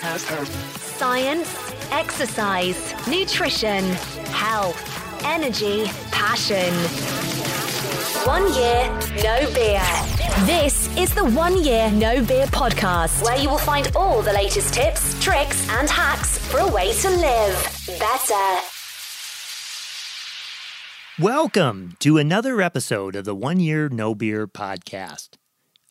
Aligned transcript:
Science, 0.00 1.74
exercise, 1.92 2.94
nutrition, 3.06 3.84
health, 4.32 4.78
energy, 5.26 5.84
passion. 6.10 6.72
One 8.26 8.50
year, 8.54 8.88
no 9.22 9.52
beer. 9.52 9.84
This 10.46 10.88
is 10.96 11.14
the 11.14 11.26
One 11.26 11.62
Year 11.62 11.90
No 11.90 12.24
Beer 12.24 12.46
podcast, 12.46 13.22
where 13.22 13.36
you 13.36 13.50
will 13.50 13.58
find 13.58 13.94
all 13.94 14.22
the 14.22 14.32
latest 14.32 14.72
tips, 14.72 15.22
tricks, 15.22 15.68
and 15.68 15.86
hacks 15.90 16.38
for 16.38 16.60
a 16.60 16.68
way 16.68 16.94
to 16.94 17.10
live 17.10 17.86
better. 17.98 18.60
Welcome 21.20 21.96
to 21.98 22.16
another 22.16 22.62
episode 22.62 23.14
of 23.16 23.26
the 23.26 23.34
One 23.34 23.60
Year 23.60 23.90
No 23.90 24.14
Beer 24.14 24.48
podcast. 24.48 25.36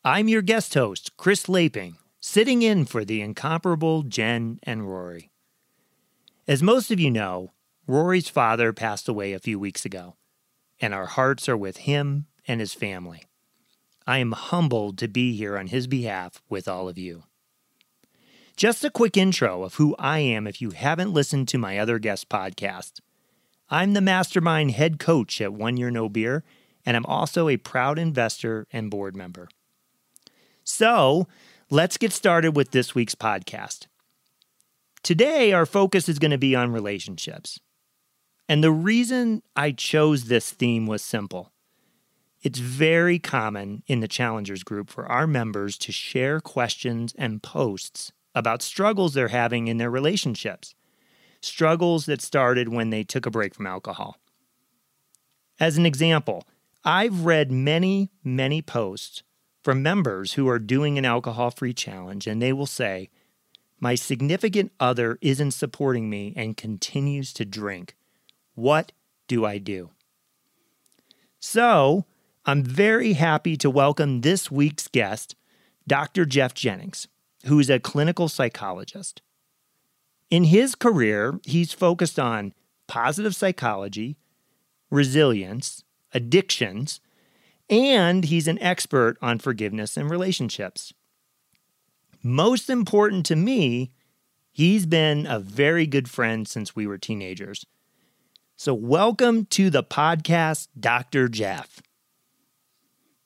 I'm 0.04 0.28
your 0.28 0.42
guest 0.42 0.74
host, 0.74 1.12
Chris 1.16 1.48
Laping, 1.48 1.98
sitting 2.30 2.62
in 2.62 2.86
for 2.86 3.04
the 3.04 3.22
incomparable 3.22 4.04
Jen 4.04 4.60
and 4.62 4.88
Rory. 4.88 5.32
As 6.48 6.62
most 6.62 6.92
of 6.92 7.00
you 7.00 7.10
know, 7.10 7.54
Rory's 7.88 8.30
father 8.30 8.72
passed 8.72 9.10
away 9.10 9.34
a 9.34 9.40
few 9.40 9.58
weeks 9.58 9.84
ago 9.84 10.16
and 10.80 10.94
our 10.94 11.08
hearts 11.08 11.50
are 11.50 11.58
with 11.58 11.78
him 11.78 12.28
and 12.48 12.60
his 12.60 12.76
family. 12.76 13.24
I 14.06 14.20
am 14.20 14.34
humbled 14.34 15.00
to 15.00 15.08
be 15.08 15.36
here 15.36 15.58
on 15.58 15.68
his 15.68 15.88
behalf 15.88 16.40
with 16.48 16.68
all 16.68 16.88
of 16.88 17.00
you. 17.00 17.24
Just 18.56 18.86
a 18.86 18.92
quick 18.92 19.18
intro 19.18 19.64
of 19.64 19.76
who 19.76 19.96
I 19.98 20.20
am 20.20 20.46
if 20.46 20.62
you 20.62 20.70
haven't 20.70 21.12
listened 21.12 21.48
to 21.48 21.58
my 21.58 21.80
other 21.80 21.98
guest 21.98 22.30
podcast. 22.30 23.00
I'm 23.72 23.94
the 23.94 24.02
mastermind 24.02 24.72
head 24.72 25.00
coach 25.00 25.42
at 25.42 25.54
One 25.54 25.78
Year 25.78 25.90
No 25.90 26.08
Beer, 26.08 26.44
and 26.86 26.96
I'm 26.96 27.08
also 27.08 27.50
a 27.50 27.58
proud 27.58 27.98
investor 27.98 28.68
and 28.72 28.92
board 28.92 29.16
member. 29.16 29.50
So, 30.64 31.28
let's 31.72 31.98
get 31.98 32.12
started 32.12 32.56
with 32.56 32.72
this 32.72 32.96
week's 32.96 33.14
podcast. 33.14 33.86
Today, 35.04 35.54
our 35.54 35.68
focus 35.68 36.10
is 36.10 36.18
going 36.18 36.32
to 36.32 36.38
be 36.38 36.56
on 36.56 36.72
relationships. 36.72 37.60
And 38.48 38.64
the 38.64 38.72
reason 38.72 39.44
I 39.56 39.72
chose 39.72 40.26
this 40.26 40.50
theme 40.50 40.88
was 40.88 41.04
simple. 41.04 41.52
It's 42.42 42.58
very 42.58 43.20
common 43.20 43.84
in 43.86 44.00
the 44.00 44.08
Challengers 44.08 44.64
group 44.64 44.90
for 44.90 45.06
our 45.06 45.28
members 45.28 45.78
to 45.80 45.92
share 45.92 46.40
questions 46.40 47.14
and 47.18 47.44
posts 47.44 48.12
about 48.34 48.64
struggles 48.64 49.14
they're 49.14 49.28
having 49.28 49.68
in 49.68 49.78
their 49.78 49.92
relationships, 49.92 50.74
struggles 51.42 52.08
that 52.08 52.22
started 52.22 52.70
when 52.70 52.90
they 52.90 53.04
took 53.04 53.26
a 53.28 53.32
break 53.32 53.54
from 53.54 53.68
alcohol. 53.68 54.18
As 55.60 55.78
an 55.78 55.86
example, 55.86 56.48
I've 56.84 57.26
read 57.26 57.52
many, 57.52 58.10
many 58.24 58.62
posts 58.62 59.22
from 59.70 59.84
members 59.84 60.34
who 60.34 60.50
are 60.50 60.58
doing 60.58 60.98
an 60.98 61.06
alcohol 61.06 61.52
free 61.52 61.76
challenge, 61.76 62.26
and 62.26 62.42
they 62.42 62.52
will 62.52 62.66
say, 62.66 63.08
My 63.80 63.94
significant 63.94 64.72
other 64.80 65.20
isn't 65.22 65.52
supporting 65.52 66.10
me 66.10 66.34
and 66.36 66.58
continues 66.58 67.32
to 67.34 67.46
drink. 67.46 67.96
What 68.56 68.94
do 69.28 69.46
I 69.46 69.60
do? 69.60 69.92
So, 71.40 72.06
I'm 72.48 72.64
very 72.64 73.14
happy 73.14 73.56
to 73.58 73.70
welcome 73.70 74.22
this 74.22 74.50
week's 74.50 74.88
guest, 74.88 75.36
Dr. 75.88 76.26
Jeff 76.26 76.56
Jennings, 76.56 77.08
who 77.46 77.60
is 77.60 77.70
a 77.70 77.80
clinical 77.80 78.28
psychologist. 78.28 79.22
In 80.32 80.46
his 80.46 80.74
career, 80.74 81.40
he's 81.46 81.74
focused 81.74 82.18
on 82.18 82.56
positive 82.88 83.36
psychology, 83.36 84.18
resilience, 84.90 85.84
addictions, 86.12 87.02
and 87.70 88.26
he's 88.26 88.48
an 88.48 88.62
expert 88.62 89.18
on 89.22 89.40
forgiveness 89.40 89.98
and 89.98 90.10
relationships. 90.10 90.94
Most 92.22 92.70
important 92.70 93.26
to 93.28 93.36
me, 93.36 93.92
he's 94.52 94.86
been 94.86 95.26
a 95.26 95.40
very 95.40 95.86
good 95.86 96.10
friend 96.10 96.48
since 96.48 96.76
we 96.76 96.86
were 96.88 96.98
teenagers 96.98 97.66
so, 98.60 98.74
welcome 98.74 99.46
to 99.52 99.70
the 99.70 99.86
podcast, 99.86 100.68
Dr. 100.78 101.30
Jeff. 101.30 101.82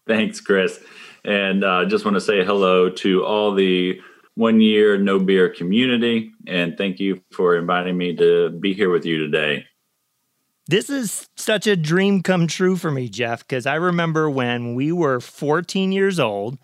Thanks, 0.06 0.40
Chris. 0.40 0.80
And 1.26 1.64
uh, 1.64 1.86
just 1.86 2.06
want 2.06 2.14
to 2.14 2.22
say 2.22 2.46
hello 2.46 2.92
to 2.92 3.26
all 3.26 3.56
the 3.56 4.00
one 4.36 4.62
year 4.62 4.96
no 5.00 5.18
beer 5.18 5.50
community. 5.50 6.30
And 6.46 6.78
thank 6.78 7.00
you 7.00 7.20
for 7.32 7.58
inviting 7.58 7.98
me 7.98 8.16
to 8.18 8.52
be 8.52 8.76
here 8.76 8.92
with 8.92 9.08
you 9.08 9.18
today. 9.18 9.66
This 10.68 10.90
is 10.90 11.30
such 11.36 11.68
a 11.68 11.76
dream 11.76 12.24
come 12.24 12.48
true 12.48 12.78
for 12.78 12.90
me, 12.90 13.10
Jeff, 13.10 13.40
because 13.46 13.66
I 13.66 13.76
remember 13.76 14.30
when 14.30 14.76
we 14.76 14.92
were 14.94 15.20
14 15.20 15.92
years 15.92 16.20
old 16.20 16.58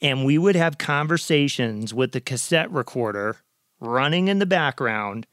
and 0.00 0.24
we 0.24 0.38
would 0.38 0.56
have 0.56 0.78
conversations 0.78 1.92
with 1.92 2.12
the 2.12 2.20
cassette 2.20 2.70
recorder 2.70 3.36
running 3.78 4.28
in 4.28 4.38
the 4.38 4.46
background 4.46 5.26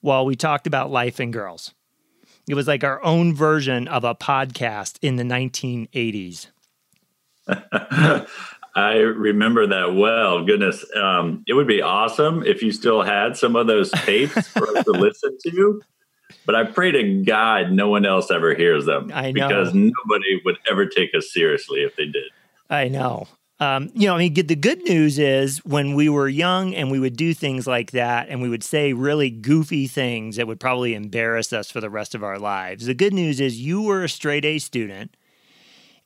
while 0.00 0.24
we 0.24 0.36
talked 0.36 0.66
about 0.68 0.90
life 0.90 1.18
and 1.18 1.32
girls. 1.32 1.74
It 2.48 2.54
was 2.54 2.68
like 2.68 2.84
our 2.84 3.02
own 3.04 3.34
version 3.34 3.88
of 3.88 4.04
a 4.04 4.14
podcast 4.14 4.98
in 5.02 5.16
the 5.16 5.22
1980s. 5.24 6.46
I 8.74 8.94
remember 8.94 9.66
that 9.66 9.94
well. 9.94 10.44
Goodness, 10.44 10.84
um, 10.96 11.44
it 11.46 11.54
would 11.54 11.66
be 11.66 11.82
awesome 11.82 12.42
if 12.44 12.62
you 12.62 12.72
still 12.72 13.02
had 13.02 13.36
some 13.36 13.54
of 13.56 13.66
those 13.66 13.90
tapes 13.90 14.48
for 14.48 14.76
us 14.76 14.84
to 14.84 14.92
listen 14.92 15.36
to. 15.48 15.82
But 16.46 16.54
I 16.54 16.64
pray 16.64 16.90
to 16.92 17.22
God 17.24 17.72
no 17.72 17.88
one 17.88 18.06
else 18.06 18.30
ever 18.30 18.54
hears 18.54 18.86
them. 18.86 19.10
I 19.12 19.32
know. 19.32 19.48
Because 19.48 19.74
nobody 19.74 20.40
would 20.44 20.58
ever 20.70 20.86
take 20.86 21.14
us 21.14 21.32
seriously 21.32 21.80
if 21.80 21.96
they 21.96 22.06
did. 22.06 22.30
I 22.70 22.88
know. 22.88 23.28
Um, 23.60 23.90
you 23.94 24.08
know, 24.08 24.16
I 24.16 24.18
mean, 24.18 24.34
the 24.34 24.56
good 24.56 24.82
news 24.88 25.20
is 25.20 25.58
when 25.64 25.94
we 25.94 26.08
were 26.08 26.28
young 26.28 26.74
and 26.74 26.90
we 26.90 26.98
would 26.98 27.16
do 27.16 27.32
things 27.32 27.64
like 27.64 27.92
that 27.92 28.28
and 28.28 28.42
we 28.42 28.48
would 28.48 28.64
say 28.64 28.92
really 28.92 29.30
goofy 29.30 29.86
things 29.86 30.34
that 30.34 30.48
would 30.48 30.58
probably 30.58 30.94
embarrass 30.94 31.52
us 31.52 31.70
for 31.70 31.80
the 31.80 31.90
rest 31.90 32.16
of 32.16 32.24
our 32.24 32.40
lives. 32.40 32.86
The 32.86 32.94
good 32.94 33.12
news 33.12 33.40
is 33.40 33.60
you 33.60 33.82
were 33.82 34.02
a 34.02 34.08
straight 34.08 34.44
A 34.44 34.58
student 34.58 35.16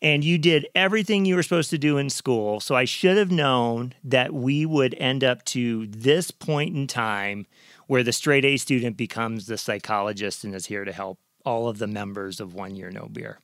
and 0.02 0.22
you 0.22 0.36
did 0.36 0.68
everything 0.74 1.24
you 1.24 1.34
were 1.34 1.42
supposed 1.42 1.70
to 1.70 1.78
do 1.78 1.96
in 1.96 2.10
school. 2.10 2.60
So 2.60 2.74
I 2.74 2.84
should 2.84 3.16
have 3.16 3.30
known 3.30 3.94
that 4.04 4.34
we 4.34 4.66
would 4.66 4.94
end 4.98 5.24
up 5.24 5.42
to 5.46 5.86
this 5.86 6.30
point 6.30 6.76
in 6.76 6.86
time 6.86 7.46
where 7.86 8.02
the 8.02 8.12
straight 8.12 8.44
A 8.44 8.56
student 8.56 8.96
becomes 8.96 9.46
the 9.46 9.58
psychologist 9.58 10.44
and 10.44 10.54
is 10.54 10.66
here 10.66 10.84
to 10.84 10.92
help 10.92 11.18
all 11.44 11.68
of 11.68 11.78
the 11.78 11.86
members 11.86 12.40
of 12.40 12.54
One 12.54 12.74
Year 12.74 12.90
No 12.90 13.08
Beer. 13.10 13.38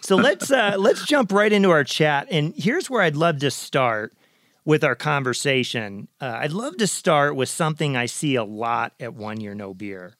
So 0.00 0.16
let's 0.16 0.50
uh, 0.50 0.76
let's 0.78 1.04
jump 1.06 1.32
right 1.32 1.52
into 1.52 1.70
our 1.70 1.84
chat, 1.84 2.28
and 2.30 2.54
here's 2.56 2.88
where 2.88 3.02
I'd 3.02 3.16
love 3.16 3.38
to 3.40 3.50
start 3.50 4.14
with 4.64 4.84
our 4.84 4.94
conversation. 4.94 6.08
Uh, 6.20 6.38
I'd 6.40 6.52
love 6.52 6.76
to 6.78 6.86
start 6.86 7.36
with 7.36 7.48
something 7.48 7.96
I 7.96 8.06
see 8.06 8.34
a 8.34 8.44
lot 8.44 8.92
at 9.00 9.14
One 9.14 9.40
Year 9.40 9.54
No 9.54 9.74
Beer, 9.74 10.14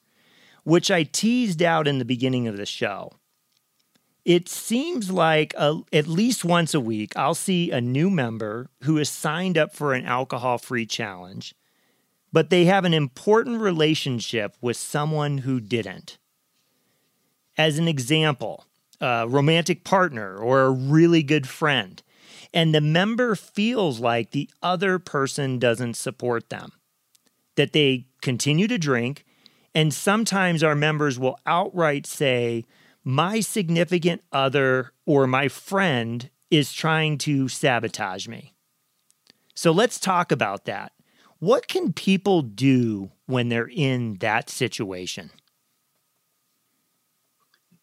which 0.65 0.91
I 0.91 1.05
teased 1.05 1.63
out 1.63 1.87
in 1.87 1.99
the 1.99 2.05
beginning 2.05 2.49
of 2.49 2.57
the 2.57 2.67
show. 2.67 3.13
It 4.25 4.49
seems 4.49 5.11
like 5.11 5.55
a, 5.57 5.81
at 5.93 6.07
least 6.07 6.45
once 6.45 6.75
a 6.75 6.81
week, 6.81 7.17
I'll 7.17 7.35
see 7.35 7.71
a 7.71 7.81
new 7.81 8.11
member 8.11 8.69
who 8.83 8.97
has 8.97 9.09
signed 9.09 9.57
up 9.57 9.75
for 9.75 9.95
an 9.95 10.05
alcohol 10.05 10.59
free 10.59 10.85
challenge, 10.85 11.55
but 12.33 12.51
they 12.51 12.65
have 12.67 12.85
an 12.85 12.95
important 12.95 13.61
relationship 13.61 14.57
with 14.61 14.77
someone 14.77 15.39
who 15.39 15.61
didn't. 15.61 16.19
As 17.59 17.79
an 17.79 17.89
example, 17.89 18.67
a 19.01 19.27
romantic 19.29 19.85
partner 19.85 20.37
or 20.37 20.63
a 20.63 20.71
really 20.71 21.23
good 21.23 21.49
friend. 21.49 22.03
And 22.53 22.75
the 22.75 22.81
member 22.81 23.35
feels 23.35 24.01
like 24.01 24.31
the 24.31 24.51
other 24.63 24.99
person 24.99 25.59
doesn't 25.59 25.95
support 25.95 26.51
them, 26.51 26.73
that 27.57 27.73
they 27.73 28.07
continue 28.21 28.69
to 28.69 28.79
drink. 28.79 29.25
And 29.75 29.95
sometimes 29.95 30.63
our 30.63 30.75
members 30.75 31.19
will 31.19 31.39
outright 31.47 32.07
say, 32.07 32.65
My 33.05 33.41
significant 33.41 34.23
other 34.33 34.93
or 35.07 35.27
my 35.27 35.49
friend 35.49 36.29
is 36.51 36.73
trying 36.73 37.19
to 37.19 37.49
sabotage 37.49 38.27
me. 38.27 38.55
So 39.55 39.71
let's 39.71 40.01
talk 40.01 40.33
about 40.33 40.65
that. 40.65 40.93
What 41.41 41.69
can 41.69 41.93
people 41.93 42.43
do 42.43 43.11
when 43.27 43.49
they're 43.49 43.69
in 43.69 44.19
that 44.21 44.49
situation? 44.49 45.31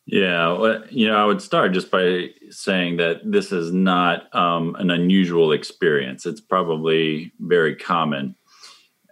Yeah, 0.05 0.53
well, 0.53 0.83
you 0.89 1.07
know, 1.07 1.17
I 1.17 1.25
would 1.25 1.41
start 1.41 1.73
just 1.73 1.91
by 1.91 2.29
saying 2.49 2.95
that 2.97 3.29
this 3.29 3.51
is 3.51 3.73
not 3.73 4.33
um, 4.33 4.75
an 4.75 4.89
unusual 4.89 5.51
experience. 5.51 6.25
It's 6.25 6.39
probably 6.39 7.33
very 7.39 7.75
common. 7.75 8.35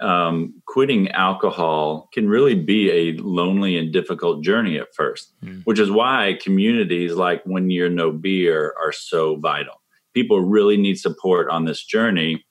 um, 0.02 0.62
quitting 0.66 1.10
alcohol 1.12 2.10
can 2.14 2.28
really 2.28 2.56
be 2.56 2.92
a 2.92 3.14
lonely 3.22 3.78
and 3.78 3.94
difficult 3.94 4.44
journey 4.44 4.78
at 4.78 4.94
first, 4.94 5.34
mm. 5.44 5.64
which 5.64 5.80
is 5.80 5.90
why 5.90 6.38
communities 6.42 7.14
like 7.14 7.46
One 7.46 7.70
Year 7.70 7.90
No 7.90 8.12
Beer 8.12 8.76
are 8.82 8.92
so 8.92 9.38
vital. 9.38 9.82
People 10.14 10.42
really 10.42 10.78
need 10.78 11.00
support 11.00 11.50
on 11.50 11.66
this 11.66 11.84
journey, 11.84 12.46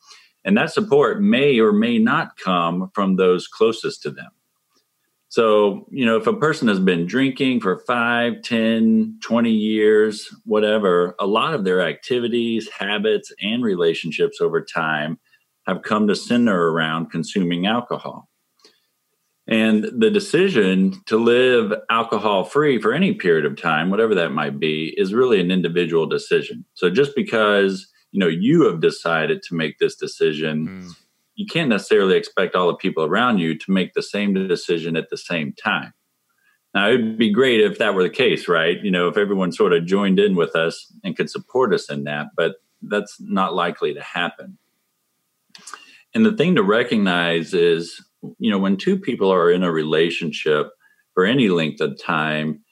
and 0.45 0.57
that 0.57 0.73
support 0.73 1.23
may 1.23 1.59
or 1.59 1.73
may 1.73 1.99
not 1.99 2.37
come 2.37 2.91
from 2.95 3.17
those 3.17 3.49
closest 3.49 4.03
to 4.03 4.11
them. 4.11 4.31
So, 5.29 5.87
you 5.91 6.07
know, 6.07 6.17
if 6.17 6.29
a 6.29 6.37
person 6.37 6.69
has 6.69 6.79
been 6.79 7.07
drinking 7.07 7.61
for 7.61 7.79
5, 7.79 8.41
10, 8.43 9.19
20 9.21 9.51
years, 9.51 10.29
whatever, 10.45 11.17
a 11.19 11.27
lot 11.27 11.55
of 11.55 11.65
their 11.65 11.81
activities, 11.81 12.69
habits, 12.71 13.33
and 13.43 13.65
relationships 13.65 14.41
over 14.41 14.63
time 14.63 15.19
have 15.67 15.83
come 15.83 16.07
to 16.07 16.15
center 16.15 16.71
around 16.71 17.11
consuming 17.11 17.67
alcohol. 17.67 18.29
And 19.47 19.85
the 19.85 20.11
decision 20.11 21.03
to 21.07 21.17
live 21.17 21.73
alcohol 21.91 22.45
free 22.45 22.81
for 22.81 22.93
any 22.93 23.13
period 23.13 23.45
of 23.45 23.61
time, 23.61 23.91
whatever 23.91 24.15
that 24.15 24.31
might 24.31 24.61
be, 24.61 24.95
is 24.97 25.13
really 25.13 25.41
an 25.41 25.51
individual 25.51 26.07
decision. 26.07 26.65
So 26.75 26.89
just 26.89 27.15
because, 27.17 27.89
you 28.15 28.21
know, 28.21 28.29
you 28.29 28.63
have 28.63 28.81
decided 28.81 29.43
to 29.43 29.57
make 29.57 29.79
this 29.79 29.97
decision, 29.97 30.69
mm 30.69 30.97
you 31.37 31.47
can't 31.47 31.69
necessarily 31.69 32.17
expect 32.17 32.55
all 32.55 32.69
the 32.69 32.77
people 32.77 33.03
around 33.03 33.39
you 33.39 33.59
to 33.59 33.73
make 33.73 33.93
the 33.93 34.03
same 34.05 34.35
decision 34.35 34.97
at 34.97 35.11
the 35.11 35.17
same 35.17 35.53
time. 35.53 35.93
Now, 36.73 36.89
it 36.89 37.03
would 37.03 37.19
be 37.19 37.33
great 37.33 37.61
if 37.61 37.79
that 37.79 37.93
were 37.93 38.05
the 38.05 38.09
case, 38.09 38.47
right? 38.47 38.79
You 38.81 38.93
know, 38.93 39.09
if 39.09 39.17
everyone 39.17 39.51
sort 39.51 39.73
of 39.73 39.85
joined 39.85 40.21
in 40.21 40.37
with 40.37 40.55
us 40.55 40.93
and 41.03 41.17
could 41.17 41.29
support 41.29 41.75
us 41.75 41.91
in 41.91 42.05
that, 42.05 42.29
but 42.37 42.55
that's 42.83 43.17
not 43.21 43.53
likely 43.53 43.95
to 43.95 44.01
happen. 44.01 44.59
And 46.15 46.25
the 46.25 46.37
thing 46.37 46.55
to 46.55 46.63
recognize 46.63 47.53
is, 47.53 48.01
you 48.39 48.49
know, 48.49 48.59
when 48.59 48.77
two 48.77 48.97
people 48.97 49.33
are 49.33 49.51
in 49.51 49.65
a 49.65 49.73
relationship 49.73 50.71
for 51.15 51.25
any 51.25 51.49
length 51.49 51.81
of 51.81 52.01
time, 52.01 52.64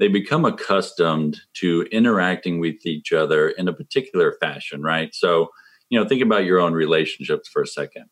they 0.00 0.08
become 0.08 0.46
accustomed 0.46 1.38
to 1.52 1.86
interacting 1.92 2.58
with 2.58 2.84
each 2.86 3.12
other 3.12 3.50
in 3.50 3.68
a 3.68 3.72
particular 3.72 4.34
fashion, 4.40 4.82
right? 4.82 5.14
So, 5.14 5.50
you 5.90 6.00
know, 6.00 6.08
think 6.08 6.22
about 6.22 6.44
your 6.46 6.58
own 6.58 6.72
relationships 6.72 7.48
for 7.52 7.62
a 7.62 7.66
second. 7.66 8.06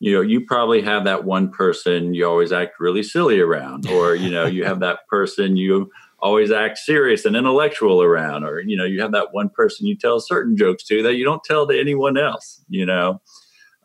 You 0.00 0.12
know, 0.12 0.20
you 0.20 0.44
probably 0.44 0.82
have 0.82 1.04
that 1.04 1.24
one 1.24 1.50
person 1.50 2.12
you 2.12 2.26
always 2.26 2.52
act 2.52 2.74
really 2.78 3.02
silly 3.02 3.40
around, 3.40 3.88
or, 3.88 4.14
you 4.14 4.30
know, 4.30 4.44
you 4.44 4.64
have 4.64 4.80
that 4.80 4.98
person 5.08 5.56
you 5.56 5.90
always 6.18 6.50
act 6.50 6.76
serious 6.78 7.24
and 7.24 7.36
intellectual 7.36 8.02
around, 8.02 8.44
or, 8.44 8.60
you 8.60 8.76
know, 8.76 8.84
you 8.84 9.00
have 9.00 9.12
that 9.12 9.28
one 9.32 9.48
person 9.48 9.86
you 9.86 9.96
tell 9.96 10.20
certain 10.20 10.56
jokes 10.56 10.84
to 10.84 11.02
that 11.02 11.16
you 11.16 11.24
don't 11.24 11.44
tell 11.44 11.66
to 11.66 11.80
anyone 11.80 12.18
else, 12.18 12.62
you 12.68 12.84
know. 12.84 13.22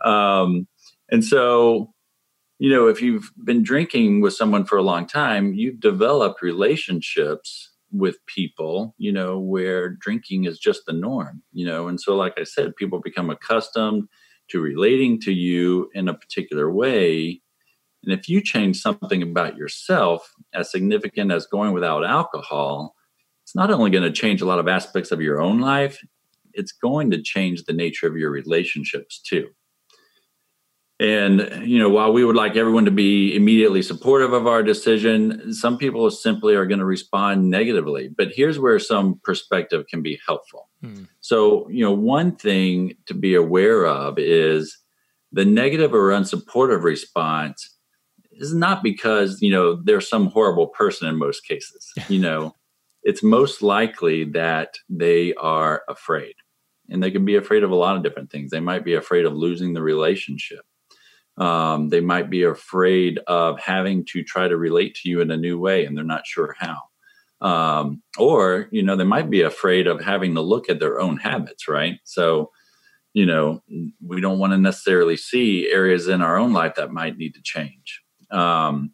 Um, 0.03 0.67
and 1.09 1.23
so, 1.23 1.93
you 2.59 2.69
know, 2.69 2.87
if 2.87 3.01
you've 3.01 3.31
been 3.43 3.63
drinking 3.63 4.19
with 4.21 4.33
someone 4.33 4.65
for 4.65 4.77
a 4.77 4.83
long 4.83 5.07
time, 5.07 5.53
you've 5.53 5.79
developed 5.79 6.41
relationships 6.41 7.71
with 7.91 8.17
people, 8.27 8.93
you 8.97 9.11
know, 9.11 9.39
where 9.39 9.89
drinking 9.89 10.43
is 10.43 10.59
just 10.59 10.85
the 10.85 10.93
norm, 10.93 11.41
you 11.53 11.65
know. 11.65 11.87
And 11.87 11.99
so, 11.99 12.15
like 12.15 12.33
I 12.37 12.43
said, 12.43 12.75
people 12.75 12.99
become 12.99 13.29
accustomed 13.29 14.09
to 14.49 14.59
relating 14.59 15.21
to 15.21 15.31
you 15.31 15.89
in 15.93 16.09
a 16.09 16.13
particular 16.13 16.71
way. 16.71 17.41
And 18.03 18.13
if 18.13 18.27
you 18.27 18.41
change 18.41 18.77
something 18.77 19.23
about 19.23 19.55
yourself 19.55 20.33
as 20.53 20.69
significant 20.69 21.31
as 21.31 21.47
going 21.47 21.73
without 21.73 22.05
alcohol, 22.05 22.95
it's 23.43 23.55
not 23.55 23.71
only 23.71 23.89
going 23.89 24.03
to 24.03 24.11
change 24.11 24.41
a 24.41 24.45
lot 24.45 24.59
of 24.59 24.67
aspects 24.67 25.11
of 25.11 25.21
your 25.21 25.41
own 25.41 25.59
life, 25.59 25.99
it's 26.53 26.71
going 26.73 27.09
to 27.11 27.21
change 27.21 27.63
the 27.63 27.73
nature 27.73 28.07
of 28.07 28.17
your 28.17 28.31
relationships 28.31 29.19
too. 29.19 29.49
And, 30.99 31.65
you 31.65 31.79
know, 31.79 31.89
while 31.89 32.11
we 32.11 32.25
would 32.25 32.35
like 32.35 32.57
everyone 32.57 32.83
to 32.83 32.91
be 32.91 33.33
immediately 33.33 33.81
supportive 33.81 34.33
of 34.33 34.47
our 34.47 34.61
decision, 34.61 35.53
some 35.53 35.77
people 35.77 36.11
simply 36.11 36.55
are 36.55 36.65
going 36.65 36.79
to 36.79 36.85
respond 36.85 37.49
negatively. 37.49 38.09
But 38.09 38.33
here's 38.35 38.59
where 38.59 38.79
some 38.79 39.21
perspective 39.23 39.85
can 39.87 40.01
be 40.01 40.19
helpful. 40.25 40.67
Hmm. 40.81 41.03
So, 41.21 41.69
you 41.69 41.85
know, 41.85 41.93
one 41.93 42.35
thing 42.35 42.95
to 43.05 43.13
be 43.13 43.33
aware 43.33 43.85
of 43.85 44.19
is 44.19 44.77
the 45.31 45.45
negative 45.45 45.93
or 45.93 46.09
unsupportive 46.09 46.83
response 46.83 47.77
is 48.33 48.53
not 48.53 48.83
because, 48.83 49.41
you 49.41 49.51
know, 49.51 49.81
they're 49.81 50.01
some 50.01 50.27
horrible 50.27 50.67
person 50.67 51.07
in 51.07 51.17
most 51.17 51.47
cases. 51.47 51.93
you 52.09 52.19
know, 52.19 52.55
it's 53.03 53.23
most 53.23 53.61
likely 53.61 54.25
that 54.25 54.75
they 54.89 55.33
are 55.35 55.83
afraid. 55.87 56.33
And 56.89 57.01
they 57.01 57.11
can 57.11 57.23
be 57.23 57.37
afraid 57.37 57.63
of 57.63 57.71
a 57.71 57.75
lot 57.75 57.95
of 57.95 58.03
different 58.03 58.31
things. 58.31 58.51
They 58.51 58.59
might 58.59 58.83
be 58.83 58.95
afraid 58.95 59.25
of 59.25 59.33
losing 59.33 59.73
the 59.73 59.81
relationship 59.81 60.65
um, 61.39 61.87
they 61.87 62.01
might 62.01 62.29
be 62.29 62.43
afraid 62.43 63.19
of 63.27 63.59
having 63.59 64.05
to 64.05 64.23
try 64.23 64.47
to 64.47 64.57
relate 64.57 64.93
to 64.95 65.09
you 65.09 65.21
in 65.21 65.31
a 65.31 65.37
new 65.37 65.57
way 65.57 65.85
and 65.85 65.97
they're 65.97 66.03
not 66.03 66.27
sure 66.27 66.55
how. 66.59 66.81
Um, 67.41 68.03
or, 68.17 68.67
you 68.71 68.83
know, 68.83 68.97
they 68.97 69.05
might 69.05 69.29
be 69.29 69.41
afraid 69.41 69.87
of 69.87 70.01
having 70.01 70.35
to 70.35 70.41
look 70.41 70.69
at 70.69 70.81
their 70.81 70.99
own 70.99 71.15
habits, 71.15 71.69
right? 71.69 71.99
So, 72.03 72.51
you 73.13 73.25
know, 73.25 73.63
we 74.05 74.19
don't 74.19 74.39
want 74.39 74.51
to 74.51 74.57
necessarily 74.57 75.15
see 75.15 75.69
areas 75.71 76.09
in 76.09 76.21
our 76.21 76.37
own 76.37 76.51
life 76.51 76.75
that 76.75 76.91
might 76.91 77.17
need 77.17 77.33
to 77.35 77.41
change. 77.41 78.01
Um, 78.29 78.91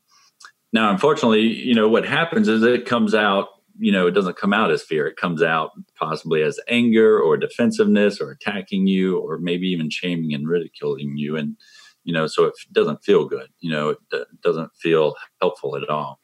now, 0.71 0.91
unfortunately, 0.91 1.41
you 1.41 1.74
know, 1.74 1.89
what 1.89 2.06
happens 2.06 2.48
is 2.48 2.62
it 2.62 2.86
comes 2.86 3.15
out, 3.15 3.48
you 3.80 3.91
know, 3.91 4.06
it 4.06 4.12
doesn't 4.12 4.38
come 4.38 4.53
out 4.53 4.71
as 4.71 4.83
fear. 4.83 5.07
It 5.07 5.18
comes 5.18 5.41
out 5.41 5.71
possibly 5.98 6.44
as 6.44 6.59
anger 6.68 7.19
or 7.19 7.38
defensiveness 7.38 8.21
or 8.21 8.30
attacking 8.30 8.86
you 8.86 9.18
or 9.18 9.39
maybe 9.39 9.68
even 9.69 9.89
shaming 9.89 10.33
and 10.36 10.48
ridiculing 10.48 11.18
you. 11.18 11.36
And, 11.36 11.57
you 12.06 12.13
know, 12.13 12.28
so 12.28 12.46
it 12.46 12.54
doesn't 12.72 13.04
feel 13.04 13.25
good, 13.25 13.50
you 13.60 13.69
know, 13.69 13.90
it 13.90 13.98
doesn't 14.42 14.72
feel 14.78 15.16
helpful 15.42 15.75
at 15.75 15.90
all. 15.90 16.22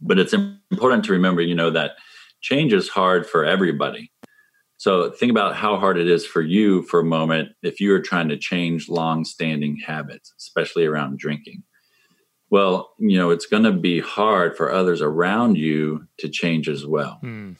But 0.00 0.18
it's 0.18 0.32
important 0.32 1.04
to 1.04 1.12
remember, 1.12 1.42
you 1.42 1.54
know, 1.54 1.70
that 1.70 1.92
change 2.40 2.72
is 2.72 2.88
hard 2.88 3.26
for 3.26 3.44
everybody. 3.44 4.10
So 4.76 5.10
think 5.10 5.30
about 5.30 5.56
how 5.56 5.76
hard 5.76 5.98
it 5.98 6.08
is 6.08 6.24
for 6.24 6.40
you 6.40 6.82
for 6.82 7.00
a 7.00 7.04
moment 7.04 7.50
if 7.62 7.80
you 7.80 7.92
are 7.94 8.00
trying 8.00 8.28
to 8.28 8.36
change 8.36 8.88
long-standing 8.88 9.78
habits, 9.84 10.32
especially 10.38 10.86
around 10.86 11.18
drinking. 11.18 11.64
Well, 12.50 12.94
you 12.98 13.18
know, 13.18 13.30
it's 13.30 13.46
going 13.46 13.64
to 13.64 13.72
be 13.72 14.00
hard 14.00 14.56
for 14.56 14.72
others 14.72 15.02
around 15.02 15.58
you 15.58 16.06
to 16.18 16.28
change 16.28 16.68
as 16.68 16.86
well. 16.86 17.18
Hmm. 17.20 17.52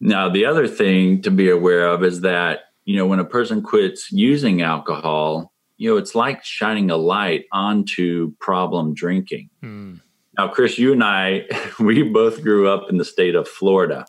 Now, 0.00 0.28
the 0.28 0.44
other 0.44 0.68
thing 0.68 1.22
to 1.22 1.30
be 1.30 1.48
aware 1.48 1.86
of 1.88 2.04
is 2.04 2.20
that, 2.20 2.60
you 2.84 2.96
know, 2.96 3.06
when 3.06 3.20
a 3.20 3.24
person 3.24 3.62
quits 3.62 4.12
using 4.12 4.62
alcohol, 4.62 5.52
you 5.78 5.88
know, 5.88 5.96
it's 5.96 6.14
like 6.14 6.44
shining 6.44 6.90
a 6.90 6.96
light 6.96 7.46
onto 7.52 8.34
problem 8.40 8.94
drinking. 8.94 9.48
Mm. 9.62 10.00
Now, 10.36 10.48
Chris, 10.48 10.78
you 10.78 10.92
and 10.92 11.02
I, 11.02 11.44
we 11.80 12.02
both 12.02 12.42
grew 12.42 12.68
up 12.68 12.90
in 12.90 12.98
the 12.98 13.04
state 13.04 13.34
of 13.34 13.48
Florida. 13.48 14.04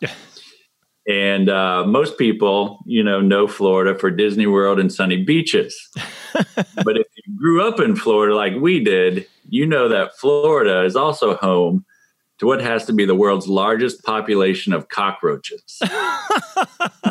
and 1.08 1.48
uh, 1.48 1.84
most 1.86 2.18
people, 2.18 2.80
you 2.86 3.02
know, 3.02 3.20
know 3.20 3.46
Florida 3.46 3.98
for 3.98 4.10
Disney 4.10 4.46
World 4.46 4.78
and 4.78 4.92
sunny 4.92 5.22
beaches. 5.22 5.88
but 6.34 6.96
if 6.96 7.06
you 7.16 7.38
grew 7.38 7.66
up 7.66 7.80
in 7.80 7.96
Florida 7.96 8.34
like 8.34 8.54
we 8.56 8.82
did, 8.82 9.26
you 9.48 9.64
know 9.64 9.88
that 9.88 10.16
Florida 10.18 10.84
is 10.84 10.96
also 10.96 11.36
home 11.36 11.84
to 12.38 12.46
what 12.46 12.60
has 12.60 12.86
to 12.86 12.92
be 12.92 13.04
the 13.04 13.14
world's 13.14 13.48
largest 13.48 14.02
population 14.02 14.72
of 14.72 14.88
cockroaches. 14.88 15.80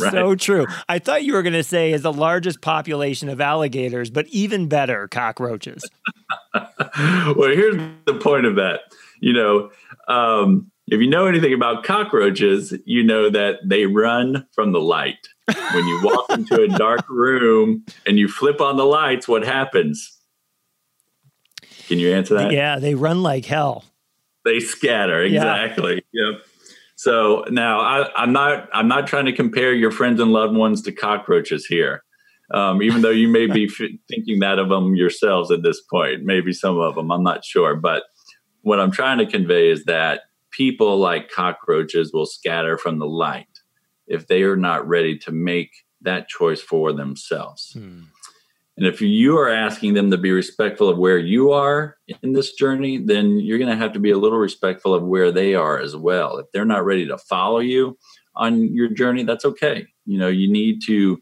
Right. 0.10 0.12
So 0.12 0.34
true. 0.34 0.66
I 0.88 0.98
thought 0.98 1.24
you 1.24 1.34
were 1.34 1.42
going 1.42 1.52
to 1.52 1.62
say 1.62 1.92
is 1.92 2.02
the 2.02 2.12
largest 2.12 2.62
population 2.62 3.28
of 3.28 3.40
alligators, 3.40 4.08
but 4.10 4.26
even 4.28 4.68
better, 4.68 5.08
cockroaches. 5.08 5.84
well, 6.54 7.50
here's 7.50 7.76
the 8.06 8.14
point 8.14 8.46
of 8.46 8.56
that. 8.56 8.80
You 9.20 9.34
know, 9.34 9.70
um, 10.08 10.70
if 10.86 11.00
you 11.00 11.08
know 11.08 11.26
anything 11.26 11.52
about 11.52 11.84
cockroaches, 11.84 12.74
you 12.84 13.02
know 13.02 13.30
that 13.30 13.60
they 13.64 13.86
run 13.86 14.46
from 14.52 14.72
the 14.72 14.80
light. 14.80 15.28
When 15.46 15.86
you 15.86 16.00
walk 16.02 16.30
into 16.30 16.62
a 16.62 16.68
dark 16.68 17.08
room 17.08 17.84
and 18.06 18.18
you 18.18 18.28
flip 18.28 18.60
on 18.60 18.76
the 18.76 18.86
lights, 18.86 19.28
what 19.28 19.44
happens? 19.44 20.18
Can 21.88 21.98
you 21.98 22.12
answer 22.12 22.34
that? 22.34 22.52
Yeah, 22.52 22.78
they 22.78 22.94
run 22.94 23.22
like 23.22 23.44
hell. 23.44 23.84
They 24.44 24.60
scatter, 24.60 25.22
exactly. 25.22 26.02
Yeah. 26.12 26.30
Yep. 26.30 26.42
So 27.00 27.46
now 27.48 27.80
I, 27.80 28.24
am 28.24 28.34
not 28.34 28.68
I'm 28.74 28.86
not 28.86 29.06
trying 29.06 29.24
to 29.24 29.32
compare 29.32 29.72
your 29.72 29.90
friends 29.90 30.20
and 30.20 30.34
loved 30.34 30.54
ones 30.54 30.82
to 30.82 30.92
cockroaches 30.92 31.64
here, 31.64 32.04
um, 32.52 32.82
even 32.82 33.00
though 33.00 33.08
you 33.08 33.26
may 33.26 33.46
be 33.46 33.64
f- 33.80 33.88
thinking 34.06 34.40
that 34.40 34.58
of 34.58 34.68
them 34.68 34.94
yourselves 34.94 35.50
at 35.50 35.62
this 35.62 35.80
point. 35.80 36.24
Maybe 36.24 36.52
some 36.52 36.78
of 36.78 36.96
them, 36.96 37.10
I'm 37.10 37.22
not 37.22 37.42
sure. 37.42 37.74
But 37.74 38.02
what 38.60 38.80
I'm 38.80 38.90
trying 38.90 39.16
to 39.16 39.24
convey 39.24 39.70
is 39.70 39.86
that 39.86 40.24
people 40.50 40.98
like 40.98 41.30
cockroaches 41.30 42.12
will 42.12 42.26
scatter 42.26 42.76
from 42.76 42.98
the 42.98 43.06
light 43.06 43.46
if 44.06 44.26
they 44.26 44.42
are 44.42 44.54
not 44.54 44.86
ready 44.86 45.16
to 45.20 45.32
make 45.32 45.70
that 46.02 46.28
choice 46.28 46.60
for 46.60 46.92
themselves. 46.92 47.72
Hmm. 47.72 48.02
And 48.80 48.88
if 48.88 49.02
you 49.02 49.36
are 49.36 49.50
asking 49.50 49.92
them 49.92 50.10
to 50.10 50.16
be 50.16 50.32
respectful 50.32 50.88
of 50.88 50.96
where 50.96 51.18
you 51.18 51.52
are 51.52 51.98
in 52.22 52.32
this 52.32 52.54
journey, 52.54 52.96
then 52.96 53.38
you're 53.38 53.58
going 53.58 53.68
to 53.68 53.76
have 53.76 53.92
to 53.92 54.00
be 54.00 54.10
a 54.10 54.16
little 54.16 54.38
respectful 54.38 54.94
of 54.94 55.02
where 55.02 55.30
they 55.30 55.54
are 55.54 55.78
as 55.78 55.94
well. 55.94 56.38
If 56.38 56.46
they're 56.50 56.64
not 56.64 56.86
ready 56.86 57.06
to 57.08 57.18
follow 57.18 57.58
you 57.58 57.98
on 58.36 58.72
your 58.72 58.88
journey, 58.88 59.24
that's 59.24 59.44
okay. 59.44 59.86
You 60.06 60.16
know, 60.16 60.28
you 60.28 60.50
need 60.50 60.80
to 60.86 61.20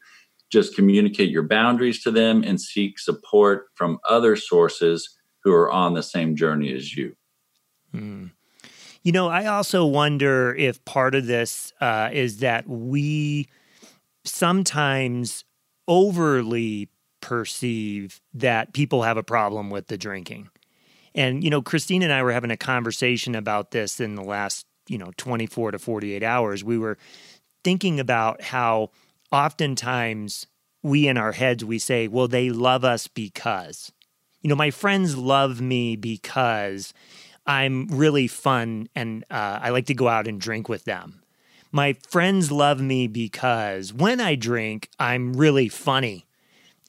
just 0.52 0.76
communicate 0.76 1.30
your 1.30 1.42
boundaries 1.42 2.00
to 2.04 2.12
them 2.12 2.44
and 2.44 2.60
seek 2.60 2.96
support 2.96 3.66
from 3.74 3.98
other 4.08 4.36
sources 4.36 5.18
who 5.42 5.52
are 5.52 5.68
on 5.68 5.94
the 5.94 6.02
same 6.04 6.36
journey 6.36 6.72
as 6.72 6.96
you. 6.96 7.16
Mm. 7.92 8.30
You 9.02 9.10
know, 9.10 9.26
I 9.26 9.46
also 9.46 9.84
wonder 9.84 10.54
if 10.54 10.84
part 10.84 11.16
of 11.16 11.26
this 11.26 11.72
uh, 11.80 12.10
is 12.12 12.38
that 12.38 12.68
we 12.68 13.48
sometimes 14.24 15.44
overly 15.88 16.88
perceive 17.20 18.20
that 18.34 18.72
people 18.72 19.02
have 19.02 19.16
a 19.16 19.22
problem 19.22 19.70
with 19.70 19.88
the 19.88 19.98
drinking. 19.98 20.50
And, 21.14 21.42
you 21.42 21.50
know, 21.50 21.62
Christine 21.62 22.02
and 22.02 22.12
I 22.12 22.22
were 22.22 22.32
having 22.32 22.50
a 22.50 22.56
conversation 22.56 23.34
about 23.34 23.70
this 23.70 24.00
in 24.00 24.14
the 24.14 24.22
last, 24.22 24.66
you 24.88 24.98
know, 24.98 25.12
24 25.16 25.72
to 25.72 25.78
48 25.78 26.22
hours. 26.22 26.62
We 26.62 26.78
were 26.78 26.98
thinking 27.64 27.98
about 27.98 28.42
how 28.42 28.90
oftentimes 29.32 30.46
we 30.82 31.08
in 31.08 31.18
our 31.18 31.32
heads, 31.32 31.64
we 31.64 31.78
say, 31.78 32.08
well, 32.08 32.28
they 32.28 32.50
love 32.50 32.84
us 32.84 33.08
because. 33.08 33.92
You 34.42 34.48
know, 34.48 34.54
my 34.54 34.70
friends 34.70 35.16
love 35.16 35.60
me 35.60 35.96
because 35.96 36.94
I'm 37.46 37.88
really 37.88 38.28
fun 38.28 38.88
and 38.94 39.24
uh, 39.30 39.58
I 39.60 39.70
like 39.70 39.86
to 39.86 39.94
go 39.94 40.08
out 40.08 40.28
and 40.28 40.40
drink 40.40 40.68
with 40.68 40.84
them. 40.84 41.22
My 41.72 41.94
friends 42.08 42.52
love 42.52 42.80
me 42.80 43.08
because 43.08 43.92
when 43.92 44.20
I 44.20 44.36
drink, 44.36 44.88
I'm 44.98 45.34
really 45.34 45.68
funny 45.68 46.27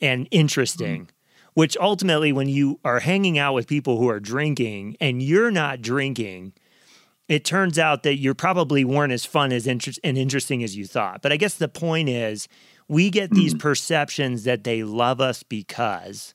and 0.02 0.28
interesting. 0.32 1.02
Mm-hmm. 1.04 1.14
Which 1.56 1.76
ultimately, 1.78 2.32
when 2.32 2.48
you 2.48 2.80
are 2.86 3.00
hanging 3.00 3.38
out 3.38 3.54
with 3.54 3.68
people 3.68 3.98
who 3.98 4.08
are 4.08 4.20
drinking 4.20 4.96
and 5.02 5.22
you're 5.22 5.52
not 5.52 5.82
drinking, 5.82 6.54
it 7.28 7.44
turns 7.44 7.78
out 7.78 8.04
that 8.04 8.18
you 8.18 8.34
probably 8.34 8.86
weren't 8.86 9.12
as 9.12 9.26
fun 9.26 9.52
as 9.52 9.68
inter- 9.68 9.92
and 10.04 10.18
interesting 10.18 10.64
as 10.64 10.78
you 10.78 10.86
thought. 10.86 11.22
But 11.22 11.32
I 11.32 11.38
guess 11.38 11.56
the 11.56 11.68
point 11.68 12.08
is, 12.08 12.48
we 12.88 13.10
get 13.10 13.32
these 13.32 13.54
mm. 13.54 13.60
perceptions 13.60 14.44
that 14.46 14.64
they 14.64 14.84
love 14.84 15.20
us 15.22 15.44
because, 15.44 16.34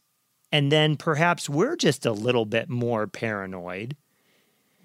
and 0.52 0.70
then 0.70 0.96
perhaps 0.96 1.48
we're 1.48 1.76
just 1.76 2.06
a 2.06 2.12
little 2.12 2.44
bit 2.44 2.68
more 2.68 3.06
paranoid 3.06 3.96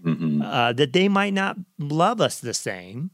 mm-hmm. 0.04 0.42
uh, 0.42 0.74
that 0.74 0.94
they 0.94 1.08
might 1.08 1.34
not 1.34 1.58
love 1.78 2.20
us 2.20 2.40
the 2.40 2.56
same, 2.56 3.12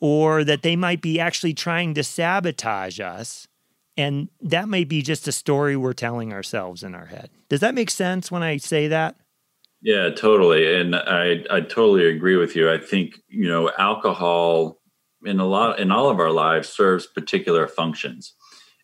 or 0.00 0.44
that 0.44 0.62
they 0.62 0.76
might 0.76 1.02
be 1.02 1.20
actually 1.20 1.54
trying 1.54 1.92
to 1.94 2.02
sabotage 2.02 3.00
us 3.00 3.48
and 3.98 4.28
that 4.40 4.68
may 4.68 4.84
be 4.84 5.02
just 5.02 5.26
a 5.26 5.32
story 5.32 5.76
we're 5.76 5.92
telling 5.92 6.32
ourselves 6.32 6.84
in 6.84 6.94
our 6.94 7.06
head. 7.06 7.30
Does 7.48 7.60
that 7.60 7.74
make 7.74 7.90
sense 7.90 8.30
when 8.30 8.44
I 8.44 8.56
say 8.56 8.86
that? 8.86 9.16
Yeah, 9.82 10.10
totally. 10.10 10.80
And 10.80 10.94
I, 10.94 11.44
I 11.50 11.60
totally 11.60 12.08
agree 12.08 12.36
with 12.36 12.54
you. 12.54 12.72
I 12.72 12.78
think, 12.78 13.20
you 13.28 13.48
know, 13.48 13.70
alcohol 13.76 14.80
in 15.24 15.40
a 15.40 15.46
lot 15.46 15.80
in 15.80 15.90
all 15.90 16.08
of 16.08 16.20
our 16.20 16.30
lives 16.30 16.68
serves 16.68 17.06
particular 17.06 17.66
functions. 17.66 18.34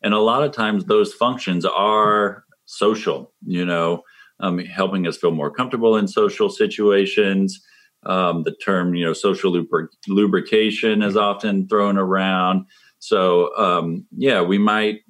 And 0.02 0.14
a 0.14 0.18
lot 0.18 0.42
of 0.42 0.52
times 0.52 0.84
those 0.84 1.14
functions 1.14 1.64
are 1.64 2.44
social, 2.64 3.32
you 3.46 3.64
know, 3.64 4.02
um, 4.40 4.58
helping 4.58 5.06
us 5.06 5.16
feel 5.16 5.30
more 5.30 5.50
comfortable 5.50 5.96
in 5.96 6.08
social 6.08 6.50
situations. 6.50 7.64
Um, 8.04 8.42
the 8.42 8.54
term, 8.64 8.94
you 8.94 9.04
know, 9.04 9.12
social 9.12 9.64
lubrication 10.08 11.02
is 11.02 11.16
often 11.16 11.68
thrown 11.68 11.96
around. 11.96 12.66
So, 13.04 13.54
um, 13.58 14.06
yeah, 14.16 14.40
we 14.40 14.56
might 14.56 15.00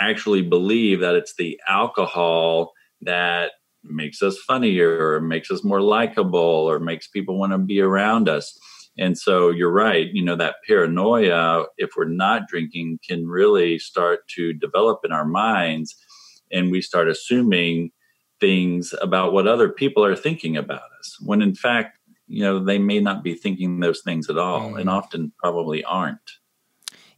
actually 0.00 0.42
believe 0.42 0.98
that 0.98 1.14
it's 1.14 1.36
the 1.36 1.60
alcohol 1.68 2.72
that 3.02 3.52
makes 3.84 4.22
us 4.22 4.38
funnier 4.38 5.14
or 5.14 5.20
makes 5.20 5.48
us 5.48 5.62
more 5.62 5.80
likable 5.80 6.40
or 6.40 6.80
makes 6.80 7.06
people 7.06 7.38
want 7.38 7.52
to 7.52 7.58
be 7.58 7.80
around 7.80 8.28
us. 8.28 8.58
And 8.98 9.16
so 9.16 9.50
you're 9.50 9.70
right, 9.70 10.08
you 10.12 10.24
know, 10.24 10.34
that 10.34 10.56
paranoia, 10.66 11.66
if 11.76 11.90
we're 11.96 12.08
not 12.08 12.48
drinking, 12.48 12.98
can 13.08 13.28
really 13.28 13.78
start 13.78 14.26
to 14.34 14.52
develop 14.52 15.02
in 15.04 15.12
our 15.12 15.24
minds. 15.24 15.94
And 16.50 16.72
we 16.72 16.82
start 16.82 17.08
assuming 17.08 17.92
things 18.40 18.92
about 19.00 19.32
what 19.32 19.46
other 19.46 19.68
people 19.68 20.04
are 20.04 20.16
thinking 20.16 20.56
about 20.56 20.90
us, 20.98 21.16
when 21.20 21.40
in 21.40 21.54
fact, 21.54 21.98
you 22.26 22.42
know, 22.42 22.58
they 22.58 22.80
may 22.80 22.98
not 22.98 23.22
be 23.22 23.34
thinking 23.34 23.78
those 23.78 24.02
things 24.04 24.28
at 24.28 24.38
all 24.38 24.72
mm. 24.72 24.80
and 24.80 24.90
often 24.90 25.32
probably 25.38 25.84
aren't. 25.84 26.18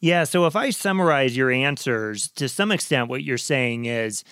Yeah. 0.01 0.25
So 0.25 0.47
if 0.47 0.57
I 0.57 0.71
summarize 0.71 1.37
your 1.37 1.51
answers 1.51 2.29
to 2.33 2.49
some 2.49 2.73
extent, 2.73 3.09
what 3.09 3.23
you're 3.23 3.39
saying 3.39 3.85
is, 3.85 4.25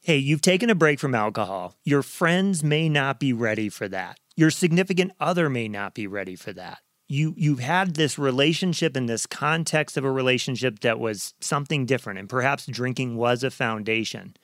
hey, 0.00 0.18
you've 0.18 0.42
taken 0.42 0.68
a 0.68 0.74
break 0.74 1.00
from 1.00 1.14
alcohol. 1.14 1.76
Your 1.84 2.02
friends 2.02 2.62
may 2.62 2.88
not 2.88 3.18
be 3.18 3.32
ready 3.32 3.68
for 3.68 3.88
that. 3.88 4.18
Your 4.36 4.50
significant 4.50 5.12
other 5.18 5.48
may 5.48 5.68
not 5.68 5.94
be 5.94 6.06
ready 6.06 6.36
for 6.36 6.52
that. 6.52 6.78
You 7.08 7.34
you've 7.36 7.60
had 7.60 7.94
this 7.94 8.18
relationship 8.18 8.96
in 8.96 9.06
this 9.06 9.26
context 9.26 9.96
of 9.96 10.04
a 10.04 10.10
relationship 10.10 10.80
that 10.80 10.98
was 10.98 11.34
something 11.40 11.84
different 11.84 12.18
and 12.18 12.28
perhaps 12.28 12.66
drinking 12.66 13.16
was 13.16 13.42
a 13.42 13.50
foundation. 13.50 14.34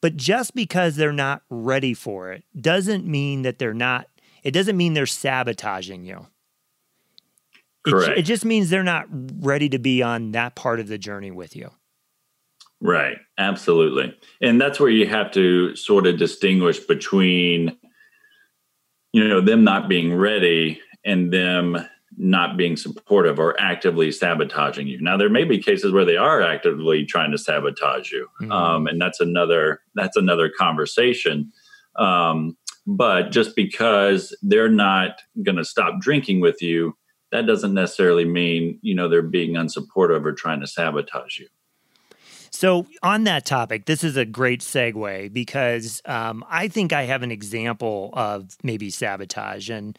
But 0.00 0.16
just 0.16 0.54
because 0.54 0.96
they're 0.96 1.12
not 1.12 1.42
ready 1.48 1.94
for 1.94 2.32
it 2.32 2.44
doesn't 2.58 3.06
mean 3.06 3.42
that 3.42 3.58
they're 3.58 3.74
not 3.74 4.06
it 4.42 4.52
doesn't 4.52 4.76
mean 4.76 4.94
they're 4.94 5.06
sabotaging 5.06 6.04
you. 6.04 6.26
Correct. 7.86 8.12
It, 8.12 8.18
it 8.18 8.22
just 8.22 8.44
means 8.44 8.70
they're 8.70 8.82
not 8.82 9.06
ready 9.10 9.68
to 9.70 9.78
be 9.78 10.02
on 10.02 10.32
that 10.32 10.54
part 10.54 10.80
of 10.80 10.88
the 10.88 10.98
journey 10.98 11.30
with 11.30 11.56
you. 11.56 11.70
Right. 12.80 13.18
Absolutely. 13.38 14.16
And 14.40 14.60
that's 14.60 14.80
where 14.80 14.90
you 14.90 15.06
have 15.06 15.30
to 15.32 15.76
sort 15.76 16.06
of 16.06 16.18
distinguish 16.18 16.80
between, 16.80 17.76
you 19.12 19.26
know, 19.26 19.40
them 19.40 19.62
not 19.62 19.88
being 19.88 20.14
ready 20.14 20.80
and 21.04 21.32
them 21.32 21.76
not 22.16 22.56
being 22.56 22.76
supportive 22.76 23.38
or 23.38 23.58
actively 23.60 24.12
sabotaging 24.12 24.86
you. 24.86 25.00
Now, 25.00 25.16
there 25.16 25.30
may 25.30 25.44
be 25.44 25.62
cases 25.62 25.92
where 25.92 26.04
they 26.04 26.16
are 26.16 26.42
actively 26.42 27.04
trying 27.04 27.30
to 27.30 27.38
sabotage 27.38 28.10
you, 28.10 28.28
mm-hmm. 28.40 28.52
um, 28.52 28.86
and 28.86 29.00
that's 29.00 29.20
another 29.20 29.80
that's 29.94 30.16
another 30.16 30.50
conversation. 30.50 31.52
Um, 31.96 32.56
but 32.86 33.30
just 33.30 33.56
because 33.56 34.36
they're 34.42 34.68
not 34.68 35.22
going 35.42 35.56
to 35.56 35.64
stop 35.64 36.00
drinking 36.00 36.40
with 36.40 36.60
you 36.60 36.96
that 37.32 37.46
doesn't 37.46 37.74
necessarily 37.74 38.24
mean 38.24 38.78
you 38.82 38.94
know 38.94 39.08
they're 39.08 39.22
being 39.22 39.54
unsupportive 39.54 40.24
or 40.24 40.32
trying 40.32 40.60
to 40.60 40.66
sabotage 40.66 41.40
you. 41.40 41.48
So 42.50 42.86
on 43.02 43.24
that 43.24 43.44
topic 43.44 43.86
this 43.86 44.04
is 44.04 44.16
a 44.16 44.24
great 44.24 44.60
segue 44.60 45.32
because 45.32 46.00
um, 46.04 46.44
i 46.48 46.68
think 46.68 46.92
i 46.92 47.02
have 47.04 47.22
an 47.22 47.32
example 47.32 48.10
of 48.12 48.56
maybe 48.62 48.90
sabotage. 48.90 49.68
And 49.68 49.98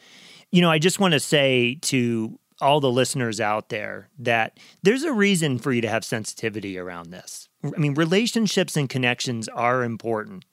you 0.52 0.62
know 0.62 0.72
i 0.72 0.80
just 0.80 1.00
want 1.00 1.13
to 1.13 1.20
say 1.20 1.75
to 1.82 2.40
all 2.62 2.80
the 2.80 2.92
listeners 2.92 3.42
out 3.42 3.70
there 3.70 4.10
that 4.20 4.60
there's 4.84 5.04
a 5.04 5.12
reason 5.12 5.58
for 5.58 5.74
you 5.74 5.82
to 5.82 5.90
have 5.90 6.06
sensitivity 6.06 6.78
around 6.78 7.10
this. 7.10 7.50
I 7.63 7.78
mean 7.80 7.96
relationships 7.96 8.78
and 8.78 8.90
connections 8.90 9.50
are 9.50 9.84
important. 9.84 10.46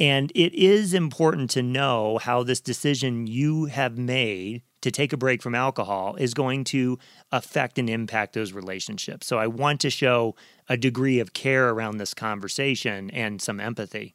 And 0.00 0.30
it 0.34 0.54
is 0.54 0.94
important 0.94 1.50
to 1.50 1.62
know 1.62 2.18
how 2.18 2.44
this 2.44 2.60
decision 2.60 3.26
you 3.26 3.64
have 3.64 3.98
made 3.98 4.62
to 4.80 4.90
take 4.90 5.12
a 5.12 5.16
break 5.16 5.42
from 5.42 5.54
alcohol 5.54 6.14
is 6.16 6.34
going 6.34 6.64
to 6.64 6.98
affect 7.32 7.78
and 7.78 7.90
impact 7.90 8.34
those 8.34 8.52
relationships. 8.52 9.26
So 9.26 9.38
I 9.38 9.46
want 9.46 9.80
to 9.80 9.90
show 9.90 10.36
a 10.68 10.76
degree 10.76 11.20
of 11.20 11.32
care 11.32 11.70
around 11.70 11.98
this 11.98 12.14
conversation 12.14 13.10
and 13.10 13.40
some 13.42 13.60
empathy. 13.60 14.14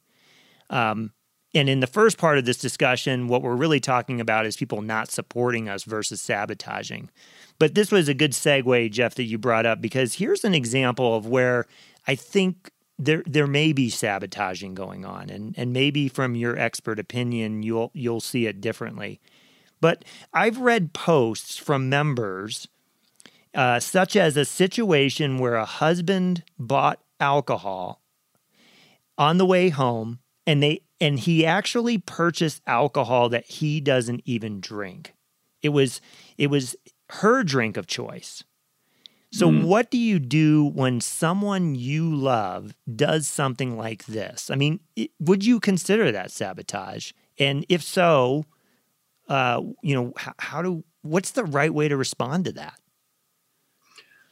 Um, 0.70 1.12
and 1.54 1.68
in 1.68 1.80
the 1.80 1.86
first 1.86 2.18
part 2.18 2.36
of 2.36 2.44
this 2.44 2.58
discussion, 2.58 3.28
what 3.28 3.42
we're 3.42 3.54
really 3.54 3.78
talking 3.78 4.20
about 4.20 4.44
is 4.44 4.56
people 4.56 4.82
not 4.82 5.10
supporting 5.10 5.68
us 5.68 5.84
versus 5.84 6.20
sabotaging. 6.20 7.10
But 7.60 7.74
this 7.74 7.92
was 7.92 8.08
a 8.08 8.14
good 8.14 8.32
segue, 8.32 8.90
Jeff, 8.90 9.14
that 9.14 9.24
you 9.24 9.38
brought 9.38 9.64
up 9.64 9.80
because 9.80 10.14
here's 10.14 10.44
an 10.44 10.54
example 10.54 11.14
of 11.16 11.26
where 11.26 11.66
I 12.08 12.16
think 12.16 12.72
there 12.98 13.22
there 13.26 13.46
may 13.46 13.72
be 13.72 13.90
sabotaging 13.90 14.74
going 14.74 15.04
on, 15.04 15.28
and 15.28 15.54
and 15.56 15.72
maybe 15.72 16.08
from 16.08 16.34
your 16.34 16.56
expert 16.56 16.98
opinion, 16.98 17.62
you'll 17.62 17.90
you'll 17.92 18.20
see 18.20 18.46
it 18.46 18.60
differently. 18.60 19.20
But 19.84 20.02
I've 20.32 20.60
read 20.60 20.94
posts 20.94 21.58
from 21.58 21.90
members, 21.90 22.68
uh, 23.52 23.80
such 23.80 24.16
as 24.16 24.34
a 24.34 24.46
situation 24.46 25.36
where 25.36 25.56
a 25.56 25.66
husband 25.66 26.42
bought 26.58 27.00
alcohol 27.20 28.00
on 29.18 29.36
the 29.36 29.44
way 29.44 29.68
home, 29.68 30.20
and 30.46 30.62
they 30.62 30.80
and 31.02 31.20
he 31.20 31.44
actually 31.44 31.98
purchased 31.98 32.62
alcohol 32.66 33.28
that 33.28 33.44
he 33.44 33.78
doesn't 33.78 34.22
even 34.24 34.58
drink. 34.58 35.12
It 35.60 35.68
was 35.68 36.00
it 36.38 36.46
was 36.46 36.76
her 37.10 37.44
drink 37.44 37.76
of 37.76 37.86
choice. 37.86 38.42
So, 39.32 39.50
mm. 39.50 39.64
what 39.64 39.90
do 39.90 39.98
you 39.98 40.18
do 40.18 40.64
when 40.64 41.02
someone 41.02 41.74
you 41.74 42.08
love 42.16 42.74
does 42.90 43.28
something 43.28 43.76
like 43.76 44.06
this? 44.06 44.48
I 44.50 44.54
mean, 44.54 44.80
would 45.20 45.44
you 45.44 45.60
consider 45.60 46.10
that 46.10 46.30
sabotage? 46.30 47.12
And 47.38 47.66
if 47.68 47.82
so, 47.82 48.46
uh, 49.28 49.62
you 49.82 49.94
know, 49.94 50.12
how, 50.16 50.34
how 50.38 50.62
do 50.62 50.84
what's 51.02 51.32
the 51.32 51.44
right 51.44 51.72
way 51.72 51.88
to 51.88 51.96
respond 51.96 52.44
to 52.46 52.52
that? 52.52 52.78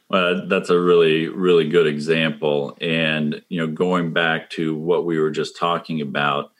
Well, 0.09 0.47
that's 0.47 0.69
a 0.69 0.79
really, 0.79 1.27
really 1.27 1.67
good 1.67 1.87
example. 1.87 2.77
And, 2.81 3.41
you 3.49 3.59
know, 3.59 3.73
going 3.73 4.13
back 4.13 4.49
to 4.51 4.75
what 4.75 5.05
we 5.05 5.17
were 5.17 5.31
just 5.31 5.57
talking 5.57 6.01
about, 6.01 6.51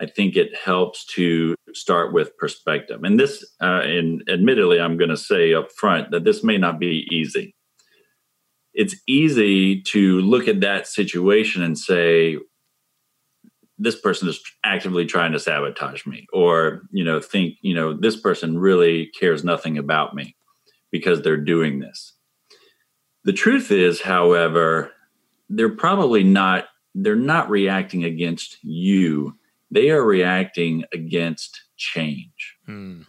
I 0.00 0.06
think 0.06 0.36
it 0.36 0.56
helps 0.56 1.04
to 1.14 1.54
start 1.72 2.12
with 2.12 2.36
perspective. 2.36 3.02
And 3.02 3.18
this, 3.18 3.44
uh, 3.60 3.80
and 3.82 4.22
admittedly, 4.28 4.80
I'm 4.80 4.96
going 4.96 5.10
to 5.10 5.16
say 5.16 5.54
up 5.54 5.72
front 5.72 6.10
that 6.12 6.24
this 6.24 6.44
may 6.44 6.58
not 6.58 6.78
be 6.78 7.08
easy. 7.10 7.54
it's 8.74 8.96
easy 9.06 9.80
to 9.82 10.20
look 10.20 10.48
at 10.48 10.60
that 10.60 10.86
situation 10.86 11.62
and 11.62 11.78
say, 11.78 12.36
this 13.84 14.00
person 14.00 14.28
is 14.28 14.40
actively 14.64 15.04
trying 15.04 15.32
to 15.32 15.38
sabotage 15.38 16.06
me 16.06 16.26
or 16.32 16.82
you 16.90 17.04
know 17.04 17.20
think 17.20 17.56
you 17.60 17.74
know 17.74 17.92
this 17.92 18.16
person 18.18 18.58
really 18.58 19.06
cares 19.18 19.44
nothing 19.44 19.78
about 19.78 20.14
me 20.14 20.34
because 20.90 21.22
they're 21.22 21.36
doing 21.36 21.80
this. 21.80 22.14
The 23.24 23.32
truth 23.32 23.70
is 23.70 24.00
however 24.00 24.92
they're 25.48 25.76
probably 25.76 26.24
not 26.24 26.66
they're 26.94 27.16
not 27.16 27.50
reacting 27.50 28.04
against 28.04 28.58
you. 28.62 29.36
They 29.70 29.90
are 29.90 30.04
reacting 30.04 30.84
against 30.92 31.62
change. 31.76 32.56
Mm. 32.68 33.06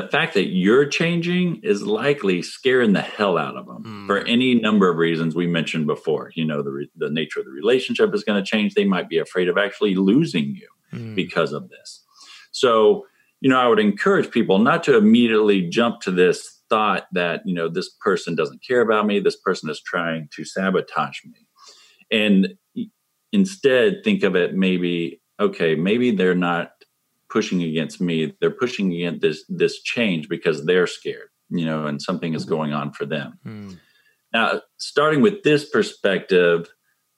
The 0.00 0.08
fact 0.08 0.34
that 0.34 0.48
you're 0.48 0.86
changing 0.86 1.60
is 1.64 1.82
likely 1.82 2.40
scaring 2.40 2.92
the 2.92 3.00
hell 3.00 3.36
out 3.36 3.56
of 3.56 3.66
them 3.66 3.82
mm. 3.84 4.06
for 4.06 4.18
any 4.26 4.54
number 4.54 4.88
of 4.88 4.96
reasons 4.96 5.34
we 5.34 5.46
mentioned 5.46 5.86
before 5.86 6.30
you 6.34 6.44
know 6.44 6.62
the, 6.62 6.70
re- 6.70 6.90
the 6.96 7.10
nature 7.10 7.40
of 7.40 7.46
the 7.46 7.52
relationship 7.52 8.14
is 8.14 8.22
going 8.22 8.42
to 8.42 8.48
change 8.48 8.74
they 8.74 8.84
might 8.84 9.08
be 9.08 9.18
afraid 9.18 9.48
of 9.48 9.58
actually 9.58 9.94
losing 9.96 10.54
you 10.54 10.68
mm. 10.92 11.14
because 11.16 11.52
of 11.52 11.68
this 11.68 12.04
so 12.52 13.04
you 13.40 13.50
know 13.50 13.58
i 13.58 13.66
would 13.66 13.80
encourage 13.80 14.30
people 14.30 14.58
not 14.58 14.84
to 14.84 14.96
immediately 14.96 15.68
jump 15.68 16.00
to 16.00 16.12
this 16.12 16.60
thought 16.68 17.06
that 17.12 17.40
you 17.44 17.54
know 17.54 17.68
this 17.68 17.90
person 18.00 18.36
doesn't 18.36 18.62
care 18.62 18.80
about 18.80 19.06
me 19.06 19.18
this 19.18 19.36
person 19.36 19.68
is 19.68 19.80
trying 19.80 20.28
to 20.32 20.44
sabotage 20.44 21.24
me 21.24 21.46
and 22.10 22.54
instead 23.32 24.04
think 24.04 24.22
of 24.22 24.36
it 24.36 24.54
maybe 24.54 25.20
okay 25.40 25.74
maybe 25.74 26.12
they're 26.12 26.34
not 26.36 26.70
pushing 27.30 27.62
against 27.62 28.00
me 28.00 28.34
they're 28.40 28.50
pushing 28.50 28.92
against 28.92 29.20
this 29.20 29.44
this 29.48 29.82
change 29.82 30.28
because 30.28 30.64
they're 30.64 30.86
scared 30.86 31.28
you 31.50 31.64
know 31.64 31.86
and 31.86 32.00
something 32.00 32.34
is 32.34 32.44
going 32.44 32.72
on 32.72 32.92
for 32.92 33.06
them. 33.06 33.38
Mm. 33.46 33.78
now 34.32 34.60
starting 34.76 35.22
with 35.22 35.42
this 35.42 35.68
perspective 35.68 36.68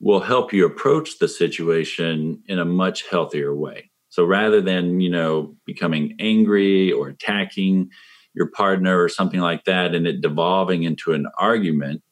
will 0.01 0.21
help 0.21 0.53
you 0.53 0.65
approach 0.65 1.19
the 1.19 1.29
situation 1.29 2.43
in 2.47 2.59
a 2.59 2.65
much 2.65 3.07
healthier 3.11 3.55
way. 3.55 3.91
So 4.09 4.25
rather 4.25 4.61
than 4.61 5.01
you 5.01 5.11
know 5.11 5.57
becoming 5.67 6.17
angry 6.19 6.93
or 6.93 7.09
attacking 7.09 7.91
your 8.35 8.51
partner 8.51 9.03
or 9.03 9.09
something 9.09 9.41
like 9.41 9.65
that 9.65 9.95
and 9.95 10.07
it 10.07 10.21
devolving 10.21 10.85
into 10.85 11.13
an 11.13 11.27
argument 11.39 12.03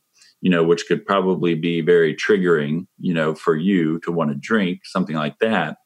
you 0.40 0.50
know 0.50 0.64
which 0.64 0.87
could 0.87 1.07
probably 1.07 1.55
be 1.55 1.81
very 1.81 2.14
triggering 2.14 2.87
you 2.99 3.14
know 3.14 3.35
for 3.35 3.57
you 3.57 4.00
to 4.00 4.11
want 4.11 4.31
to 4.31 4.37
drink 4.37 4.81
something 4.85 5.14
like 5.14 5.38
that 5.38 5.78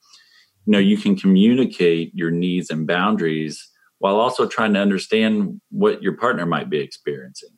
you 0.66 0.72
know 0.72 0.78
you 0.78 0.96
can 0.96 1.16
communicate 1.16 2.14
your 2.14 2.30
needs 2.30 2.70
and 2.70 2.86
boundaries 2.86 3.68
while 3.98 4.16
also 4.16 4.46
trying 4.46 4.74
to 4.74 4.80
understand 4.80 5.60
what 5.70 6.02
your 6.02 6.16
partner 6.16 6.46
might 6.46 6.70
be 6.70 6.78
experiencing 6.78 7.50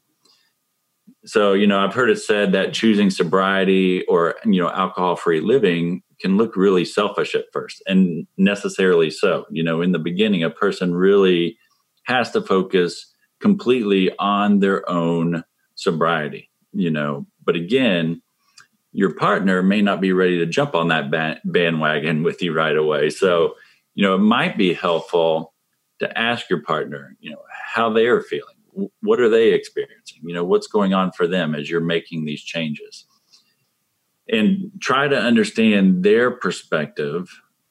so 1.25 1.53
you 1.53 1.67
know 1.67 1.79
i've 1.79 1.95
heard 1.95 2.11
it 2.11 2.19
said 2.19 2.53
that 2.53 2.73
choosing 2.73 3.11
sobriety 3.11 4.05
or 4.07 4.35
you 4.45 4.61
know 4.61 4.71
alcohol 4.71 5.17
free 5.17 5.41
living 5.41 6.03
can 6.21 6.37
look 6.37 6.57
really 6.57 6.85
selfish 6.85 7.35
at 7.35 7.45
first 7.53 7.83
and 7.87 8.27
necessarily 8.37 9.11
so 9.11 9.45
you 9.51 9.63
know 9.63 9.83
in 9.83 9.93
the 9.93 9.99
beginning 9.99 10.43
a 10.43 10.51
person 10.51 10.95
really 10.95 11.57
has 12.05 12.31
to 12.31 12.41
focus 12.41 13.15
completely 13.45 14.11
on 14.19 14.61
their 14.61 14.89
own 14.89 15.45
sobriety, 15.75 16.51
you 16.73 16.91
know. 16.91 17.27
But 17.45 17.57
again, 17.57 18.23
your 18.95 19.13
partner 19.13 19.61
may 19.61 19.83
not 19.83 20.01
be 20.01 20.13
ready 20.13 20.39
to 20.39 20.47
jump 20.47 20.75
on 20.75 20.89
that 20.89 21.11
bandwagon 21.45 22.23
with 22.23 22.41
you 22.41 22.55
right 22.55 22.77
away. 22.77 23.11
So, 23.11 23.57
you 23.95 24.05
know, 24.05 24.15
it 24.15 24.19
might 24.19 24.57
be 24.57 24.73
helpful 24.73 25.53
to 25.99 26.19
ask 26.19 26.49
your 26.49 26.63
partner, 26.63 27.17
you 27.19 27.31
know, 27.31 27.43
how 27.75 27.93
they 27.93 28.07
are 28.07 28.23
feeling. 28.23 28.55
What 29.03 29.21
are 29.21 29.29
they 29.29 29.53
experiencing? 29.53 30.21
You 30.23 30.35
know, 30.35 30.45
what's 30.45 30.69
going 30.69 30.95
on 30.95 31.11
for 31.11 31.27
them 31.27 31.57
as 31.57 31.69
you're 31.69 31.81
making 31.81 32.25
these 32.25 32.43
changes? 32.43 33.07
And 34.29 34.71
try 34.81 35.09
to 35.09 35.19
understand 35.19 36.05
their 36.05 36.31
perspective 36.31 37.29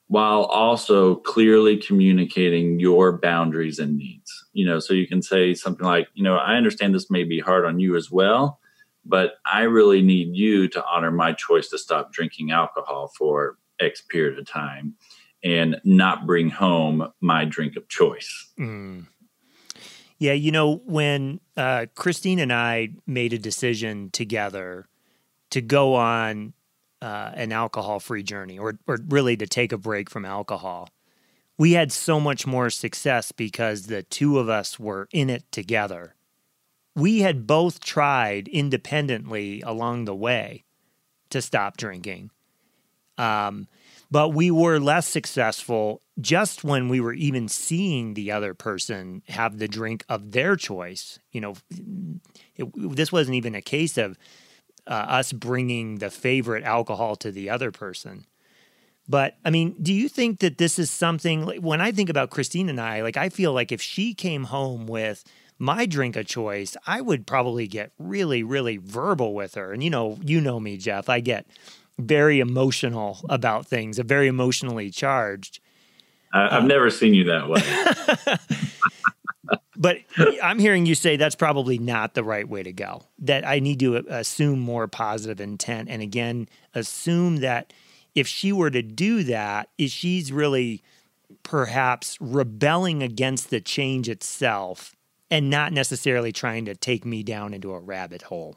while 0.08 0.44
also 0.44 1.16
clearly 1.16 1.78
communicating 1.78 2.78
your 2.78 3.18
boundaries 3.18 3.78
and 3.78 3.96
needs. 3.96 4.30
You 4.52 4.66
know, 4.66 4.78
so 4.78 4.92
you 4.92 5.08
can 5.08 5.22
say 5.22 5.54
something 5.54 5.86
like, 5.86 6.08
you 6.12 6.22
know, 6.22 6.36
I 6.36 6.56
understand 6.56 6.94
this 6.94 7.10
may 7.10 7.24
be 7.24 7.40
hard 7.40 7.64
on 7.64 7.80
you 7.80 7.96
as 7.96 8.10
well, 8.10 8.60
but 9.04 9.34
I 9.44 9.62
really 9.62 10.02
need 10.02 10.34
you 10.34 10.68
to 10.68 10.84
honor 10.86 11.10
my 11.10 11.32
choice 11.32 11.68
to 11.70 11.78
stop 11.78 12.12
drinking 12.12 12.50
alcohol 12.50 13.12
for 13.16 13.58
X 13.80 14.02
period 14.02 14.38
of 14.38 14.46
time 14.46 14.94
and 15.42 15.80
not 15.84 16.26
bring 16.26 16.48
home 16.48 17.12
my 17.20 17.44
drink 17.44 17.76
of 17.76 17.88
choice. 17.88 18.50
Mm. 18.58 19.06
Yeah, 20.18 20.32
you 20.32 20.52
know, 20.52 20.76
when 20.86 21.40
uh, 21.56 21.86
Christine 21.94 22.38
and 22.38 22.52
I 22.52 22.90
made 23.06 23.32
a 23.32 23.38
decision 23.38 24.10
together 24.10 24.86
to 25.50 25.60
go 25.60 25.94
on 25.94 26.54
uh, 27.02 27.32
an 27.34 27.52
alcohol 27.52 28.00
free 28.00 28.22
journey 28.22 28.58
or, 28.58 28.78
or 28.86 28.98
really 29.08 29.36
to 29.36 29.46
take 29.46 29.72
a 29.72 29.78
break 29.78 30.08
from 30.08 30.24
alcohol. 30.24 30.88
We 31.58 31.72
had 31.72 31.92
so 31.92 32.18
much 32.18 32.46
more 32.46 32.70
success 32.70 33.30
because 33.30 33.86
the 33.86 34.02
two 34.02 34.38
of 34.38 34.48
us 34.48 34.80
were 34.80 35.08
in 35.12 35.28
it 35.28 35.44
together. 35.52 36.14
We 36.94 37.20
had 37.20 37.46
both 37.46 37.80
tried 37.80 38.48
independently 38.48 39.60
along 39.62 40.04
the 40.04 40.14
way 40.14 40.64
to 41.30 41.42
stop 41.42 41.76
drinking. 41.76 42.30
Um, 43.18 43.68
but 44.10 44.30
we 44.30 44.50
were 44.50 44.78
less 44.78 45.08
successful 45.08 46.00
just 46.20 46.62
when 46.62 46.88
we 46.88 47.00
were 47.00 47.12
even 47.12 47.48
seeing 47.48 48.14
the 48.14 48.30
other 48.30 48.54
person 48.54 49.22
have 49.28 49.58
the 49.58 49.66
drink 49.66 50.04
of 50.08 50.32
their 50.32 50.56
choice. 50.56 51.18
You 51.32 51.40
know, 51.40 51.54
it, 52.54 52.68
this 52.94 53.10
wasn't 53.10 53.36
even 53.36 53.54
a 53.54 53.62
case 53.62 53.98
of 53.98 54.16
uh, 54.86 54.90
us 54.90 55.32
bringing 55.32 55.98
the 55.98 56.10
favorite 56.10 56.64
alcohol 56.64 57.16
to 57.16 57.32
the 57.32 57.50
other 57.50 57.70
person. 57.70 58.26
But 59.08 59.36
I 59.44 59.50
mean, 59.50 59.74
do 59.82 59.92
you 59.92 60.08
think 60.08 60.40
that 60.40 60.58
this 60.58 60.78
is 60.78 60.90
something 60.90 61.60
when 61.62 61.80
I 61.80 61.92
think 61.92 62.08
about 62.08 62.30
Christine 62.30 62.68
and 62.68 62.80
I, 62.80 63.02
like 63.02 63.16
I 63.16 63.28
feel 63.28 63.52
like 63.52 63.72
if 63.72 63.82
she 63.82 64.14
came 64.14 64.44
home 64.44 64.86
with 64.86 65.24
my 65.58 65.86
drink 65.86 66.16
of 66.16 66.26
choice, 66.26 66.76
I 66.86 67.00
would 67.00 67.26
probably 67.26 67.66
get 67.66 67.92
really, 67.98 68.42
really 68.42 68.76
verbal 68.76 69.34
with 69.34 69.54
her. 69.54 69.72
And 69.72 69.82
you 69.82 69.90
know, 69.90 70.18
you 70.22 70.40
know 70.40 70.60
me, 70.60 70.76
Jeff. 70.76 71.08
I 71.08 71.20
get 71.20 71.46
very 71.98 72.40
emotional 72.40 73.20
about 73.28 73.66
things, 73.66 73.98
a 73.98 74.02
very 74.02 74.26
emotionally 74.26 74.90
charged. 74.90 75.60
I've 76.32 76.62
um, 76.62 76.68
never 76.68 76.90
seen 76.90 77.14
you 77.14 77.24
that 77.24 77.48
way. 77.48 78.38
but 79.76 79.98
I'm 80.42 80.58
hearing 80.58 80.84
you 80.86 80.96
say 80.96 81.16
that's 81.16 81.36
probably 81.36 81.78
not 81.78 82.14
the 82.14 82.24
right 82.24 82.48
way 82.48 82.64
to 82.64 82.72
go. 82.72 83.04
That 83.20 83.46
I 83.46 83.60
need 83.60 83.78
to 83.80 84.04
assume 84.08 84.58
more 84.58 84.88
positive 84.88 85.40
intent. 85.40 85.88
And 85.88 86.02
again, 86.02 86.48
assume 86.74 87.36
that 87.36 87.72
if 88.16 88.26
she 88.26 88.52
were 88.52 88.70
to 88.70 88.82
do 88.82 89.22
that, 89.24 89.68
is 89.78 89.92
she's 89.92 90.32
really 90.32 90.82
perhaps 91.44 92.16
rebelling 92.20 93.02
against 93.02 93.50
the 93.50 93.60
change 93.60 94.08
itself 94.08 94.93
and 95.30 95.50
not 95.50 95.72
necessarily 95.72 96.32
trying 96.32 96.64
to 96.66 96.74
take 96.74 97.04
me 97.04 97.22
down 97.22 97.54
into 97.54 97.72
a 97.72 97.80
rabbit 97.80 98.22
hole. 98.22 98.56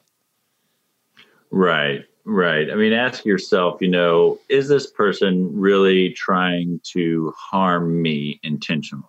Right, 1.50 2.02
right. 2.26 2.70
I 2.70 2.76
mean, 2.76 2.94
ask 2.94 3.26
yourself, 3.26 3.82
you 3.82 3.88
know, 3.88 4.40
is 4.50 4.68
this 4.68 4.92
person 4.92 5.50
really 5.58 6.12
trying 6.12 6.82
to 6.94 7.34
harm 7.38 8.02
me 8.02 8.40
intentionally? 8.44 9.06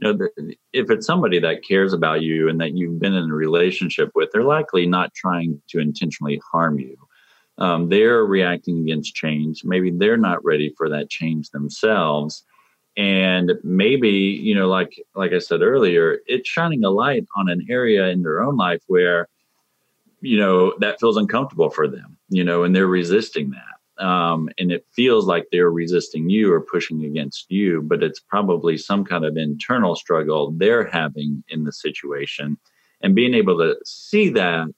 you 0.00 0.12
know, 0.12 0.28
if 0.72 0.90
it's 0.90 1.06
somebody 1.06 1.40
that 1.40 1.64
cares 1.66 1.92
about 1.92 2.22
you 2.22 2.48
and 2.48 2.60
that 2.60 2.76
you've 2.76 3.00
been 3.00 3.14
in 3.14 3.30
a 3.30 3.34
relationship 3.34 4.10
with, 4.14 4.30
they're 4.32 4.44
likely 4.44 4.86
not 4.86 5.14
trying 5.14 5.60
to 5.68 5.80
intentionally 5.80 6.40
harm 6.50 6.78
you. 6.78 6.96
Um, 7.58 7.88
they're 7.88 8.24
reacting 8.24 8.80
against 8.80 9.14
change. 9.14 9.62
Maybe 9.64 9.90
they're 9.90 10.16
not 10.16 10.44
ready 10.44 10.72
for 10.76 10.88
that 10.90 11.10
change 11.10 11.50
themselves. 11.50 12.44
And 12.98 13.52
maybe, 13.62 14.10
you 14.10 14.54
know, 14.54 14.68
like 14.68 15.00
like 15.14 15.32
I 15.32 15.38
said 15.38 15.62
earlier, 15.62 16.18
it's 16.26 16.48
shining 16.48 16.84
a 16.84 16.90
light 16.90 17.24
on 17.36 17.48
an 17.48 17.66
area 17.70 18.08
in 18.08 18.22
their 18.22 18.42
own 18.42 18.56
life 18.56 18.82
where, 18.88 19.28
you 20.20 20.36
know, 20.36 20.74
that 20.80 21.00
feels 21.00 21.16
uncomfortable 21.16 21.70
for 21.70 21.88
them, 21.88 22.18
you 22.28 22.44
know, 22.44 22.64
and 22.64 22.76
they're 22.76 22.86
resisting 22.86 23.50
that 23.50 23.78
um, 23.98 24.48
and 24.58 24.70
it 24.70 24.86
feels 24.92 25.26
like 25.26 25.48
they're 25.50 25.70
resisting 25.70 26.30
you 26.30 26.52
or 26.52 26.60
pushing 26.60 27.04
against 27.04 27.50
you, 27.50 27.82
but 27.82 28.02
it's 28.02 28.20
probably 28.20 28.76
some 28.76 29.04
kind 29.04 29.24
of 29.24 29.36
internal 29.36 29.96
struggle 29.96 30.52
they're 30.52 30.86
having 30.86 31.42
in 31.48 31.64
the 31.64 31.72
situation. 31.72 32.56
And 33.00 33.14
being 33.14 33.34
able 33.34 33.58
to 33.58 33.76
see 33.84 34.28
that, 34.30 34.68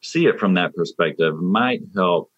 see 0.00 0.26
it 0.26 0.40
from 0.40 0.54
that 0.54 0.74
perspective 0.74 1.36
might 1.36 1.82
help 1.94 2.30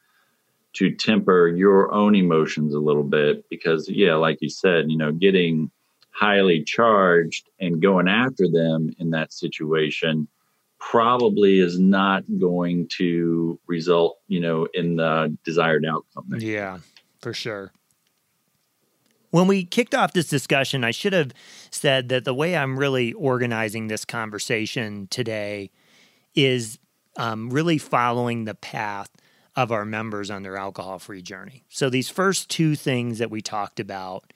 to 0.75 0.95
temper 0.95 1.49
your 1.49 1.93
own 1.93 2.15
emotions 2.15 2.75
a 2.75 2.81
little 2.81 3.05
bit 3.05 3.45
because, 3.49 3.89
yeah, 3.89 4.15
like 4.15 4.39
you 4.41 4.49
said, 4.49 4.91
you 4.91 4.97
know, 4.97 5.13
getting 5.13 5.71
highly 6.11 6.63
charged 6.63 7.49
and 7.61 7.83
going 7.83 8.09
after 8.09 8.49
them 8.49 8.91
in 8.99 9.11
that 9.11 9.33
situation 9.33 10.29
probably 10.79 11.61
is 11.61 11.79
not 11.79 12.25
going 12.39 12.87
to 12.89 13.59
result, 13.67 14.19
you 14.29 14.41
know, 14.41 14.69
in 14.75 14.97
the 14.97 15.37
desired 15.45 15.85
outcome. 15.87 16.27
There. 16.29 16.41
Yeah, 16.41 16.79
for 17.21 17.33
sure. 17.33 17.73
When 19.31 19.49
we 19.49 19.65
kicked 19.65 19.95
off 19.95 20.13
this 20.13 20.29
discussion, 20.29 20.85
I 20.85 20.93
should 20.93 21.13
have 21.13 21.33
said 21.71 22.09
that 22.11 22.25
the 22.25 22.35
way 22.35 22.57
I'm 22.57 22.79
really 22.79 23.13
organizing 23.15 23.89
this 23.89 24.05
conversation 24.05 25.09
today 25.09 25.71
is 26.37 26.79
um, 27.17 27.51
really 27.51 27.79
following 27.79 28.45
the 28.45 28.55
path 28.55 29.11
of 29.57 29.71
our 29.71 29.85
members 29.85 30.31
on 30.31 30.43
their 30.43 30.57
alcohol 30.57 30.99
free 30.99 31.23
journey. 31.23 31.65
So, 31.69 31.91
these 31.91 32.09
first 32.09 32.49
two 32.49 32.75
things 32.75 33.19
that 33.19 33.31
we 33.31 33.41
talked 33.41 33.81
about 33.81 34.33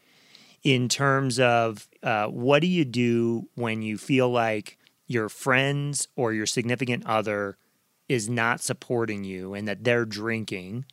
in 0.63 0.89
terms 0.89 1.39
of 1.39 1.89
uh, 2.03 2.27
what 2.27 2.61
do 2.61 2.67
you 2.67 2.85
do 2.85 3.49
when 3.55 3.83
you 3.83 3.99
feel 3.99 4.29
like 4.31 4.79
your 5.07 5.29
friends 5.29 6.09
or 6.17 6.33
your 6.33 6.47
significant 6.47 7.07
other 7.07 7.57
is 8.09 8.29
not 8.29 8.61
supporting 8.61 9.25
you 9.25 9.55
and 9.55 9.69
that 9.69 9.85
they're 9.85 10.05
drinking. 10.05 10.85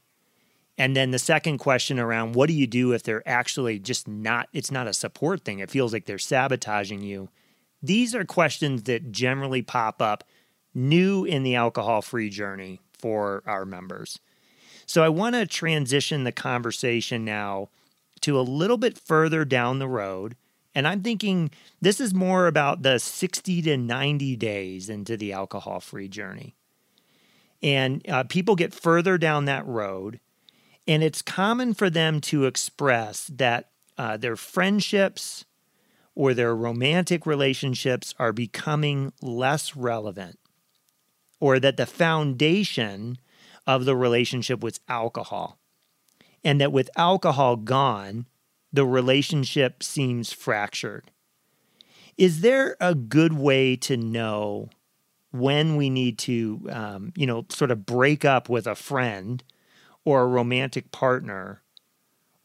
And 0.78 0.96
then 0.96 1.12
the 1.12 1.20
second 1.20 1.58
question 1.60 2.00
around 2.00 2.36
what 2.36 2.48
do 2.48 2.54
you 2.54 2.68
do 2.68 2.92
if 2.92 3.04
they're 3.04 3.28
actually 3.28 3.80
just 3.80 4.08
not, 4.08 4.50
it's 4.54 4.72
not 4.72 4.88
a 4.88 4.94
support 4.94 5.44
thing. 5.44 5.60
It 5.60 5.72
feels 5.72 5.94
like 5.94 6.06
they're 6.06 6.18
sabotaging 6.18 7.02
you. 7.02 7.30
These 7.82 8.16
are 8.16 8.26
questions 8.26 8.84
that 8.84 9.12
generally 9.12 9.62
pop 9.62 10.02
up 10.02 10.24
new 10.74 11.24
in 11.24 11.44
the 11.44 11.56
alcohol 11.56 12.02
free 12.02 12.30
journey 12.30 12.82
for 13.06 13.44
our 13.46 13.66
members. 13.66 14.18
So 14.88 15.04
I 15.04 15.10
want 15.10 15.36
to 15.36 15.46
transition 15.46 16.24
the 16.24 16.32
conversation 16.32 17.24
now 17.24 17.70
to 18.22 18.40
a 18.40 18.42
little 18.42 18.78
bit 18.78 18.98
further 18.98 19.46
down 19.46 19.78
the 19.78 19.88
road. 19.88 20.36
And 20.74 20.88
I'm 20.88 21.04
thinking 21.04 21.52
this 21.80 22.02
is 22.02 22.16
more 22.16 22.48
about 22.48 22.82
the 22.82 22.98
60 22.98 23.62
to 23.62 23.78
90 23.78 24.36
days 24.38 24.90
into 24.90 25.18
the 25.18 25.34
alcohol 25.34 25.82
free 25.82 26.08
journey. 26.08 26.56
And 27.62 28.04
uh, 28.10 28.24
people 28.24 28.56
get 28.56 28.74
further 28.74 29.20
down 29.20 29.46
that 29.46 29.68
road, 29.68 30.20
and 30.88 31.04
it's 31.04 31.22
common 31.22 31.76
for 31.76 31.92
them 31.92 32.22
to 32.22 32.46
express 32.46 33.30
that 33.36 33.70
uh, 34.00 34.18
their 34.18 34.36
friendships 34.36 35.46
or 36.16 36.34
their 36.34 36.56
romantic 36.56 37.28
relationships 37.28 38.16
are 38.18 38.34
becoming 38.34 39.14
less 39.22 39.76
relevant, 39.76 40.40
or 41.40 41.60
that 41.60 41.78
the 41.78 41.86
foundation 41.86 43.18
of 43.68 43.86
the 43.86 43.96
relationship 43.96 44.62
was 44.62 44.80
alcohol 44.88 45.58
and 46.44 46.62
that 46.62 46.72
with 46.72 46.90
alcohol 46.96 47.56
gone, 47.56 48.28
the 48.72 48.86
relationship 48.86 49.82
seems 49.82 50.32
fractured. 50.32 51.12
Is 52.18 52.42
there 52.42 52.78
a 52.80 52.96
good 52.96 53.34
way 53.34 53.76
to 53.78 53.98
know 53.98 54.70
when 55.32 55.76
we 55.76 55.90
need 55.90 56.18
to, 56.20 56.62
um, 56.70 57.12
you 57.16 57.26
know, 57.26 57.46
sort 57.50 57.72
of 57.72 57.86
break 57.86 58.24
up 58.24 58.48
with 58.48 58.68
a 58.68 58.76
friend 58.76 59.44
or 60.06 60.22
a 60.22 60.28
romantic 60.28 60.92
partner, 60.92 61.62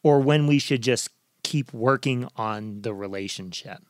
or 0.02 0.18
when 0.20 0.46
we 0.46 0.58
should 0.58 0.82
just 0.82 1.10
keep 1.44 1.72
working 1.72 2.26
on 2.36 2.82
the 2.82 2.94
relationship? 2.94 3.82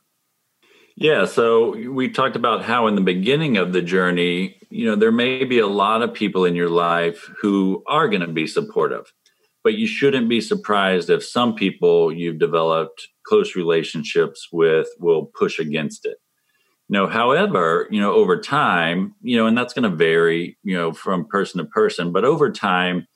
Yeah, 0.95 1.25
so 1.25 1.71
we 1.89 2.09
talked 2.09 2.35
about 2.35 2.63
how 2.63 2.87
in 2.87 2.95
the 2.95 3.01
beginning 3.01 3.57
of 3.57 3.73
the 3.73 3.81
journey, 3.81 4.57
you 4.69 4.85
know, 4.85 4.95
there 4.95 5.11
may 5.11 5.43
be 5.45 5.59
a 5.59 5.67
lot 5.67 6.01
of 6.01 6.13
people 6.13 6.45
in 6.45 6.55
your 6.55 6.69
life 6.69 7.29
who 7.41 7.83
are 7.87 8.07
going 8.07 8.21
to 8.21 8.27
be 8.27 8.45
supportive 8.45 9.11
but 9.63 9.73
you 9.75 9.87
shouldn't 9.87 10.29
be 10.29 10.41
surprised 10.41 11.09
if 11.09 11.23
some 11.23 11.55
people 11.55 12.11
you've 12.11 12.39
developed 12.39 13.07
close 13.25 13.55
relationships 13.55 14.47
with 14.51 14.87
will 14.99 15.25
push 15.25 15.59
against 15.59 16.05
it. 16.05 16.17
You 16.89 16.93
know, 16.93 17.07
however, 17.07 17.87
you 17.89 18.01
know, 18.01 18.13
over 18.13 18.39
time, 18.39 19.15
you 19.21 19.37
know, 19.37 19.45
and 19.47 19.57
that's 19.57 19.73
going 19.73 19.89
to 19.89 19.95
vary, 19.95 20.57
you 20.63 20.75
know, 20.75 20.91
from 20.91 21.25
person 21.25 21.59
to 21.59 21.65
person, 21.65 22.11
but 22.11 22.25
over 22.25 22.51
time, 22.51 23.07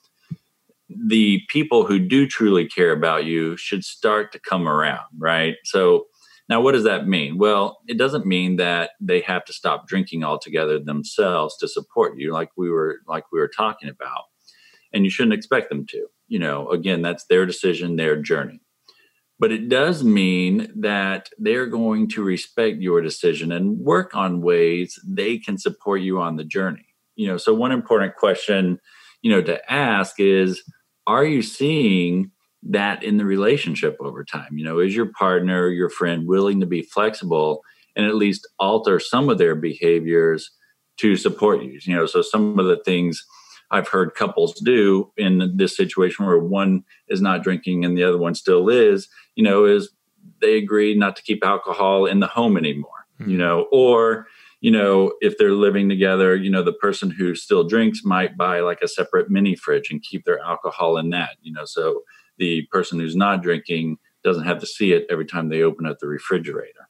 the 0.90 1.42
people 1.50 1.86
who 1.86 2.00
do 2.00 2.28
truly 2.28 2.68
care 2.68 2.92
about 2.92 3.26
you 3.26 3.58
should 3.58 3.84
start 3.84 4.32
to 4.32 4.40
come 4.40 4.68
around, 4.68 5.06
right? 5.18 5.56
So, 5.66 6.06
now, 6.48 6.62
what 6.62 6.74
does 6.74 6.84
that 6.84 7.08
mean? 7.08 7.38
Well, 7.38 7.80
it 7.88 7.98
doesn't 7.98 8.26
mean 8.26 8.58
that 8.58 8.92
they 9.00 9.22
have 9.22 9.46
to 9.46 9.54
stop 9.54 9.88
drinking 9.88 10.24
altogether 10.24 10.80
themselves 10.80 11.58
to 11.58 11.68
support 11.68 12.18
you, 12.18 12.32
like 12.32 12.50
we 12.56 12.70
were 12.70 13.00
like 13.08 13.24
we 13.32 13.40
were 13.40 13.48
talking 13.50 13.90
about, 13.90 14.26
and 14.94 15.04
you 15.04 15.10
shouldn't 15.10 15.34
expect 15.34 15.70
them 15.70 15.86
to 15.88 16.08
you 16.28 16.40
know, 16.40 16.70
again, 16.70 17.02
that's 17.02 17.26
their 17.26 17.46
decision, 17.46 17.96
their 17.96 18.16
journey. 18.22 18.62
But 19.38 19.52
it 19.52 19.68
does 19.68 20.04
mean 20.04 20.72
that 20.78 21.30
they're 21.38 21.68
going 21.68 22.10
to 22.12 22.24
respect 22.24 22.78
your 22.82 23.02
decision 23.02 23.52
and 23.52 23.78
work 23.80 24.16
on 24.16 24.42
ways 24.42 24.98
they 25.06 25.38
can 25.38 25.58
support 25.58 26.02
you 26.02 26.22
on 26.22 26.38
the 26.38 26.46
journey. 26.46 26.86
You 27.16 27.28
know, 27.28 27.38
so 27.38 27.54
one 27.54 27.72
important 27.72 28.16
question, 28.16 28.80
you 29.22 29.32
know, 29.32 29.42
to 29.42 29.72
ask 29.72 30.20
is 30.20 30.64
are 31.06 31.26
you 31.26 31.42
seeing 31.42 32.32
that 32.66 33.04
in 33.04 33.18
the 33.18 33.26
relationship 33.26 33.98
over 34.00 34.24
time? 34.24 34.58
You 34.58 34.66
know, 34.66 34.80
is 34.80 34.96
your 34.96 35.08
partner, 35.08 35.70
your 35.70 35.90
friend 35.90 36.28
willing 36.28 36.60
to 36.60 36.66
be 36.66 36.82
flexible 36.82 37.62
and 37.96 38.06
at 38.06 38.16
least 38.16 38.48
alter 38.60 39.00
some 39.00 39.30
of 39.30 39.38
their 39.38 39.56
behaviors 39.56 40.52
to 40.98 41.16
support 41.16 41.64
you? 41.64 41.80
You 41.82 41.96
know, 41.96 42.06
so 42.06 42.22
some 42.22 42.60
of 42.60 42.66
the 42.66 42.82
things 42.84 43.26
I've 43.72 43.88
heard 43.88 44.16
couples 44.16 44.54
do 44.60 45.12
in 45.18 45.54
this 45.56 45.76
situation 45.76 46.26
where 46.26 46.40
one 46.40 46.84
is 47.08 47.22
not 47.22 47.44
drinking 47.44 47.86
and 47.86 47.98
the 47.98 48.04
other 48.04 48.18
one 48.18 48.36
still 48.36 48.70
is, 48.70 49.08
you 49.36 49.44
know, 49.44 49.66
is 49.66 49.90
they 50.42 50.58
agree 50.58 50.96
not 50.96 51.16
to 51.16 51.24
keep 51.24 51.44
alcohol 51.44 52.06
in 52.06 52.20
the 52.20 52.28
home 52.28 52.58
anymore, 52.58 53.06
mm-hmm. 53.20 53.32
you 53.32 53.38
know, 53.38 53.68
or, 53.72 54.28
you 54.62 54.72
know, 54.72 55.14
if 55.22 55.38
they're 55.38 55.52
living 55.52 55.90
together, 55.90 56.36
you 56.36 56.50
know, 56.50 56.64
the 56.64 56.74
person 56.74 57.12
who 57.12 57.36
still 57.36 57.64
drinks 57.64 58.04
might 58.04 58.38
buy 58.38 58.60
like 58.60 58.82
a 58.82 58.88
separate 58.88 59.30
mini 59.30 59.56
fridge 59.56 59.90
and 59.92 60.02
keep 60.02 60.26
their 60.26 60.40
alcohol 60.40 60.98
in 60.98 61.10
that, 61.10 61.32
you 61.42 61.52
know, 61.52 61.66
so 61.66 62.02
the 62.38 62.64
person 62.72 63.00
who's 63.00 63.16
not 63.16 63.42
drinking 63.42 63.98
doesn't 64.24 64.46
have 64.46 64.60
to 64.60 64.66
see 64.66 64.92
it 64.92 65.06
every 65.10 65.26
time 65.26 65.50
they 65.50 65.62
open 65.62 65.86
up 65.86 66.00
the 66.00 66.08
refrigerator. 66.08 66.90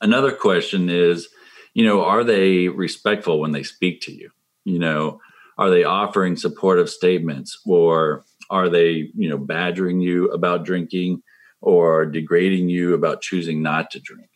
Another 0.00 0.32
question 0.32 0.88
is, 0.88 1.28
you 1.74 1.84
know, 1.84 2.04
are 2.04 2.24
they 2.24 2.68
respectful 2.68 3.40
when 3.40 3.52
they 3.52 3.62
speak 3.62 4.00
to 4.02 4.12
you? 4.12 4.30
You 4.64 4.78
know, 4.78 5.20
are 5.58 5.70
they 5.70 5.84
offering 5.84 6.36
supportive 6.36 6.88
statements 6.88 7.60
or 7.66 8.24
are 8.50 8.68
they 8.68 9.10
you 9.14 9.28
know 9.28 9.36
badgering 9.36 10.00
you 10.00 10.30
about 10.30 10.64
drinking 10.64 11.22
or 11.60 12.06
degrading 12.06 12.68
you 12.68 12.94
about 12.94 13.20
choosing 13.20 13.62
not 13.62 13.90
to 13.90 14.00
drink 14.00 14.30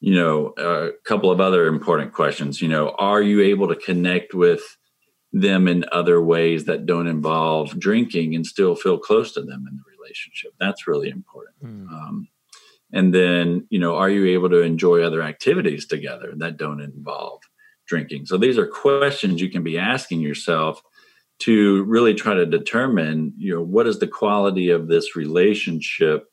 you 0.00 0.14
know 0.14 0.54
a 0.58 0.90
couple 1.04 1.30
of 1.30 1.40
other 1.40 1.66
important 1.66 2.12
questions 2.12 2.60
you 2.60 2.68
know 2.68 2.90
are 2.98 3.22
you 3.22 3.40
able 3.40 3.68
to 3.68 3.76
connect 3.76 4.34
with 4.34 4.76
them 5.32 5.66
in 5.66 5.84
other 5.92 6.20
ways 6.20 6.64
that 6.64 6.84
don't 6.84 7.06
involve 7.06 7.78
drinking 7.78 8.34
and 8.34 8.46
still 8.46 8.74
feel 8.74 8.98
close 8.98 9.32
to 9.32 9.40
them 9.40 9.66
in 9.68 9.76
the 9.76 9.82
relationship 9.98 10.52
that's 10.60 10.86
really 10.86 11.08
important 11.08 11.56
mm. 11.64 11.88
um, 11.90 12.28
and 12.92 13.14
then 13.14 13.66
you 13.70 13.78
know 13.78 13.96
are 13.96 14.10
you 14.10 14.26
able 14.26 14.50
to 14.50 14.60
enjoy 14.60 15.02
other 15.02 15.22
activities 15.22 15.86
together 15.86 16.32
that 16.36 16.56
don't 16.56 16.80
involve 16.80 17.40
drinking? 17.92 18.24
So 18.24 18.38
these 18.38 18.56
are 18.56 18.66
questions 18.66 19.40
you 19.40 19.50
can 19.50 19.62
be 19.62 19.78
asking 19.78 20.20
yourself 20.20 20.82
to 21.40 21.84
really 21.84 22.14
try 22.14 22.32
to 22.32 22.46
determine, 22.46 23.34
you 23.36 23.54
know, 23.54 23.62
what 23.62 23.86
is 23.86 23.98
the 23.98 24.06
quality 24.06 24.70
of 24.70 24.88
this 24.88 25.14
relationship 25.16 26.24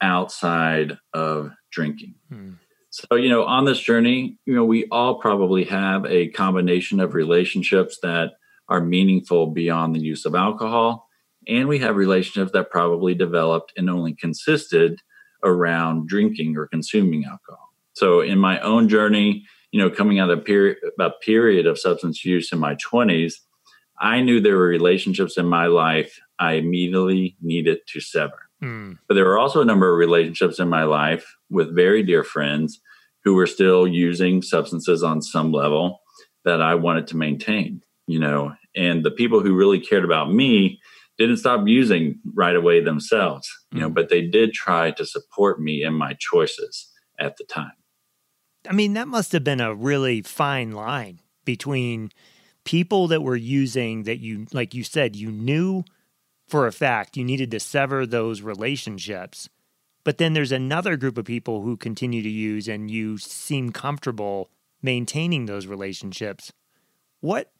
outside 0.00 0.96
of 1.12 1.50
drinking. 1.70 2.14
Hmm. 2.30 2.52
So, 2.94 3.16
you 3.16 3.28
know, 3.28 3.42
on 3.42 3.64
this 3.64 3.80
journey, 3.80 4.38
you 4.46 4.54
know, 4.54 4.64
we 4.64 4.86
all 4.92 5.16
probably 5.16 5.64
have 5.64 6.06
a 6.06 6.28
combination 6.28 7.00
of 7.00 7.14
relationships 7.14 7.98
that 8.04 8.34
are 8.68 8.80
meaningful 8.80 9.48
beyond 9.48 9.96
the 9.96 10.00
use 10.00 10.24
of 10.24 10.36
alcohol. 10.36 11.08
And 11.48 11.66
we 11.66 11.80
have 11.80 11.96
relationships 11.96 12.52
that 12.52 12.70
probably 12.70 13.12
developed 13.12 13.72
and 13.76 13.90
only 13.90 14.14
consisted 14.14 15.00
around 15.42 16.06
drinking 16.06 16.56
or 16.56 16.68
consuming 16.68 17.24
alcohol. 17.24 17.68
So, 17.94 18.20
in 18.20 18.38
my 18.38 18.60
own 18.60 18.88
journey, 18.88 19.44
you 19.72 19.80
know, 19.80 19.90
coming 19.90 20.20
out 20.20 20.30
of 20.30 20.38
a 20.38 20.42
period, 20.42 20.76
a 21.00 21.10
period 21.10 21.66
of 21.66 21.80
substance 21.80 22.24
use 22.24 22.52
in 22.52 22.60
my 22.60 22.76
20s, 22.76 23.34
I 24.00 24.20
knew 24.20 24.40
there 24.40 24.56
were 24.56 24.68
relationships 24.68 25.36
in 25.36 25.46
my 25.46 25.66
life 25.66 26.20
I 26.38 26.52
immediately 26.52 27.36
needed 27.42 27.80
to 27.88 28.00
sever. 28.00 28.43
Mm. 28.64 28.98
But 29.06 29.14
there 29.14 29.24
were 29.24 29.38
also 29.38 29.60
a 29.60 29.64
number 29.64 29.92
of 29.92 29.98
relationships 29.98 30.58
in 30.58 30.68
my 30.68 30.84
life 30.84 31.36
with 31.50 31.74
very 31.74 32.02
dear 32.02 32.24
friends 32.24 32.80
who 33.24 33.34
were 33.34 33.46
still 33.46 33.86
using 33.86 34.42
substances 34.42 35.02
on 35.02 35.22
some 35.22 35.52
level 35.52 36.00
that 36.44 36.60
I 36.60 36.74
wanted 36.74 37.06
to 37.08 37.16
maintain, 37.16 37.82
you 38.06 38.18
know, 38.18 38.54
and 38.76 39.04
the 39.04 39.10
people 39.10 39.40
who 39.40 39.54
really 39.54 39.80
cared 39.80 40.04
about 40.04 40.32
me 40.32 40.80
didn't 41.16 41.36
stop 41.36 41.66
using 41.66 42.18
right 42.34 42.56
away 42.56 42.80
themselves, 42.80 43.48
you 43.70 43.78
mm. 43.78 43.80
know, 43.82 43.88
hmm. 43.88 43.94
but 43.94 44.08
they 44.08 44.22
did 44.22 44.52
try 44.52 44.90
to 44.92 45.06
support 45.06 45.60
me 45.60 45.84
in 45.84 45.94
my 45.94 46.16
choices 46.18 46.90
at 47.20 47.36
the 47.36 47.44
time. 47.44 47.72
I 48.68 48.72
mean, 48.72 48.94
that 48.94 49.08
must 49.08 49.32
have 49.32 49.44
been 49.44 49.60
a 49.60 49.74
really 49.74 50.22
fine 50.22 50.72
line 50.72 51.20
between 51.44 52.10
people 52.64 53.08
that 53.08 53.22
were 53.22 53.36
using 53.36 54.04
that 54.04 54.18
you, 54.18 54.46
like 54.52 54.74
you 54.74 54.82
said, 54.82 55.14
you 55.14 55.30
knew 55.30 55.84
for 56.46 56.66
a 56.66 56.72
fact 56.72 57.16
you 57.16 57.24
needed 57.24 57.50
to 57.50 57.60
sever 57.60 58.06
those 58.06 58.42
relationships. 58.42 59.48
But 60.04 60.18
then 60.18 60.34
there's 60.34 60.52
another 60.52 60.96
group 60.96 61.16
of 61.16 61.24
people 61.24 61.62
who 61.62 61.76
continue 61.76 62.22
to 62.22 62.28
use 62.28 62.68
and 62.68 62.90
you 62.90 63.16
seem 63.16 63.72
comfortable 63.72 64.50
maintaining 64.82 65.46
those 65.46 65.66
relationships. 65.66 66.52
What 67.20 67.50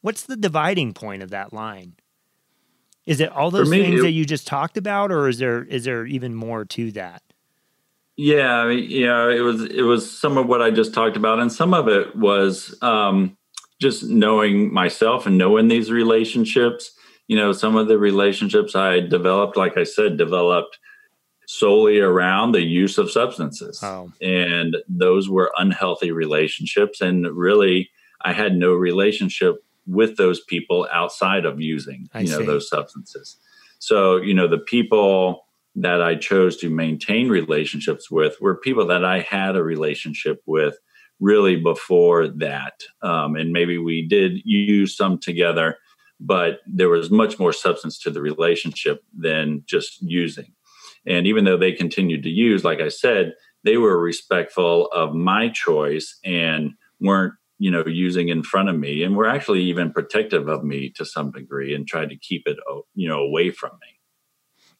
what's 0.00 0.22
the 0.22 0.36
dividing 0.36 0.94
point 0.94 1.22
of 1.22 1.30
that 1.30 1.52
line? 1.52 1.94
Is 3.04 3.20
it 3.20 3.32
all 3.32 3.50
those 3.50 3.70
me, 3.70 3.82
things 3.82 4.00
it, 4.00 4.02
that 4.02 4.10
you 4.12 4.24
just 4.24 4.46
talked 4.46 4.76
about 4.76 5.10
or 5.10 5.28
is 5.28 5.38
there 5.38 5.64
is 5.64 5.84
there 5.84 6.06
even 6.06 6.34
more 6.34 6.64
to 6.66 6.92
that? 6.92 7.22
Yeah, 8.20 8.68
yeah, 8.68 9.30
it 9.30 9.42
was 9.42 9.62
it 9.64 9.82
was 9.82 10.10
some 10.10 10.38
of 10.38 10.48
what 10.48 10.60
I 10.60 10.72
just 10.72 10.92
talked 10.92 11.16
about, 11.16 11.38
and 11.38 11.52
some 11.52 11.72
of 11.72 11.86
it 11.86 12.16
was, 12.16 12.76
um, 12.82 13.36
just 13.80 14.02
knowing 14.02 14.74
myself 14.74 15.24
and 15.24 15.38
knowing 15.38 15.68
these 15.68 15.92
relationships, 15.92 16.90
you 17.28 17.36
know, 17.36 17.52
some 17.52 17.76
of 17.76 17.88
the 17.88 17.98
relationships 17.98 18.74
I 18.74 19.00
developed, 19.00 19.56
like 19.56 19.76
I 19.76 19.84
said, 19.84 20.16
developed 20.16 20.78
solely 21.46 21.98
around 22.00 22.52
the 22.52 22.62
use 22.62 22.98
of 22.98 23.10
substances. 23.10 23.80
Oh. 23.82 24.12
And 24.20 24.76
those 24.88 25.30
were 25.30 25.52
unhealthy 25.56 26.10
relationships. 26.10 27.00
And 27.00 27.26
really, 27.26 27.90
I 28.22 28.32
had 28.32 28.56
no 28.56 28.72
relationship 28.72 29.64
with 29.86 30.16
those 30.16 30.40
people 30.40 30.88
outside 30.92 31.44
of 31.44 31.60
using, 31.60 32.10
I 32.12 32.20
you 32.20 32.30
know, 32.30 32.38
see. 32.40 32.46
those 32.46 32.68
substances. 32.68 33.36
So, 33.78 34.16
you 34.16 34.34
know, 34.34 34.48
the 34.48 34.58
people 34.58 35.46
that 35.76 36.02
I 36.02 36.16
chose 36.16 36.56
to 36.58 36.68
maintain 36.68 37.28
relationships 37.28 38.10
with 38.10 38.40
were 38.40 38.56
people 38.56 38.86
that 38.86 39.04
I 39.04 39.20
had 39.20 39.56
a 39.56 39.62
relationship 39.62 40.42
with 40.46 40.76
really 41.20 41.56
before 41.56 42.28
that. 42.28 42.82
Um, 43.02 43.36
and 43.36 43.52
maybe 43.52 43.78
we 43.78 44.06
did 44.06 44.40
use 44.44 44.96
some 44.96 45.18
together, 45.18 45.78
but 46.20 46.60
there 46.66 46.88
was 46.88 47.10
much 47.10 47.38
more 47.38 47.52
substance 47.52 47.98
to 48.00 48.10
the 48.10 48.20
relationship 48.20 49.02
than 49.16 49.62
just 49.66 50.00
using. 50.02 50.52
And 51.06 51.26
even 51.26 51.44
though 51.44 51.56
they 51.56 51.72
continued 51.72 52.22
to 52.24 52.30
use, 52.30 52.64
like 52.64 52.80
I 52.80 52.88
said, 52.88 53.34
they 53.64 53.76
were 53.76 54.00
respectful 54.00 54.86
of 54.86 55.14
my 55.14 55.48
choice 55.48 56.18
and 56.24 56.72
weren't 57.00 57.34
you 57.60 57.70
know 57.70 57.84
using 57.86 58.28
in 58.28 58.42
front 58.42 58.68
of 58.68 58.76
me 58.76 59.02
and 59.02 59.16
were 59.16 59.28
actually 59.28 59.62
even 59.62 59.92
protective 59.92 60.48
of 60.48 60.62
me 60.62 60.90
to 60.90 61.04
some 61.04 61.32
degree 61.32 61.74
and 61.74 61.88
tried 61.88 62.08
to 62.08 62.16
keep 62.16 62.42
it 62.46 62.56
uh, 62.70 62.80
you 62.94 63.08
know 63.08 63.18
away 63.18 63.50
from 63.50 63.70
me 63.80 63.98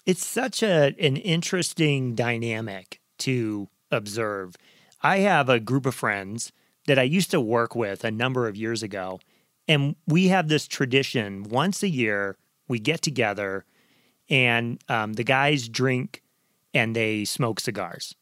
it's 0.07 0.25
such 0.25 0.63
a 0.63 0.95
an 1.01 1.17
interesting 1.17 2.15
dynamic 2.15 3.01
to 3.19 3.69
observe 3.91 4.55
I 5.03 5.19
have 5.19 5.49
a 5.49 5.61
group 5.61 5.87
of 5.87 5.95
friends 5.95 6.53
that 6.87 6.99
I 6.99 7.05
used 7.05 7.31
to 7.31 7.41
work 7.41 7.77
with 7.77 8.03
a 8.03 8.11
number 8.11 8.49
of 8.49 8.57
years 8.57 8.83
ago. 8.83 9.21
And 9.69 9.95
we 10.07 10.29
have 10.29 10.49
this 10.49 10.67
tradition 10.67 11.45
once 11.45 11.83
a 11.83 11.89
year, 11.89 12.37
we 12.67 12.79
get 12.79 13.03
together 13.03 13.65
and 14.31 14.83
um, 14.89 15.13
the 15.13 15.25
guys 15.25 15.69
drink 15.69 16.23
and 16.75 16.97
they 16.97 17.25
smoke 17.25 17.61
cigars. 17.61 18.15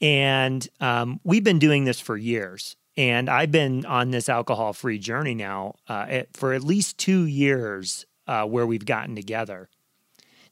And 0.00 0.68
um, 0.80 1.20
we've 1.22 1.44
been 1.44 1.60
doing 1.60 1.84
this 1.84 2.00
for 2.00 2.16
years. 2.16 2.76
And 2.96 3.30
I've 3.30 3.50
been 3.50 3.86
on 3.86 4.10
this 4.10 4.28
alcohol 4.28 4.72
free 4.72 4.98
journey 4.98 5.34
now 5.34 5.76
uh, 5.88 6.22
for 6.34 6.52
at 6.52 6.62
least 6.62 6.98
two 6.98 7.24
years 7.24 8.04
uh, 8.26 8.44
where 8.44 8.66
we've 8.66 8.84
gotten 8.84 9.14
together. 9.14 9.68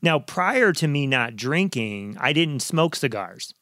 Now, 0.00 0.18
prior 0.18 0.72
to 0.74 0.88
me 0.88 1.06
not 1.06 1.36
drinking, 1.36 2.16
I 2.18 2.32
didn't 2.32 2.60
smoke 2.60 2.96
cigars. 2.96 3.52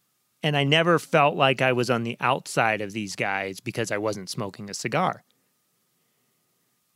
And 0.43 0.57
I 0.57 0.63
never 0.63 1.01
felt 1.01 1.35
like 1.35 1.61
I 1.61 1.73
was 1.73 1.91
on 1.91 2.05
the 2.05 2.17
outside 2.21 2.81
of 2.81 2.93
these 2.93 3.17
guys 3.17 3.59
because 3.59 3.91
I 3.91 3.99
wasn't 3.99 4.31
smoking 4.31 4.71
a 4.71 4.75
cigar. 4.75 5.25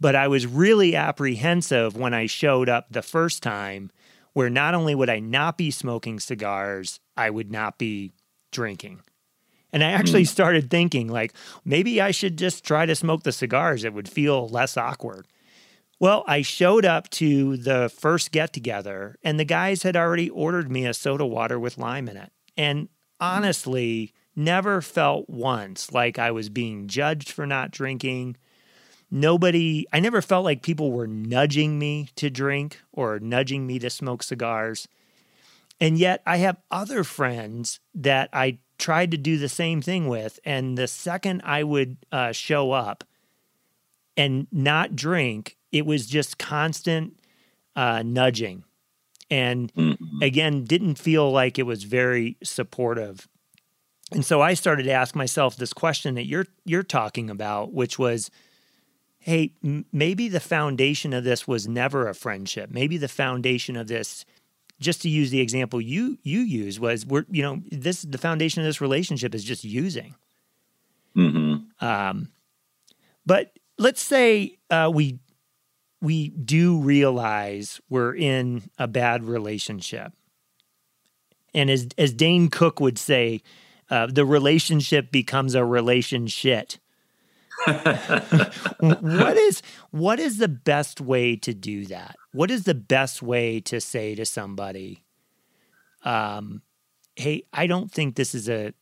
But 0.02 0.16
I 0.16 0.26
was 0.26 0.48
really 0.48 0.96
apprehensive 0.96 1.96
when 1.96 2.12
I 2.12 2.26
showed 2.26 2.68
up 2.68 2.88
the 2.90 3.02
first 3.02 3.40
time, 3.40 3.92
where 4.32 4.50
not 4.50 4.74
only 4.74 4.96
would 4.96 5.08
I 5.08 5.20
not 5.20 5.56
be 5.56 5.70
smoking 5.70 6.18
cigars, 6.18 6.98
I 7.16 7.30
would 7.30 7.52
not 7.52 7.78
be 7.78 8.12
drinking. 8.50 9.02
And 9.72 9.84
I 9.84 9.92
actually 9.92 10.24
mm. 10.24 10.28
started 10.28 10.70
thinking, 10.70 11.06
like, 11.06 11.32
maybe 11.64 12.00
I 12.00 12.10
should 12.10 12.36
just 12.36 12.64
try 12.64 12.84
to 12.84 12.96
smoke 12.96 13.22
the 13.22 13.30
cigars. 13.30 13.84
It 13.84 13.94
would 13.94 14.08
feel 14.08 14.48
less 14.48 14.76
awkward. 14.76 15.28
Well, 16.00 16.24
I 16.26 16.42
showed 16.42 16.84
up 16.84 17.08
to 17.10 17.56
the 17.56 17.88
first 17.88 18.32
get 18.32 18.52
together, 18.52 19.16
and 19.22 19.38
the 19.38 19.44
guys 19.44 19.84
had 19.84 19.96
already 19.96 20.28
ordered 20.28 20.68
me 20.68 20.84
a 20.84 20.94
soda 20.94 21.24
water 21.24 21.60
with 21.60 21.78
lime 21.78 22.08
in 22.08 22.16
it. 22.16 22.32
And 22.56 22.88
honestly 23.20 24.12
never 24.34 24.82
felt 24.82 25.30
once 25.30 25.92
like 25.92 26.18
I 26.18 26.32
was 26.32 26.48
being 26.48 26.88
judged 26.88 27.30
for 27.30 27.46
not 27.46 27.70
drinking. 27.70 28.36
Nobody, 29.14 29.86
I 29.92 30.00
never 30.00 30.22
felt 30.22 30.44
like 30.44 30.62
people 30.62 30.90
were 30.90 31.06
nudging 31.06 31.78
me 31.78 32.08
to 32.16 32.30
drink 32.30 32.80
or 32.92 33.18
nudging 33.20 33.66
me 33.66 33.78
to 33.78 33.90
smoke 33.90 34.22
cigars. 34.22 34.88
And 35.78 35.98
yet 35.98 36.22
I 36.24 36.38
have 36.38 36.56
other 36.70 37.04
friends 37.04 37.78
that 37.94 38.30
I 38.32 38.58
tried 38.78 39.10
to 39.10 39.18
do 39.18 39.36
the 39.36 39.50
same 39.50 39.82
thing 39.82 40.08
with. 40.08 40.40
And 40.46 40.78
the 40.78 40.88
second 40.88 41.42
I 41.44 41.62
would 41.62 41.98
uh, 42.10 42.32
show 42.32 42.72
up 42.72 43.04
and 44.16 44.46
not 44.50 44.96
drink, 44.96 45.58
it 45.70 45.84
was 45.84 46.06
just 46.06 46.38
constant 46.38 47.18
uh, 47.76 48.02
nudging 48.02 48.64
and 49.32 49.72
mm-hmm. 49.74 50.22
again 50.22 50.64
didn't 50.64 50.96
feel 50.96 51.30
like 51.32 51.58
it 51.58 51.62
was 51.62 51.84
very 51.84 52.36
supportive 52.42 53.26
and 54.12 54.26
so 54.26 54.42
i 54.42 54.52
started 54.52 54.82
to 54.82 54.92
ask 54.92 55.16
myself 55.16 55.56
this 55.56 55.72
question 55.72 56.14
that 56.14 56.26
you're 56.26 56.46
you're 56.66 56.82
talking 56.82 57.30
about 57.30 57.72
which 57.72 57.98
was 57.98 58.30
hey 59.22 59.52
m- 59.64 59.84
maybe 59.92 60.28
the 60.28 60.40
foundation 60.40 61.12
of 61.12 61.24
this 61.24 61.46
was 61.46 61.66
never 61.66 62.08
a 62.08 62.14
friendship 62.14 62.70
maybe 62.70 62.96
the 62.96 63.08
foundation 63.08 63.76
of 63.76 63.88
this 63.88 64.24
just 64.80 65.02
to 65.02 65.08
use 65.08 65.30
the 65.30 65.40
example 65.40 65.80
you 65.80 66.18
you 66.22 66.40
use 66.40 66.78
was 66.78 67.06
we're 67.06 67.24
you 67.30 67.42
know 67.42 67.62
this 67.70 68.02
the 68.02 68.18
foundation 68.18 68.60
of 68.62 68.66
this 68.66 68.80
relationship 68.80 69.34
is 69.34 69.44
just 69.44 69.64
using 69.64 70.14
mm-hmm. 71.16 71.84
um 71.84 72.28
but 73.24 73.52
let's 73.78 74.02
say 74.02 74.58
uh, 74.70 74.90
we 74.92 75.18
we 76.00 76.30
do 76.30 76.78
realize 76.78 77.80
we're 77.88 78.14
in 78.14 78.62
a 78.78 78.88
bad 78.88 79.24
relationship. 79.24 80.12
And 81.54 81.70
as, 81.70 81.88
as 81.96 82.12
Dane 82.12 82.48
Cook 82.48 82.80
would 82.80 82.98
say, 82.98 83.42
uh, 83.88 84.06
the 84.06 84.24
relationship 84.24 85.12
becomes 85.12 85.54
a 85.54 85.64
relationship. 85.64 86.72
what 88.80 89.36
is 89.36 89.62
what 89.90 90.18
is 90.18 90.38
the 90.38 90.48
best 90.48 91.00
way 91.00 91.36
to 91.36 91.54
do 91.54 91.86
that? 91.86 92.16
What 92.32 92.50
is 92.50 92.64
the 92.64 92.74
best 92.74 93.22
way 93.22 93.60
to 93.60 93.80
say 93.80 94.14
to 94.14 94.24
somebody, 94.24 95.04
um, 96.04 96.62
"Hey, 97.14 97.44
I 97.52 97.66
don't 97.66 97.90
think 97.90 98.16
this 98.16 98.34
is 98.34 98.48
a, 98.48 98.72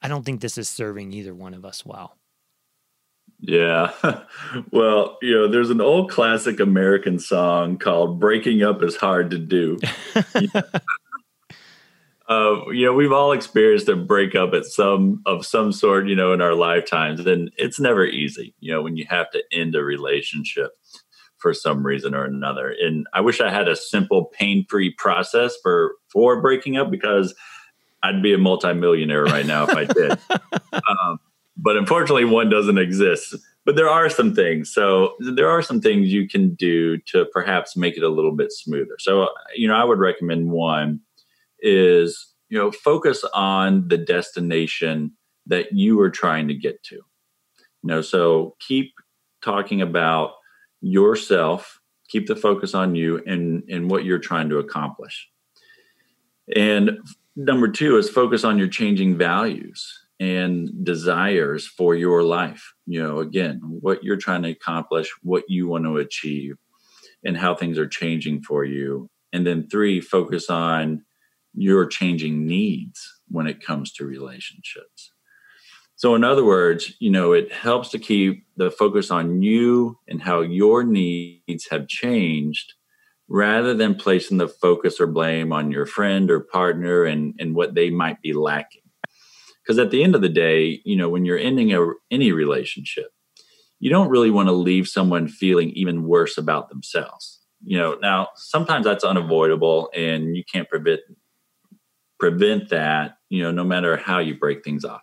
I 0.00 0.08
don't 0.08 0.24
think 0.24 0.40
this 0.40 0.56
is 0.56 0.68
serving 0.68 1.12
either 1.12 1.34
one 1.34 1.54
of 1.54 1.64
us 1.64 1.84
well." 1.84 2.16
Yeah. 3.42 3.92
Well, 4.70 5.18
you 5.22 5.34
know, 5.34 5.48
there's 5.48 5.70
an 5.70 5.80
old 5.80 6.10
classic 6.10 6.60
American 6.60 7.18
song 7.18 7.78
called 7.78 8.20
Breaking 8.20 8.62
Up 8.62 8.82
is 8.82 8.96
Hard 8.96 9.30
to 9.30 9.38
Do. 9.38 9.78
uh, 12.32 12.70
you 12.70 12.86
know, 12.86 12.92
we've 12.92 13.12
all 13.12 13.32
experienced 13.32 13.88
a 13.88 13.96
breakup 13.96 14.54
at 14.54 14.64
some 14.64 15.22
of 15.26 15.44
some 15.44 15.72
sort, 15.72 16.08
you 16.08 16.16
know, 16.16 16.32
in 16.32 16.40
our 16.40 16.54
lifetimes. 16.54 17.24
And 17.26 17.50
it's 17.56 17.78
never 17.78 18.06
easy, 18.06 18.54
you 18.60 18.72
know, 18.72 18.82
when 18.82 18.96
you 18.96 19.04
have 19.08 19.30
to 19.32 19.42
end 19.52 19.74
a 19.74 19.82
relationship 19.82 20.72
for 21.38 21.52
some 21.52 21.84
reason 21.84 22.14
or 22.14 22.24
another. 22.24 22.74
And 22.80 23.06
I 23.12 23.20
wish 23.20 23.40
I 23.40 23.50
had 23.50 23.68
a 23.68 23.76
simple, 23.76 24.26
pain-free 24.26 24.94
process 24.96 25.54
for 25.62 25.96
for 26.08 26.40
breaking 26.40 26.76
up 26.76 26.90
because 26.90 27.34
I'd 28.02 28.22
be 28.22 28.32
a 28.32 28.38
multimillionaire 28.38 29.24
right 29.24 29.46
now 29.46 29.64
if 29.64 29.76
I 29.76 29.84
did. 29.84 30.18
um, 30.72 31.20
but 31.56 31.76
unfortunately 31.76 32.24
one 32.24 32.48
doesn't 32.48 32.78
exist 32.78 33.36
but 33.66 33.76
there 33.76 33.88
are 33.88 34.08
some 34.08 34.34
things 34.34 34.72
so 34.72 35.14
there 35.34 35.50
are 35.50 35.60
some 35.60 35.82
things 35.82 36.10
you 36.10 36.26
can 36.26 36.54
do 36.54 36.96
to 36.98 37.26
perhaps 37.26 37.76
make 37.76 37.94
it 37.96 38.02
a 38.02 38.08
little 38.08 38.34
bit 38.34 38.50
smoother 38.50 38.96
so 38.98 39.28
you 39.54 39.68
know 39.68 39.74
i 39.74 39.84
would 39.84 39.98
recommend 39.98 40.50
one 40.50 40.98
is 41.62 42.34
you 42.48 42.58
know 42.58 42.70
focus 42.70 43.24
on 43.34 43.88
the 43.88 43.98
destination 43.98 45.12
that 45.46 45.72
you 45.72 46.00
are 46.00 46.10
trying 46.10 46.48
to 46.48 46.54
get 46.54 46.82
to 46.82 46.96
you 46.96 47.04
know 47.84 48.02
so 48.02 48.54
keep 48.60 48.92
talking 49.42 49.80
about 49.80 50.32
yourself 50.80 51.80
keep 52.08 52.26
the 52.26 52.36
focus 52.36 52.74
on 52.74 52.94
you 52.94 53.22
and 53.26 53.62
and 53.70 53.90
what 53.90 54.04
you're 54.04 54.18
trying 54.18 54.48
to 54.48 54.58
accomplish 54.58 55.28
and 56.54 56.98
number 57.36 57.68
two 57.68 57.96
is 57.96 58.10
focus 58.10 58.44
on 58.44 58.58
your 58.58 58.68
changing 58.68 59.16
values 59.16 60.02
and 60.22 60.84
desires 60.84 61.66
for 61.66 61.96
your 61.96 62.22
life. 62.22 62.74
You 62.86 63.02
know, 63.02 63.18
again, 63.18 63.60
what 63.62 64.04
you're 64.04 64.16
trying 64.16 64.42
to 64.42 64.50
accomplish, 64.50 65.10
what 65.22 65.42
you 65.48 65.66
want 65.66 65.84
to 65.84 65.96
achieve, 65.96 66.56
and 67.24 67.36
how 67.36 67.56
things 67.56 67.76
are 67.76 67.88
changing 67.88 68.42
for 68.42 68.64
you. 68.64 69.08
And 69.32 69.44
then 69.44 69.68
three, 69.68 70.00
focus 70.00 70.48
on 70.48 71.04
your 71.54 71.86
changing 71.86 72.46
needs 72.46 73.00
when 73.28 73.46
it 73.46 73.64
comes 73.64 73.92
to 73.92 74.04
relationships. 74.04 75.12
So, 75.96 76.14
in 76.14 76.24
other 76.24 76.44
words, 76.44 76.94
you 76.98 77.10
know, 77.10 77.32
it 77.32 77.52
helps 77.52 77.90
to 77.90 77.98
keep 77.98 78.44
the 78.56 78.70
focus 78.70 79.10
on 79.10 79.42
you 79.42 79.98
and 80.08 80.20
how 80.20 80.40
your 80.40 80.82
needs 80.82 81.68
have 81.70 81.86
changed 81.86 82.74
rather 83.28 83.72
than 83.72 83.94
placing 83.94 84.38
the 84.38 84.48
focus 84.48 85.00
or 85.00 85.06
blame 85.06 85.52
on 85.52 85.70
your 85.70 85.86
friend 85.86 86.30
or 86.30 86.40
partner 86.40 87.04
and, 87.04 87.34
and 87.38 87.54
what 87.54 87.74
they 87.74 87.88
might 87.88 88.20
be 88.20 88.32
lacking 88.32 88.82
because 89.62 89.78
at 89.78 89.90
the 89.90 90.02
end 90.02 90.14
of 90.14 90.20
the 90.20 90.28
day 90.28 90.80
you 90.84 90.96
know 90.96 91.08
when 91.08 91.24
you're 91.24 91.38
ending 91.38 91.72
a, 91.72 91.92
any 92.10 92.32
relationship 92.32 93.10
you 93.80 93.90
don't 93.90 94.10
really 94.10 94.30
want 94.30 94.48
to 94.48 94.52
leave 94.52 94.86
someone 94.86 95.28
feeling 95.28 95.70
even 95.70 96.04
worse 96.04 96.36
about 96.36 96.68
themselves 96.68 97.40
you 97.64 97.78
know 97.78 97.96
now 98.02 98.28
sometimes 98.36 98.84
that's 98.84 99.04
unavoidable 99.04 99.90
and 99.94 100.36
you 100.36 100.44
can't 100.44 100.68
prevent 100.68 101.00
prevent 102.22 102.68
that 102.68 103.16
you 103.28 103.42
know 103.42 103.50
no 103.50 103.64
matter 103.64 103.96
how 103.96 104.18
you 104.18 104.34
break 104.44 104.62
things 104.62 104.84
off 104.84 105.02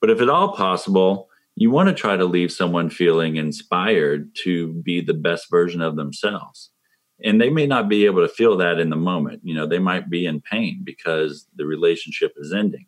but 0.00 0.10
if 0.10 0.20
at 0.20 0.28
all 0.28 0.56
possible 0.56 1.28
you 1.56 1.70
want 1.70 1.88
to 1.88 1.94
try 1.94 2.16
to 2.16 2.24
leave 2.24 2.50
someone 2.50 2.88
feeling 2.88 3.36
inspired 3.36 4.34
to 4.42 4.72
be 4.82 5.00
the 5.00 5.14
best 5.14 5.50
version 5.50 5.80
of 5.80 5.96
themselves. 5.96 6.70
And 7.24 7.40
they 7.40 7.50
may 7.50 7.66
not 7.66 7.88
be 7.88 8.06
able 8.06 8.26
to 8.26 8.32
feel 8.32 8.56
that 8.56 8.78
in 8.78 8.90
the 8.90 8.96
moment. 8.96 9.42
You 9.44 9.54
know, 9.54 9.66
they 9.66 9.78
might 9.78 10.10
be 10.10 10.26
in 10.26 10.40
pain 10.40 10.80
because 10.82 11.46
the 11.54 11.66
relationship 11.66 12.32
is 12.36 12.52
ending. 12.52 12.86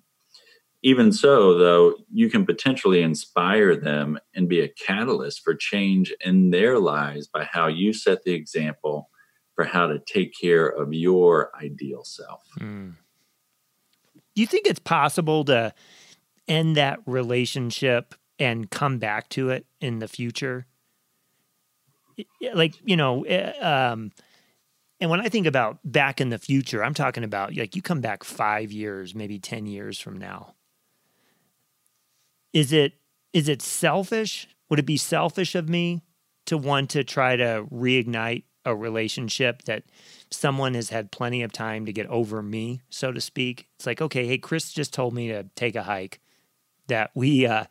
Even 0.83 1.13
so, 1.13 1.57
though, 1.57 1.95
you 2.13 2.29
can 2.29 2.45
potentially 2.45 3.01
inspire 3.01 3.75
them 3.77 4.19
and 4.35 4.49
be 4.49 4.61
a 4.61 4.69
catalyst 4.69 5.43
for 5.43 5.55
change 5.55 6.13
in 6.21 6.51
their 6.51 6.79
lives 6.79 7.27
by 7.27 7.45
how 7.45 7.69
you 7.69 7.93
set 7.93 8.23
the 8.25 8.35
example 8.35 9.09
for 9.55 9.65
how 9.65 9.87
to 9.87 9.99
take 10.01 10.35
care 10.39 10.67
of 10.67 10.93
your 10.93 11.53
ideal 11.63 12.03
self. 12.05 12.43
Mm. 12.59 12.97
Do 14.35 14.41
you 14.41 14.47
think 14.47 14.67
it's 14.67 14.81
possible 14.81 15.45
to 15.47 15.73
end 16.49 16.77
that 16.77 17.01
relationship 17.07 18.15
and 18.39 18.71
come 18.71 18.99
back 18.99 19.29
to 19.31 19.51
it 19.51 19.67
in 19.81 20.01
the 20.01 20.09
future? 20.09 20.67
Like, 22.53 22.75
you 22.85 22.97
know, 22.97 23.25
eh, 23.25 23.53
um, 23.61 24.13
and 25.01 25.11
when 25.11 25.21
I 25.21 25.29
think 25.29 25.47
about 25.47 25.79
back 25.85 26.21
in 26.21 26.31
the 26.31 26.39
future, 26.39 26.83
I'm 26.83 26.95
talking 26.95 27.25
about 27.25 27.55
like 27.55 27.77
you 27.77 27.83
come 27.83 28.01
back 28.01 28.25
five 28.25 28.73
years, 28.73 29.15
maybe 29.15 29.39
10 29.39 29.67
years 29.67 29.99
from 29.99 30.19
now. 30.19 30.55
Is 32.53 32.73
it 32.73 32.95
is 33.33 33.49
it 33.49 33.61
selfish? 33.63 34.49
Would 34.71 34.79
it 34.79 34.87
be 34.87 34.97
selfish 34.97 35.55
of 35.55 35.69
me 35.69 36.03
to 36.47 36.57
want 36.57 36.91
to 36.91 37.03
try 37.03 37.37
to 37.37 37.67
reignite 37.73 38.45
a 38.65 38.75
relationship 38.75 39.63
that 39.65 39.85
someone 40.31 40.75
has 40.75 40.91
had 40.91 41.11
plenty 41.11 41.43
of 41.43 41.53
time 41.53 41.87
to 41.87 41.93
get 41.93 42.07
over 42.07 42.43
me, 42.43 42.83
so 42.91 43.13
to 43.13 43.21
speak. 43.21 43.69
It's 43.77 43.87
like, 43.87 44.01
okay, 44.01 44.27
hey, 44.27 44.39
Chris 44.39 44.73
just 44.73 44.93
told 44.93 45.15
me 45.15 45.29
to 45.29 45.45
take 45.55 45.77
a 45.77 45.83
hike, 45.83 46.21
that 46.89 47.11
we 47.15 47.47
uh, 47.47 47.65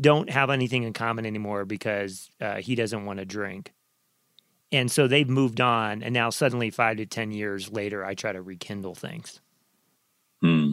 don't 0.00 0.30
have 0.30 0.50
anything 0.50 0.82
in 0.82 0.92
common 0.92 1.26
anymore 1.26 1.64
because 1.64 2.30
uh, 2.40 2.56
he 2.56 2.74
doesn't 2.74 3.04
want 3.04 3.18
to 3.18 3.24
drink. 3.24 3.72
And 4.70 4.90
so 4.90 5.06
they've 5.06 5.28
moved 5.28 5.60
on. 5.60 6.02
And 6.02 6.14
now, 6.14 6.30
suddenly, 6.30 6.70
five 6.70 6.96
to 6.96 7.06
10 7.06 7.30
years 7.30 7.70
later, 7.70 8.04
I 8.04 8.14
try 8.14 8.32
to 8.32 8.40
rekindle 8.40 8.94
things. 8.94 9.40
Hmm. 10.40 10.72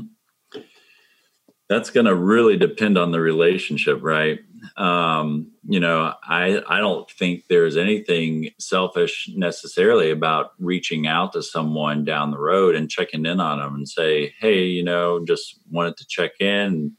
That's 1.68 1.90
going 1.92 2.06
to 2.06 2.16
really 2.16 2.58
depend 2.58 2.98
on 2.98 3.12
the 3.12 3.20
relationship, 3.20 4.00
right? 4.02 4.40
Um, 4.80 5.52
you 5.68 5.80
know, 5.80 6.14
I 6.24 6.64
I 6.70 6.78
don't 6.78 7.10
think 7.12 7.44
there's 7.50 7.76
anything 7.76 8.52
selfish 8.60 9.30
necessarily 9.36 10.10
about 10.10 10.54
reaching 10.58 11.06
out 11.06 11.34
to 11.34 11.44
someone 11.44 12.06
down 12.06 12.32
the 12.32 12.40
road 12.40 12.76
and 12.76 12.90
checking 12.90 13.26
in 13.26 13.42
on 13.42 13.60
them 13.60 13.76
and 13.76 13.88
say, 13.88 14.34
hey, 14.40 14.64
you 14.64 14.82
know, 14.82 15.24
just 15.26 15.60
wanted 15.70 15.98
to 15.98 16.08
check 16.08 16.40
in, 16.40 16.94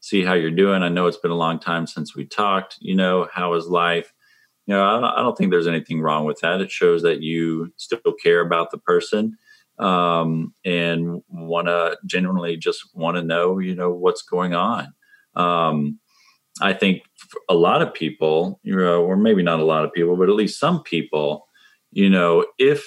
see 0.00 0.24
how 0.24 0.32
you're 0.32 0.50
doing. 0.50 0.82
I 0.82 0.88
know 0.88 1.06
it's 1.06 1.18
been 1.18 1.30
a 1.30 1.36
long 1.36 1.58
time 1.58 1.86
since 1.86 2.16
we 2.16 2.24
talked. 2.24 2.78
You 2.80 2.96
know, 2.96 3.28
how 3.30 3.52
is 3.52 3.66
life? 3.66 4.14
You 4.64 4.74
know, 4.74 4.82
I 4.82 5.00
don't, 5.00 5.04
I 5.04 5.16
don't 5.18 5.36
think 5.36 5.50
there's 5.50 5.66
anything 5.66 6.00
wrong 6.00 6.24
with 6.24 6.40
that. 6.40 6.62
It 6.62 6.70
shows 6.70 7.02
that 7.02 7.20
you 7.20 7.70
still 7.76 8.00
care 8.22 8.40
about 8.40 8.70
the 8.70 8.78
person 8.78 9.36
um, 9.78 10.54
and 10.64 11.22
want 11.28 11.66
to 11.68 11.98
genuinely 12.06 12.56
just 12.56 12.94
want 12.94 13.18
to 13.18 13.22
know, 13.22 13.58
you 13.58 13.74
know, 13.74 13.90
what's 13.90 14.22
going 14.22 14.54
on. 14.54 14.94
Um, 15.34 16.00
I 16.60 16.72
think 16.72 17.02
a 17.48 17.54
lot 17.54 17.82
of 17.82 17.92
people, 17.92 18.60
you 18.62 18.76
know, 18.76 19.04
or 19.04 19.16
maybe 19.16 19.42
not 19.42 19.60
a 19.60 19.64
lot 19.64 19.84
of 19.84 19.92
people, 19.92 20.16
but 20.16 20.28
at 20.28 20.34
least 20.34 20.58
some 20.58 20.82
people, 20.82 21.46
you 21.92 22.08
know, 22.08 22.46
if 22.58 22.86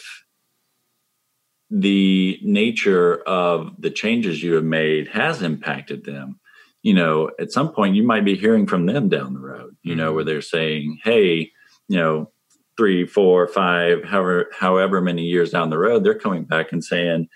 the 1.69 2.39
nature 2.41 3.21
of 3.23 3.73
the 3.79 3.91
changes 3.91 4.41
you 4.41 4.53
have 4.53 4.63
made 4.63 5.07
has 5.09 5.41
impacted 5.41 6.03
them, 6.03 6.39
you 6.81 6.93
know, 6.93 7.29
at 7.39 7.51
some 7.51 7.71
point 7.71 7.95
you 7.95 8.03
might 8.03 8.25
be 8.25 8.35
hearing 8.35 8.65
from 8.65 8.85
them 8.85 9.09
down 9.09 9.33
the 9.33 9.39
road, 9.39 9.75
you 9.83 9.95
know, 9.95 10.13
where 10.13 10.23
mm-hmm. 10.23 10.29
they're 10.29 10.41
saying, 10.41 10.99
hey, 11.03 11.51
you 11.87 11.97
know, 11.97 12.31
three, 12.77 13.05
four, 13.05 13.47
five, 13.47 14.03
however, 14.05 14.49
however 14.57 15.01
many 15.01 15.23
years 15.23 15.51
down 15.51 15.69
the 15.69 15.77
road, 15.77 16.03
they're 16.03 16.17
coming 16.17 16.45
back 16.45 16.71
and 16.71 16.83
saying, 16.83 17.27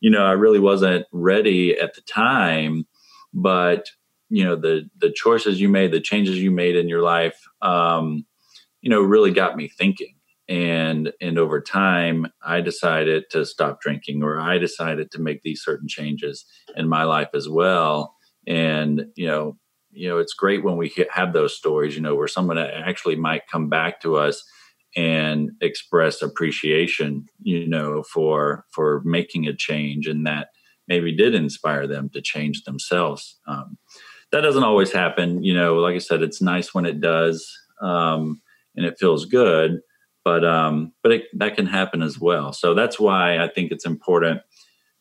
you 0.00 0.10
know, 0.10 0.24
I 0.24 0.32
really 0.32 0.58
wasn't 0.58 1.06
ready 1.12 1.78
at 1.78 1.94
the 1.94 2.00
time, 2.02 2.86
but 3.34 3.90
you 4.28 4.44
know 4.44 4.56
the 4.56 4.88
the 4.98 5.10
choices 5.10 5.60
you 5.60 5.68
made 5.68 5.92
the 5.92 6.00
changes 6.00 6.38
you 6.38 6.50
made 6.50 6.76
in 6.76 6.88
your 6.88 7.02
life 7.02 7.40
um, 7.62 8.24
you 8.82 8.90
know 8.90 9.00
really 9.00 9.30
got 9.30 9.56
me 9.56 9.68
thinking. 9.68 10.14
And 10.48 11.12
and 11.20 11.38
over 11.38 11.60
time 11.60 12.28
i 12.44 12.60
decided 12.60 13.24
to 13.30 13.44
stop 13.44 13.80
drinking 13.80 14.22
or 14.22 14.38
i 14.38 14.58
decided 14.58 15.10
to 15.10 15.20
make 15.20 15.42
these 15.42 15.62
certain 15.62 15.88
changes 15.88 16.44
in 16.76 16.88
my 16.88 17.02
life 17.02 17.30
as 17.34 17.48
well. 17.48 18.14
And 18.46 19.06
you 19.16 19.26
know 19.26 19.58
you 19.90 20.08
know 20.08 20.18
it's 20.18 20.34
great 20.34 20.62
when 20.62 20.76
we 20.76 20.92
have 21.10 21.32
those 21.32 21.56
stories 21.56 21.96
you 21.96 22.02
know 22.02 22.14
where 22.14 22.28
someone 22.28 22.58
actually 22.58 23.16
might 23.16 23.48
come 23.50 23.68
back 23.68 24.00
to 24.02 24.16
us 24.16 24.42
and 24.94 25.50
express 25.60 26.22
appreciation 26.22 27.26
you 27.42 27.66
know 27.66 28.02
for 28.02 28.64
for 28.70 29.02
making 29.04 29.46
a 29.46 29.54
change 29.54 30.06
and 30.06 30.26
that 30.26 30.48
maybe 30.88 31.14
did 31.14 31.34
inspire 31.34 31.86
them 31.86 32.08
to 32.10 32.20
change 32.20 32.62
themselves 32.64 33.38
um, 33.48 33.76
that 34.32 34.40
doesn't 34.40 34.64
always 34.64 34.92
happen. 34.92 35.42
You 35.42 35.54
know, 35.54 35.76
like 35.76 35.94
I 35.94 35.98
said, 35.98 36.22
it's 36.22 36.42
nice 36.42 36.74
when 36.74 36.86
it 36.86 37.00
does, 37.00 37.50
um, 37.80 38.40
and 38.74 38.84
it 38.84 38.98
feels 38.98 39.24
good. 39.24 39.80
But 40.24 40.44
um, 40.44 40.92
but 41.02 41.12
it, 41.12 41.24
that 41.34 41.56
can 41.56 41.66
happen 41.66 42.02
as 42.02 42.18
well. 42.18 42.52
So 42.52 42.74
that's 42.74 42.98
why 42.98 43.38
I 43.38 43.48
think 43.48 43.70
it's 43.70 43.86
important, 43.86 44.42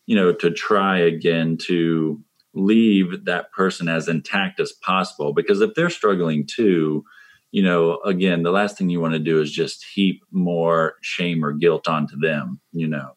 you 0.05 0.15
know, 0.15 0.31
to 0.33 0.51
try 0.51 0.99
again 0.99 1.57
to 1.65 2.21
leave 2.53 3.25
that 3.25 3.51
person 3.51 3.89
as 3.89 4.07
intact 4.07 4.59
as 4.59 4.71
possible. 4.71 5.33
Because 5.33 5.61
if 5.61 5.73
they're 5.73 5.89
struggling 5.89 6.45
too, 6.45 7.03
you 7.51 7.63
know, 7.63 7.99
again, 8.05 8.43
the 8.43 8.51
last 8.51 8.77
thing 8.77 8.89
you 8.89 9.01
want 9.01 9.13
to 9.13 9.19
do 9.19 9.41
is 9.41 9.51
just 9.51 9.85
heap 9.93 10.23
more 10.31 10.95
shame 11.01 11.43
or 11.43 11.53
guilt 11.53 11.87
onto 11.87 12.17
them. 12.19 12.61
You 12.71 12.87
know. 12.87 13.15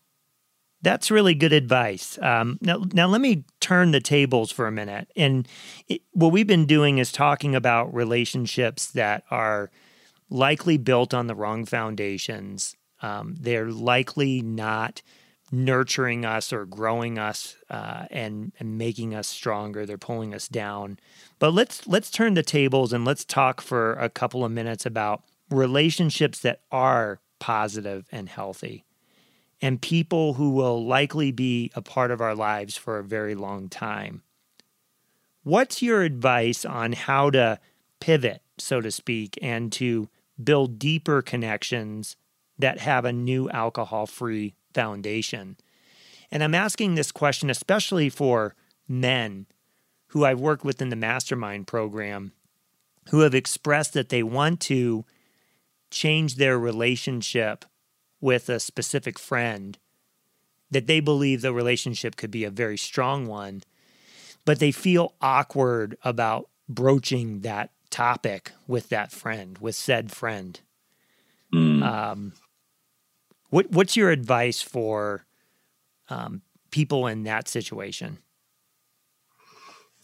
That's 0.81 1.11
really 1.11 1.35
good 1.35 1.53
advice. 1.53 2.19
Um, 2.23 2.59
now, 2.61 2.85
now 2.93 3.09
let 3.09 3.21
me 3.21 3.45
turn 3.61 3.91
the 3.91 4.01
tables 4.01 4.53
for 4.53 4.67
a 4.67 4.73
minute. 4.73 5.11
And 5.17 5.49
it, 5.89 6.03
what 6.13 6.33
we've 6.33 6.47
been 6.47 6.67
doing 6.67 6.99
is 6.99 7.11
talking 7.11 7.55
about 7.55 7.93
relationships 7.93 8.87
that 8.93 9.25
are 9.31 9.71
likely 10.31 10.77
built 10.77 11.13
on 11.13 11.27
the 11.27 11.35
wrong 11.35 11.65
foundations. 11.65 12.77
Um, 13.03 13.35
they're 13.41 13.71
likely 13.71 14.41
not 14.41 15.03
nurturing 15.51 16.25
us 16.25 16.53
or 16.53 16.67
growing 16.67 17.19
us 17.19 17.57
uh, 17.71 18.05
and 18.11 18.53
and 18.61 18.77
making 18.77 19.15
us 19.15 19.27
stronger. 19.27 19.87
They're 19.87 19.99
pulling 19.99 20.35
us 20.35 20.47
down. 20.47 20.99
But 21.39 21.55
let's 21.55 21.87
let's 21.87 22.11
turn 22.11 22.35
the 22.35 22.43
tables 22.43 22.93
and 22.93 23.05
let's 23.05 23.25
talk 23.25 23.61
for 23.61 23.95
a 23.95 24.11
couple 24.11 24.45
of 24.45 24.53
minutes 24.53 24.85
about 24.85 25.23
relationships 25.51 26.41
that 26.41 26.61
are 26.71 27.21
positive 27.41 28.07
and 28.13 28.29
healthy 28.29 28.85
and 29.61 29.83
people 29.83 30.35
who 30.35 30.51
will 30.51 30.85
likely 30.87 31.33
be 31.33 31.71
a 31.75 31.83
part 31.83 32.11
of 32.11 32.21
our 32.21 32.35
lives 32.35 32.77
for 32.77 32.99
a 32.99 33.05
very 33.05 33.35
long 33.35 33.69
time. 33.69 34.23
What's 35.43 35.83
your 35.83 36.03
advice 36.03 36.65
on 36.65 36.93
how 36.93 37.31
to 37.31 37.59
pivot, 38.01 38.43
so 38.59 38.81
to 38.81 38.91
speak, 38.91 39.39
and 39.43 39.73
to 39.73 40.09
build 40.43 40.79
deeper 40.79 41.23
connections 41.23 42.17
that 42.59 42.79
have 42.81 43.05
a 43.05 43.13
new 43.13 43.49
alcohol 43.51 44.07
free 44.07 44.55
foundation? 44.75 45.57
And 46.31 46.45
I'm 46.45 46.55
asking 46.55 46.95
this 46.95 47.11
question 47.11 47.51
especially 47.51 48.11
for 48.11 48.55
men 48.87 49.47
who 50.09 50.25
I've 50.25 50.41
worked 50.41 50.65
with 50.65 50.81
in 50.81 50.89
the 50.89 50.97
mastermind 50.97 51.67
program 51.67 52.33
who 53.11 53.21
have 53.21 53.35
expressed 53.35 53.95
that 53.95 54.11
they 54.11 54.23
want 54.23 54.61
to 54.61 55.05
change 55.91 56.37
their 56.37 56.59
relationship 56.59 57.65
with 58.21 58.49
a 58.49 58.61
specific 58.61 59.19
friend 59.19 59.79
that 60.71 60.87
they 60.87 61.01
believe 61.01 61.41
the 61.41 61.53
relationship 61.53 62.17
could 62.17 62.31
be 62.31 62.45
a 62.45 62.51
very 62.51 62.77
strong 62.77 63.27
one, 63.27 63.63
but 64.45 64.59
they 64.59 64.73
feel 64.73 65.15
awkward 65.21 65.97
about 66.05 66.49
broaching 66.69 67.41
that 67.41 67.71
topic 67.91 68.53
with 68.67 68.89
that 68.91 69.11
friend, 69.11 69.59
with 69.59 69.75
said 69.75 70.13
friend. 70.13 70.61
Mm. 71.55 71.83
Um, 71.83 72.33
what 73.51 73.71
what's 73.71 73.97
your 73.97 74.11
advice 74.11 74.61
for 74.61 75.25
um, 76.11 76.43
people 76.71 77.07
in 77.07 77.23
that 77.25 77.49
situation? 77.49 78.19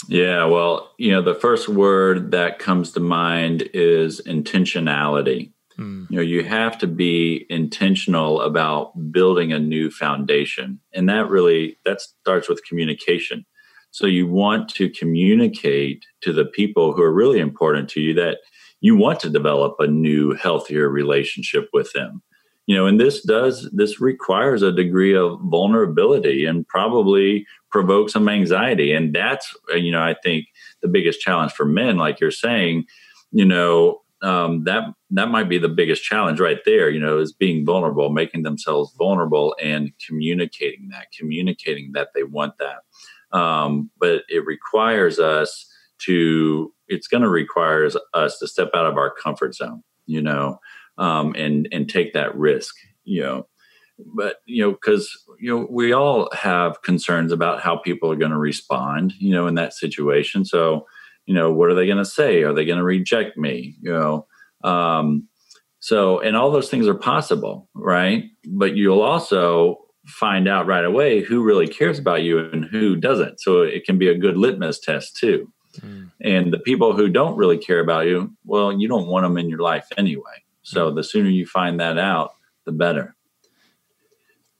Yeah, 0.08 0.44
well, 0.46 0.92
you 0.98 1.12
know, 1.12 1.22
the 1.22 1.34
first 1.34 1.68
word 1.68 2.30
that 2.32 2.58
comes 2.58 2.92
to 2.92 3.00
mind 3.00 3.68
is 3.72 4.20
intentionality. 4.26 5.50
Mm. 5.78 6.10
You 6.10 6.16
know, 6.16 6.22
you 6.22 6.44
have 6.44 6.78
to 6.78 6.86
be 6.86 7.46
intentional 7.48 8.40
about 8.40 8.92
building 9.10 9.52
a 9.52 9.58
new 9.58 9.90
foundation. 9.90 10.80
And 10.92 11.08
that 11.08 11.28
really 11.28 11.78
that 11.84 12.00
starts 12.00 12.48
with 12.48 12.64
communication. 12.64 13.44
So 13.90 14.06
you 14.06 14.26
want 14.26 14.68
to 14.70 14.90
communicate 14.90 16.04
to 16.22 16.32
the 16.32 16.44
people 16.44 16.92
who 16.92 17.02
are 17.02 17.12
really 17.12 17.38
important 17.38 17.88
to 17.90 18.00
you 18.00 18.14
that 18.14 18.38
you 18.80 18.96
want 18.96 19.20
to 19.20 19.30
develop 19.30 19.76
a 19.78 19.86
new 19.86 20.32
healthier 20.32 20.88
relationship 20.88 21.68
with 21.72 21.92
them. 21.92 22.22
You 22.66 22.76
know, 22.76 22.86
and 22.86 22.98
this 22.98 23.22
does 23.22 23.70
this 23.72 24.00
requires 24.00 24.62
a 24.62 24.72
degree 24.72 25.14
of 25.14 25.38
vulnerability 25.42 26.46
and 26.46 26.66
probably 26.66 27.46
provoke 27.70 28.08
some 28.08 28.28
anxiety 28.28 28.92
and 28.92 29.14
that's 29.14 29.54
you 29.74 29.92
know, 29.92 30.02
I 30.02 30.14
think 30.22 30.46
the 30.80 30.88
biggest 30.88 31.20
challenge 31.20 31.52
for 31.52 31.66
men 31.66 31.96
like 31.98 32.20
you're 32.20 32.30
saying 32.30 32.86
you 33.34 33.44
know, 33.44 34.00
um, 34.24 34.64
that 34.64 34.84
that 35.10 35.28
might 35.28 35.48
be 35.48 35.58
the 35.58 35.68
biggest 35.68 36.02
challenge 36.02 36.40
right 36.40 36.60
there. 36.64 36.88
You 36.88 36.98
know, 36.98 37.18
is 37.18 37.32
being 37.32 37.64
vulnerable, 37.64 38.10
making 38.10 38.42
themselves 38.42 38.94
vulnerable, 38.98 39.54
and 39.62 39.92
communicating 40.06 40.88
that, 40.90 41.08
communicating 41.16 41.92
that 41.92 42.08
they 42.14 42.22
want 42.22 42.54
that. 42.58 43.38
Um, 43.38 43.90
but 43.98 44.22
it 44.28 44.44
requires 44.46 45.18
us 45.18 45.66
to. 46.06 46.72
It's 46.88 47.06
going 47.06 47.22
to 47.22 47.28
require 47.28 47.88
us 48.12 48.38
to 48.38 48.48
step 48.48 48.70
out 48.74 48.86
of 48.86 48.96
our 48.96 49.12
comfort 49.12 49.54
zone. 49.54 49.82
You 50.06 50.22
know, 50.22 50.58
um, 50.98 51.34
and 51.36 51.68
and 51.70 51.88
take 51.88 52.14
that 52.14 52.34
risk. 52.34 52.74
You 53.04 53.22
know, 53.22 53.46
but 53.98 54.36
you 54.46 54.62
know 54.62 54.72
because 54.72 55.10
you 55.38 55.50
know 55.50 55.66
we 55.70 55.92
all 55.92 56.30
have 56.32 56.82
concerns 56.82 57.30
about 57.30 57.60
how 57.60 57.76
people 57.76 58.10
are 58.10 58.16
going 58.16 58.30
to 58.30 58.38
respond 58.38 59.12
you 59.18 59.32
know 59.32 59.46
in 59.46 59.54
that 59.54 59.72
situation 59.72 60.44
so 60.44 60.86
you 61.26 61.34
know 61.34 61.52
what 61.52 61.70
are 61.70 61.74
they 61.74 61.86
going 61.86 61.98
to 61.98 62.04
say? 62.04 62.42
Are 62.42 62.52
they 62.52 62.64
going 62.64 62.78
to 62.78 62.84
reject 62.84 63.36
me? 63.36 63.76
You 63.80 63.92
know 63.92 64.26
um, 64.62 65.28
so 65.80 66.20
and 66.20 66.36
all 66.36 66.50
those 66.50 66.70
things 66.70 66.86
are 66.86 66.94
possible 66.94 67.68
right? 67.74 68.24
But 68.46 68.76
you'll 68.76 69.02
also 69.02 69.78
find 70.06 70.48
out 70.48 70.66
right 70.66 70.84
away 70.84 71.22
who 71.22 71.42
really 71.42 71.66
cares 71.66 71.98
about 71.98 72.22
you 72.22 72.38
and 72.38 72.64
who 72.64 72.94
doesn't. 72.94 73.40
So 73.40 73.62
it 73.62 73.84
can 73.84 73.96
be 73.96 74.08
a 74.08 74.18
good 74.18 74.36
litmus 74.36 74.78
test 74.80 75.16
too. 75.16 75.50
Mm. 75.80 76.12
and 76.22 76.52
the 76.52 76.60
people 76.60 76.94
who 76.94 77.08
don't 77.08 77.36
really 77.36 77.58
care 77.58 77.80
about 77.80 78.06
you 78.06 78.32
well 78.44 78.72
you 78.72 78.86
don't 78.86 79.08
want 79.08 79.24
them 79.24 79.36
in 79.36 79.48
your 79.48 79.58
life 79.58 79.88
anyway. 79.96 80.44
So 80.62 80.90
mm. 80.90 80.94
the 80.94 81.02
sooner 81.02 81.28
you 81.28 81.46
find 81.46 81.80
that 81.80 81.98
out 81.98 82.34
the 82.64 82.72
better 82.72 83.13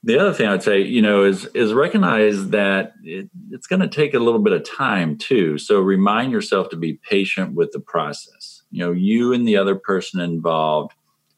the 0.05 0.19
other 0.19 0.35
thing 0.35 0.47
I'd 0.47 0.63
say, 0.63 0.83
you 0.83 1.01
know, 1.01 1.25
is 1.25 1.47
is 1.55 1.73
recognize 1.73 2.51
that 2.51 2.93
it, 3.03 3.31
it's 3.51 3.67
going 3.67 3.81
to 3.81 3.89
take 3.89 4.13
a 4.13 4.19
little 4.19 4.41
bit 4.41 4.53
of 4.53 4.63
time 4.63 5.17
too. 5.17 5.57
So 5.57 5.81
remind 5.81 6.31
yourself 6.31 6.69
to 6.71 6.77
be 6.77 7.01
patient 7.09 7.55
with 7.55 7.73
the 7.73 7.81
process. 7.81 8.63
You 8.71 8.81
know, 8.81 8.93
you 8.93 9.33
and 9.33 9.49
the 9.49 9.57
other 9.57 9.75
person 9.75 10.21
involved 10.21 10.93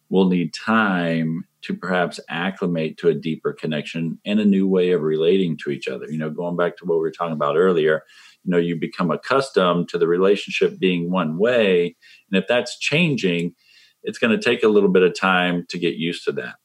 will 0.09 0.29
need 0.29 0.53
time 0.53 1.45
to 1.63 1.75
perhaps 1.75 2.19
acclimate 2.29 2.99
to 2.99 3.09
a 3.09 3.15
deeper 3.15 3.53
connection 3.53 4.19
and 4.25 4.41
a 4.41 4.45
new 4.45 4.67
way 4.67 4.91
of 4.91 5.03
relating 5.03 5.57
to 5.59 5.71
each 5.71 5.87
other. 5.87 6.11
You 6.11 6.19
know, 6.19 6.31
going 6.31 6.57
back 6.57 6.77
to 6.79 6.85
what 6.87 6.97
we 6.97 7.03
were 7.03 7.13
talking 7.13 7.35
about 7.35 7.57
earlier, 7.57 8.03
you 8.45 8.51
know, 8.51 8.59
you 8.59 8.75
become 8.75 9.13
accustomed 9.13 9.89
to 9.91 9.99
the 9.99 10.09
relationship 10.09 10.81
being 10.81 11.13
one 11.13 11.39
way, 11.39 11.95
and 12.31 12.43
if 12.43 12.49
that's 12.49 12.79
changing, 12.81 13.55
it's 14.03 14.19
going 14.19 14.37
to 14.37 14.45
take 14.45 14.65
a 14.65 14.69
little 14.69 14.91
bit 14.91 15.05
of 15.05 15.15
time 15.19 15.67
to 15.69 15.79
get 15.79 15.95
used 15.95 16.25
to 16.25 16.33
that 16.33 16.57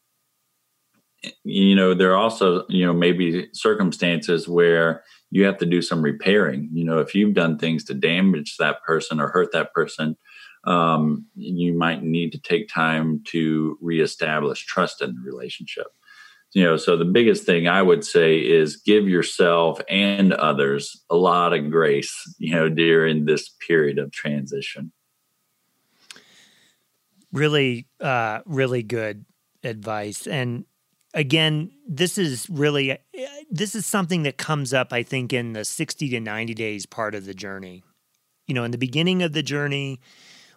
you 1.43 1.75
know 1.75 1.93
there 1.93 2.11
are 2.11 2.17
also 2.17 2.65
you 2.67 2.85
know 2.85 2.93
maybe 2.93 3.47
circumstances 3.53 4.47
where 4.47 5.03
you 5.29 5.45
have 5.45 5.57
to 5.59 5.65
do 5.65 5.81
some 5.81 6.01
repairing. 6.01 6.69
You 6.73 6.83
know 6.83 6.99
if 6.99 7.13
you've 7.13 7.33
done 7.33 7.57
things 7.57 7.83
to 7.85 7.93
damage 7.93 8.57
that 8.57 8.83
person 8.83 9.19
or 9.19 9.27
hurt 9.27 9.51
that 9.53 9.73
person 9.73 10.17
um, 10.63 11.25
you 11.35 11.73
might 11.73 12.03
need 12.03 12.31
to 12.31 12.37
take 12.39 12.69
time 12.69 13.23
to 13.29 13.77
reestablish 13.81 14.63
trust 14.65 15.01
in 15.01 15.15
the 15.15 15.21
relationship. 15.21 15.87
You 16.53 16.63
know 16.63 16.75
so 16.75 16.97
the 16.97 17.05
biggest 17.05 17.45
thing 17.45 17.69
i 17.69 17.81
would 17.81 18.03
say 18.03 18.37
is 18.37 18.75
give 18.75 19.07
yourself 19.07 19.79
and 19.87 20.33
others 20.33 21.01
a 21.09 21.15
lot 21.15 21.53
of 21.53 21.71
grace 21.71 22.13
you 22.39 22.53
know 22.53 22.67
during 22.67 23.25
this 23.25 23.49
period 23.65 23.99
of 23.99 24.11
transition. 24.11 24.91
Really 27.31 27.87
uh 27.99 28.39
really 28.45 28.83
good 28.83 29.25
advice. 29.63 30.27
And 30.27 30.65
again, 31.13 31.71
this 31.87 32.17
is 32.17 32.49
really 32.49 32.91
uh, 32.91 32.95
this 33.49 33.75
is 33.75 33.85
something 33.85 34.23
that 34.23 34.37
comes 34.37 34.73
up 34.73 34.93
I 34.93 35.03
think 35.03 35.33
in 35.33 35.53
the 35.53 35.65
60 35.65 36.09
to 36.09 36.19
90 36.19 36.53
days 36.53 36.85
part 36.85 37.15
of 37.15 37.25
the 37.25 37.33
journey. 37.33 37.83
You 38.47 38.55
know, 38.55 38.63
in 38.63 38.71
the 38.71 38.77
beginning 38.77 39.23
of 39.23 39.33
the 39.33 39.43
journey, 39.43 39.99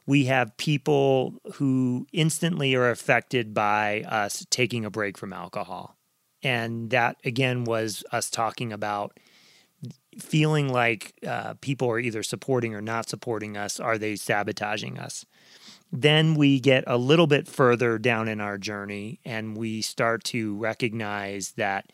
we 0.07 0.25
have 0.27 0.57
people 0.57 1.35
who 1.55 2.07
instantly 2.13 2.75
are 2.75 2.91
affected 2.91 3.55
by 3.55 4.03
us 4.03 4.47
taking 4.51 4.85
a 4.85 4.91
break 4.91 5.17
from 5.17 5.33
alcohol. 5.33 5.97
And 6.43 6.91
that 6.91 7.17
again 7.25 7.65
was 7.65 8.05
us 8.13 8.29
talking 8.29 8.73
about 8.73 9.19
feeling 10.18 10.68
like 10.68 11.14
uh, 11.26 11.55
people 11.61 11.91
are 11.91 11.99
either 11.99 12.22
supporting 12.22 12.74
or 12.74 12.80
not 12.80 13.09
supporting 13.09 13.57
us. 13.57 13.80
Are 13.80 13.99
they 13.99 14.16
sabotaging 14.16 14.99
us? 14.99 15.24
then 15.97 16.35
we 16.35 16.59
get 16.59 16.82
a 16.89 16.99
little 16.99 17.28
bit 17.28 17.47
further 17.47 17.99
down 17.99 18.26
in 18.26 18.41
our 18.41 18.59
journey 18.59 19.20
and 19.24 19.57
we 19.57 19.80
start 19.80 20.24
to 20.24 20.57
recognize 20.57 21.53
that, 21.53 21.93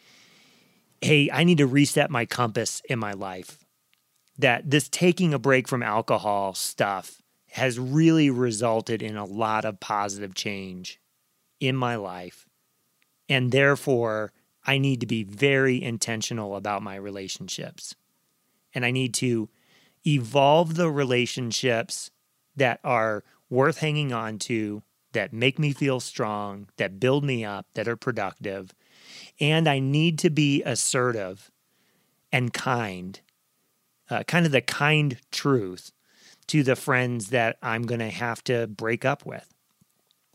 hey, 1.03 1.29
I 1.31 1.45
need 1.45 1.59
to 1.59 1.67
reset 1.67 2.11
my 2.11 2.25
compass 2.25 2.81
in 2.89 2.99
my 2.99 3.13
life. 3.13 3.59
That 4.39 4.71
this 4.71 4.89
taking 4.89 5.35
a 5.35 5.39
break 5.39 5.69
from 5.69 5.83
alcohol 5.83 6.55
stuff 6.55 7.21
has 7.51 7.79
really 7.79 8.31
resulted 8.31 9.03
in 9.03 9.19
a 9.19 9.27
lot 9.27 9.67
of 9.67 9.81
positive 9.81 10.35
change 10.35 10.99
in 11.61 11.77
my 11.77 11.97
life. 11.97 12.47
And 13.29 13.53
therefore, 13.53 14.33
I 14.65 14.79
need 14.79 15.01
to 15.01 15.07
be 15.07 15.25
very 15.25 15.83
intentional 15.83 16.57
about 16.57 16.83
my 16.83 16.97
relationships. 16.97 17.95
And 18.75 18.85
I 18.85 18.91
need 18.91 19.15
to 19.15 19.49
evolve 20.07 20.75
the 20.75 20.91
relationships 20.91 22.11
that 22.57 22.81
are 22.85 23.25
worth 23.49 23.79
hanging 23.79 24.13
on 24.13 24.39
to, 24.39 24.83
that 25.13 25.33
make 25.33 25.59
me 25.59 25.73
feel 25.73 25.99
strong, 25.99 26.69
that 26.77 27.01
build 27.01 27.25
me 27.25 27.45
up, 27.45 27.67
that 27.75 27.89
are 27.89 27.97
productive. 27.97 28.75
And 29.41 29.69
I 29.69 29.79
need 29.79 30.19
to 30.21 30.31
be 30.31 30.63
assertive 30.63 31.51
and 32.31 32.53
kind, 32.53 33.21
uh, 34.09 34.23
kind 34.25 34.47
of 34.47 34.53
the 34.53 34.61
kind 34.61 35.17
truth 35.33 35.91
to 36.47 36.63
the 36.63 36.77
friends 36.77 37.29
that 37.31 37.57
I'm 37.63 37.83
going 37.83 38.01
to 38.01 38.11
have 38.11 38.45
to 38.45 38.67
break 38.67 39.05
up 39.05 39.27
with. 39.27 39.53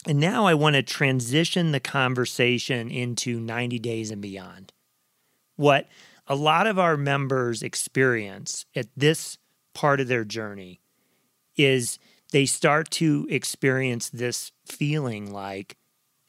And 0.07 0.19
now 0.19 0.45
I 0.45 0.53
want 0.53 0.75
to 0.75 0.83
transition 0.83 1.71
the 1.71 1.79
conversation 1.79 2.91
into 2.91 3.39
90 3.39 3.79
days 3.79 4.11
and 4.11 4.21
beyond. 4.21 4.71
What 5.55 5.87
a 6.27 6.35
lot 6.35 6.67
of 6.67 6.77
our 6.77 6.97
members 6.97 7.63
experience 7.63 8.65
at 8.75 8.87
this 8.95 9.37
part 9.73 9.99
of 9.99 10.07
their 10.07 10.23
journey 10.23 10.79
is 11.55 11.97
they 12.31 12.45
start 12.45 12.91
to 12.91 13.27
experience 13.29 14.09
this 14.09 14.51
feeling 14.65 15.31
like, 15.31 15.77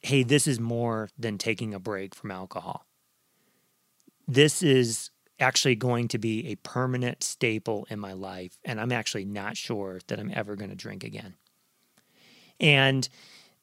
hey, 0.01 0.23
this 0.23 0.47
is 0.47 0.59
more 0.59 1.09
than 1.17 1.37
taking 1.37 1.73
a 1.73 1.79
break 1.79 2.15
from 2.15 2.31
alcohol. 2.31 2.85
This 4.27 4.63
is 4.63 5.11
actually 5.39 5.75
going 5.75 6.07
to 6.07 6.17
be 6.17 6.47
a 6.47 6.55
permanent 6.55 7.23
staple 7.23 7.85
in 7.89 7.99
my 7.99 8.13
life. 8.13 8.57
And 8.65 8.79
I'm 8.79 8.91
actually 8.91 9.25
not 9.25 9.55
sure 9.55 9.99
that 10.07 10.19
I'm 10.19 10.31
ever 10.33 10.55
going 10.55 10.69
to 10.69 10.75
drink 10.75 11.03
again. 11.03 11.35
And 12.59 13.07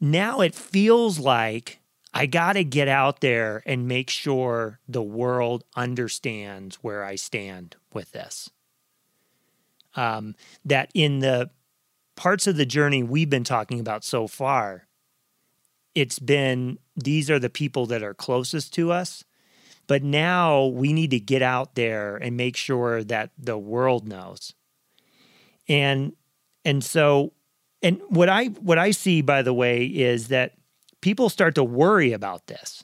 now 0.05 0.41
it 0.41 0.55
feels 0.55 1.19
like 1.19 1.81
I 2.13 2.27
got 2.27 2.53
to 2.53 2.63
get 2.63 2.89
out 2.89 3.21
there 3.21 3.63
and 3.67 3.89
make 3.89 4.11
sure 4.11 4.79
the 4.87 5.03
world 5.03 5.65
understands 5.75 6.77
where 6.77 7.03
I 7.03 7.17
stand 7.17 7.77
with 7.93 8.13
this. 8.13 8.51
Um, 9.97 10.35
that 10.65 10.91
in 10.95 11.21
the 11.21 11.51
parts 12.17 12.47
of 12.47 12.57
the 12.57 12.67
journey 12.67 13.03
we've 13.03 13.31
been 13.31 13.45
talking 13.45 13.81
about 13.81 14.05
so 14.05 14.27
far, 14.27 14.87
it's 15.95 16.19
been 16.19 16.79
these 16.97 17.31
are 17.31 17.39
the 17.39 17.51
people 17.51 17.87
that 17.87 18.03
are 18.03 18.15
closest 18.15 18.75
to 18.75 18.93
us. 18.93 19.25
But 19.87 20.03
now 20.03 20.67
we 20.67 20.93
need 20.93 21.11
to 21.11 21.21
get 21.21 21.43
out 21.43 21.75
there 21.75 22.17
and 22.17 22.37
make 22.37 22.57
sure 22.57 23.05
that 23.05 23.31
the 23.39 23.59
world 23.59 24.09
knows. 24.09 24.55
And 25.69 26.15
and 26.65 26.83
so 26.83 27.33
and 27.85 28.01
what 28.09 28.29
I 28.29 28.47
what 28.47 28.79
I 28.79 28.91
see 28.91 29.21
by 29.21 29.43
the 29.43 29.55
way 29.55 29.85
is 29.85 30.29
that 30.29 30.55
people 31.03 31.29
start 31.29 31.55
to 31.57 31.63
worry 31.63 32.13
about 32.13 32.47
this. 32.47 32.83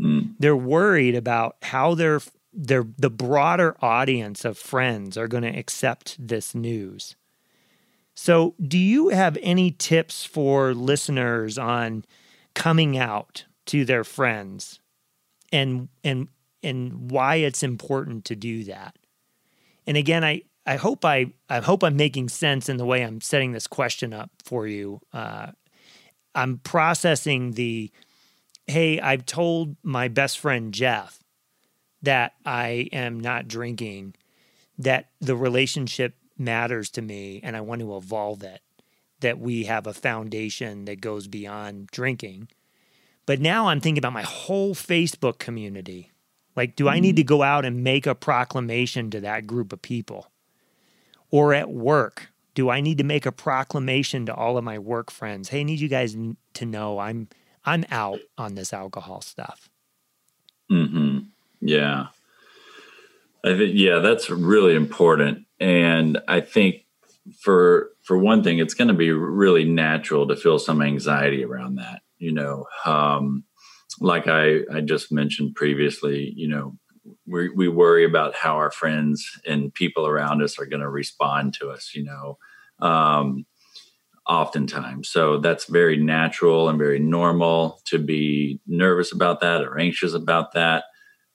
Mm. 0.00 0.34
They're 0.38 0.56
worried 0.56 1.14
about 1.14 1.56
how 1.62 1.94
their 1.94 2.20
their 2.52 2.86
the 2.96 3.10
broader 3.10 3.76
audience 3.82 4.44
of 4.46 4.56
friends 4.56 5.18
are 5.18 5.28
going 5.28 5.42
to 5.42 5.56
accept 5.56 6.16
this 6.18 6.54
news. 6.54 7.16
So, 8.14 8.54
do 8.60 8.78
you 8.78 9.10
have 9.10 9.38
any 9.42 9.70
tips 9.70 10.24
for 10.24 10.74
listeners 10.74 11.58
on 11.58 12.04
coming 12.54 12.98
out 12.98 13.44
to 13.66 13.84
their 13.84 14.04
friends 14.04 14.80
and 15.52 15.88
and 16.02 16.28
and 16.62 17.10
why 17.10 17.36
it's 17.36 17.62
important 17.62 18.24
to 18.24 18.34
do 18.34 18.64
that? 18.64 18.96
And 19.86 19.96
again, 19.96 20.24
I 20.24 20.42
I 20.68 20.76
hope 20.76 21.02
I 21.02 21.32
I 21.48 21.60
hope 21.60 21.82
I'm 21.82 21.96
making 21.96 22.28
sense 22.28 22.68
in 22.68 22.76
the 22.76 22.84
way 22.84 23.02
I'm 23.02 23.22
setting 23.22 23.52
this 23.52 23.66
question 23.66 24.12
up 24.12 24.30
for 24.44 24.66
you. 24.66 25.00
Uh, 25.14 25.52
I'm 26.34 26.58
processing 26.58 27.52
the 27.52 27.90
hey, 28.66 29.00
I've 29.00 29.24
told 29.24 29.76
my 29.82 30.08
best 30.08 30.38
friend 30.38 30.74
Jeff 30.74 31.24
that 32.02 32.34
I 32.44 32.90
am 32.92 33.18
not 33.18 33.48
drinking, 33.48 34.14
that 34.76 35.08
the 35.22 35.34
relationship 35.34 36.16
matters 36.36 36.90
to 36.90 37.02
me 37.02 37.40
and 37.42 37.56
I 37.56 37.62
want 37.62 37.80
to 37.80 37.96
evolve 37.96 38.42
it, 38.42 38.60
that 39.20 39.38
we 39.38 39.64
have 39.64 39.86
a 39.86 39.94
foundation 39.94 40.84
that 40.84 41.00
goes 41.00 41.28
beyond 41.28 41.86
drinking. 41.86 42.48
But 43.24 43.40
now 43.40 43.68
I'm 43.68 43.80
thinking 43.80 44.02
about 44.02 44.12
my 44.12 44.22
whole 44.22 44.74
Facebook 44.74 45.38
community. 45.38 46.12
Like, 46.54 46.76
do 46.76 46.90
I 46.90 47.00
need 47.00 47.16
to 47.16 47.24
mm. 47.24 47.26
go 47.26 47.42
out 47.42 47.64
and 47.64 47.82
make 47.82 48.06
a 48.06 48.14
proclamation 48.14 49.10
to 49.12 49.20
that 49.20 49.46
group 49.46 49.72
of 49.72 49.80
people? 49.80 50.30
Or 51.30 51.52
at 51.54 51.70
work, 51.70 52.28
Do 52.58 52.70
I 52.70 52.80
need 52.80 52.98
to 52.98 53.04
make 53.04 53.24
a 53.24 53.30
proclamation 53.30 54.26
to 54.26 54.34
all 54.34 54.58
of 54.58 54.64
my 54.64 54.80
work 54.80 55.12
friends? 55.12 55.50
Hey, 55.50 55.60
I 55.60 55.62
need 55.62 55.78
you 55.78 55.88
guys 55.88 56.16
to 56.54 56.66
know 56.66 56.98
I'm 56.98 57.28
I'm 57.64 57.84
out 57.88 58.18
on 58.36 58.56
this 58.56 58.72
alcohol 58.72 59.20
stuff. 59.20 59.68
Mm-hmm. 60.68 61.18
Yeah. 61.60 62.06
I 63.44 63.56
think 63.56 63.72
yeah, 63.74 64.00
that's 64.00 64.28
really 64.28 64.74
important, 64.74 65.46
and 65.60 66.18
I 66.26 66.40
think 66.40 66.84
for 67.38 67.90
for 68.02 68.18
one 68.18 68.42
thing, 68.42 68.58
it's 68.58 68.74
going 68.74 68.88
to 68.88 68.94
be 68.94 69.12
really 69.12 69.62
natural 69.62 70.26
to 70.26 70.34
feel 70.34 70.58
some 70.58 70.82
anxiety 70.82 71.44
around 71.44 71.76
that. 71.76 72.02
You 72.18 72.32
know, 72.32 72.66
um, 72.84 73.44
like 74.00 74.26
I 74.26 74.62
I 74.74 74.80
just 74.80 75.12
mentioned 75.12 75.54
previously, 75.54 76.32
you 76.34 76.48
know, 76.48 76.76
we 77.26 77.48
we 77.50 77.68
worry 77.68 78.04
about 78.04 78.34
how 78.34 78.56
our 78.56 78.70
friends 78.70 79.28
and 79.46 79.72
people 79.74 80.06
around 80.06 80.42
us 80.42 80.58
are 80.58 80.66
going 80.66 80.82
to 80.82 80.88
respond 80.88 81.54
to 81.54 81.70
us. 81.70 81.92
You 81.94 82.04
know, 82.04 82.38
um, 82.80 83.46
oftentimes, 84.26 85.08
so 85.08 85.38
that's 85.38 85.66
very 85.66 85.96
natural 85.96 86.68
and 86.68 86.78
very 86.78 86.98
normal 86.98 87.80
to 87.86 87.98
be 87.98 88.60
nervous 88.66 89.12
about 89.12 89.40
that 89.40 89.62
or 89.62 89.78
anxious 89.78 90.14
about 90.14 90.52
that. 90.52 90.84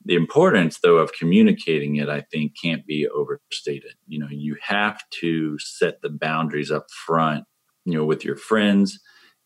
The 0.06 0.16
importance 0.16 0.80
though 0.84 0.98
of 0.98 1.14
communicating 1.14 1.96
it 1.96 2.10
i 2.10 2.22
think 2.32 2.54
can't 2.62 2.86
be 2.86 3.08
overstated. 3.08 3.94
You 4.08 4.20
know 4.20 4.28
you 4.30 4.58
have 4.62 5.02
to 5.22 5.58
set 5.60 6.02
the 6.02 6.10
boundaries 6.10 6.72
up 6.72 6.88
front 6.92 7.46
you 7.86 7.94
know 7.94 8.06
with 8.06 8.26
your 8.26 8.36
friends 8.36 9.00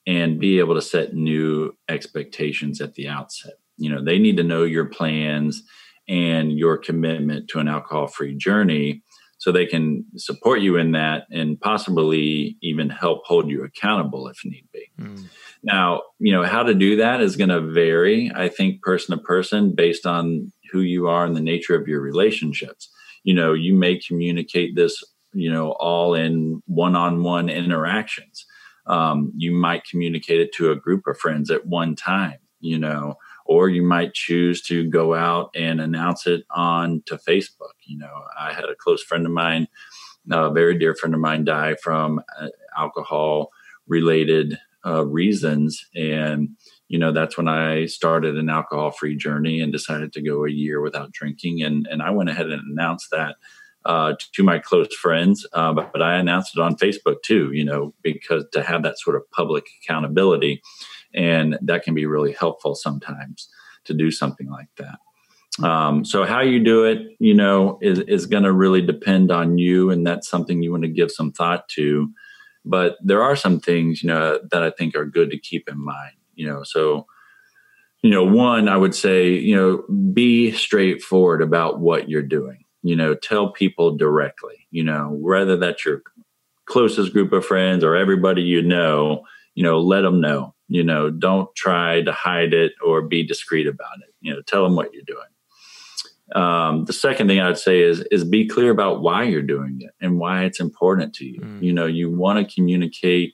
and 0.08 0.40
be 0.40 0.60
able 0.60 0.74
to 0.74 0.82
set 0.82 1.14
new 1.14 1.74
expectations 1.90 2.80
at 2.82 2.96
the 2.96 3.08
outset. 3.08 3.54
You 3.78 3.92
know 3.92 4.04
they 4.04 4.18
need 4.18 4.38
to 4.38 4.44
know 4.44 4.64
your 4.64 4.86
plans 4.86 5.64
and 6.08 6.58
your 6.58 6.78
commitment 6.78 7.48
to 7.50 7.60
an 7.60 7.68
alcohol 7.68 8.08
free 8.08 8.36
journey 8.36 9.04
so 9.40 9.52
they 9.52 9.66
can 9.66 10.04
support 10.16 10.62
you 10.62 10.78
in 10.78 10.94
that 10.94 11.28
and 11.32 11.60
possibly 11.60 12.58
even 12.62 12.90
help 12.90 13.22
hold 13.26 13.50
you 13.50 13.64
accountable 13.64 14.28
if 14.28 14.44
need 14.44 14.68
be. 14.74 14.90
Mm. 15.00 15.26
Now, 15.64 16.02
you 16.20 16.32
know, 16.32 16.44
how 16.44 16.64
to 16.64 16.74
do 16.74 16.96
that 16.98 17.22
is 17.22 17.36
going 17.36 17.50
to 17.50 17.62
vary, 17.62 18.32
I 18.34 18.50
think, 18.50 18.82
person 18.82 19.16
to 19.16 19.24
person 19.24 19.76
based 19.76 20.06
on 20.06 20.52
who 20.72 20.82
you 20.82 21.08
are 21.08 21.26
and 21.26 21.36
the 21.36 21.42
nature 21.42 21.76
of 21.76 21.88
your 21.88 22.02
relationships. 22.02 22.90
You 23.24 23.36
know, 23.36 23.54
you 23.54 23.74
may 23.74 24.00
communicate 24.00 24.76
this, 24.76 25.04
you 25.34 25.52
know, 25.52 25.72
all 25.74 26.16
in 26.16 26.64
one 26.66 26.96
on 26.96 27.24
one 27.24 27.50
interactions. 27.50 28.46
Um, 28.88 29.32
you 29.36 29.52
might 29.52 29.84
communicate 29.84 30.40
it 30.40 30.54
to 30.54 30.72
a 30.72 30.76
group 30.76 31.06
of 31.08 31.20
friends 31.20 31.52
at 31.52 31.68
one 31.68 31.96
time, 31.96 32.40
you 32.60 32.80
know, 32.80 33.18
or 33.48 33.70
you 33.70 33.82
might 33.82 34.14
choose 34.14 34.62
to 34.62 34.90
go 34.90 35.14
out 35.14 35.50
and 35.56 35.80
announce 35.80 36.28
it 36.28 36.46
on 36.52 37.02
to 37.06 37.18
Facebook. 37.18 37.74
You 37.86 37.98
know, 37.98 38.24
I 38.40 38.54
had 38.54 38.66
a 38.66 38.76
close 38.76 39.02
friend 39.02 39.26
of 39.26 39.32
mine, 39.32 39.68
a 40.30 40.52
very 40.52 40.78
dear 40.78 40.94
friend 40.96 41.16
of 41.16 41.22
mine, 41.22 41.46
die 41.46 41.76
from 41.82 42.22
uh, 42.40 42.50
alcohol 42.78 43.50
related 43.88 44.60
uh, 44.86 45.06
reasons, 45.06 45.86
and 45.96 46.50
you 46.88 47.00
know 47.00 47.12
that's 47.12 47.38
when 47.38 47.48
I 47.48 47.86
started 47.86 48.38
an 48.38 48.50
alcohol 48.50 48.92
free 48.92 49.16
journey 49.16 49.62
and 49.62 49.72
decided 49.72 50.14
to 50.14 50.22
go 50.22 50.46
a 50.46 50.52
year 50.52 50.82
without 50.82 51.12
drinking, 51.12 51.62
and 51.64 51.88
and 51.90 52.02
I 52.02 52.12
went 52.12 52.30
ahead 52.30 52.48
and 52.48 52.62
announced 52.72 53.08
that. 53.12 53.36
Uh, 53.86 54.16
to 54.34 54.44
my 54.44 54.60
close 54.60 54.94
friends, 54.96 55.48
uh, 55.54 55.72
but, 55.72 55.94
but, 55.94 56.02
I 56.02 56.18
announced 56.18 56.58
it 56.58 56.60
on 56.60 56.76
Facebook 56.76 57.22
too, 57.24 57.52
you 57.54 57.64
know, 57.64 57.94
because 58.02 58.44
to 58.52 58.62
have 58.62 58.84
that 58.84 59.00
sort 59.00 59.16
of 59.16 59.22
public 59.32 59.66
accountability 59.82 60.62
and 61.14 61.58
that 61.62 61.84
can 61.84 61.94
be 61.94 62.06
really 62.06 62.34
helpful 62.34 62.76
sometimes 62.76 63.50
to 63.86 63.94
do 63.94 64.12
something 64.12 64.50
like 64.50 64.70
that. 64.78 65.00
Um, 65.64 66.06
so 66.06 66.24
how 66.24 66.42
you 66.42 66.64
do 66.64 66.84
it, 66.84 67.16
you 67.20 67.34
know, 67.34 67.80
is, 67.82 68.00
is 68.00 68.28
going 68.28 68.44
to 68.44 68.52
really 68.52 68.82
depend 68.82 69.32
on 69.32 69.58
you, 69.58 69.90
and 69.90 70.06
that's 70.06 70.30
something 70.30 70.62
you 70.62 70.72
want 70.72 70.84
to 70.84 70.90
give 70.90 71.12
some 71.12 71.32
thought 71.32 71.68
to. 71.70 72.12
But 72.64 72.98
there 73.02 73.24
are 73.24 73.36
some 73.36 73.60
things, 73.60 74.04
you 74.04 74.08
know, 74.08 74.40
that 74.52 74.62
I 74.62 74.70
think 74.72 74.96
are 74.96 75.06
good 75.06 75.32
to 75.32 75.40
keep 75.40 75.68
in 75.68 75.84
mind. 75.84 76.14
You 76.36 76.48
know, 76.48 76.64
so 76.64 77.08
you 78.04 78.12
know, 78.12 78.24
one, 78.24 78.70
I 78.70 78.78
would 78.78 78.94
say, 78.94 79.30
you 79.30 79.56
know, 79.56 79.84
be 80.14 80.52
straightforward 80.52 81.42
about 81.42 81.80
what 81.80 82.10
you're 82.10 82.22
doing. 82.22 82.64
You 82.84 82.96
know, 82.96 83.16
tell 83.16 83.52
people 83.52 83.98
directly. 83.98 84.68
You 84.70 84.84
know, 84.84 85.10
whether 85.10 85.58
that's 85.58 85.84
your 85.84 86.04
closest 86.66 87.14
group 87.14 87.34
of 87.34 87.46
friends 87.46 87.84
or 87.84 87.96
everybody 87.96 88.44
you 88.44 88.62
know, 88.62 89.24
you 89.56 89.64
know, 89.64 89.80
let 89.80 90.02
them 90.02 90.22
know 90.22 90.54
you 90.68 90.84
know 90.84 91.10
don't 91.10 91.54
try 91.56 92.02
to 92.02 92.12
hide 92.12 92.54
it 92.54 92.74
or 92.84 93.02
be 93.02 93.26
discreet 93.26 93.68
about 93.68 93.98
it. 94.02 94.14
You 94.22 94.34
know 94.34 94.42
tell 94.42 94.64
them 94.64 94.76
what 94.76 94.94
you're 94.94 95.04
doing. 95.04 95.28
Um, 96.36 96.84
the 96.84 96.92
second 96.92 97.28
thing 97.28 97.40
i'd 97.40 97.58
say 97.58 97.82
is 97.82 98.02
is 98.12 98.26
be 98.26 98.46
clear 98.48 98.70
about 98.70 99.02
why 99.02 99.24
you're 99.24 99.42
doing 99.42 99.80
it 99.80 99.92
and 100.02 100.20
why 100.20 100.44
it's 100.44 100.60
important 100.60 101.14
to 101.16 101.26
you. 101.26 101.40
Mm. 101.40 101.64
you 101.64 101.72
know 101.72 101.86
you 101.86 102.12
want 102.12 102.38
to 102.46 102.54
communicate 102.54 103.34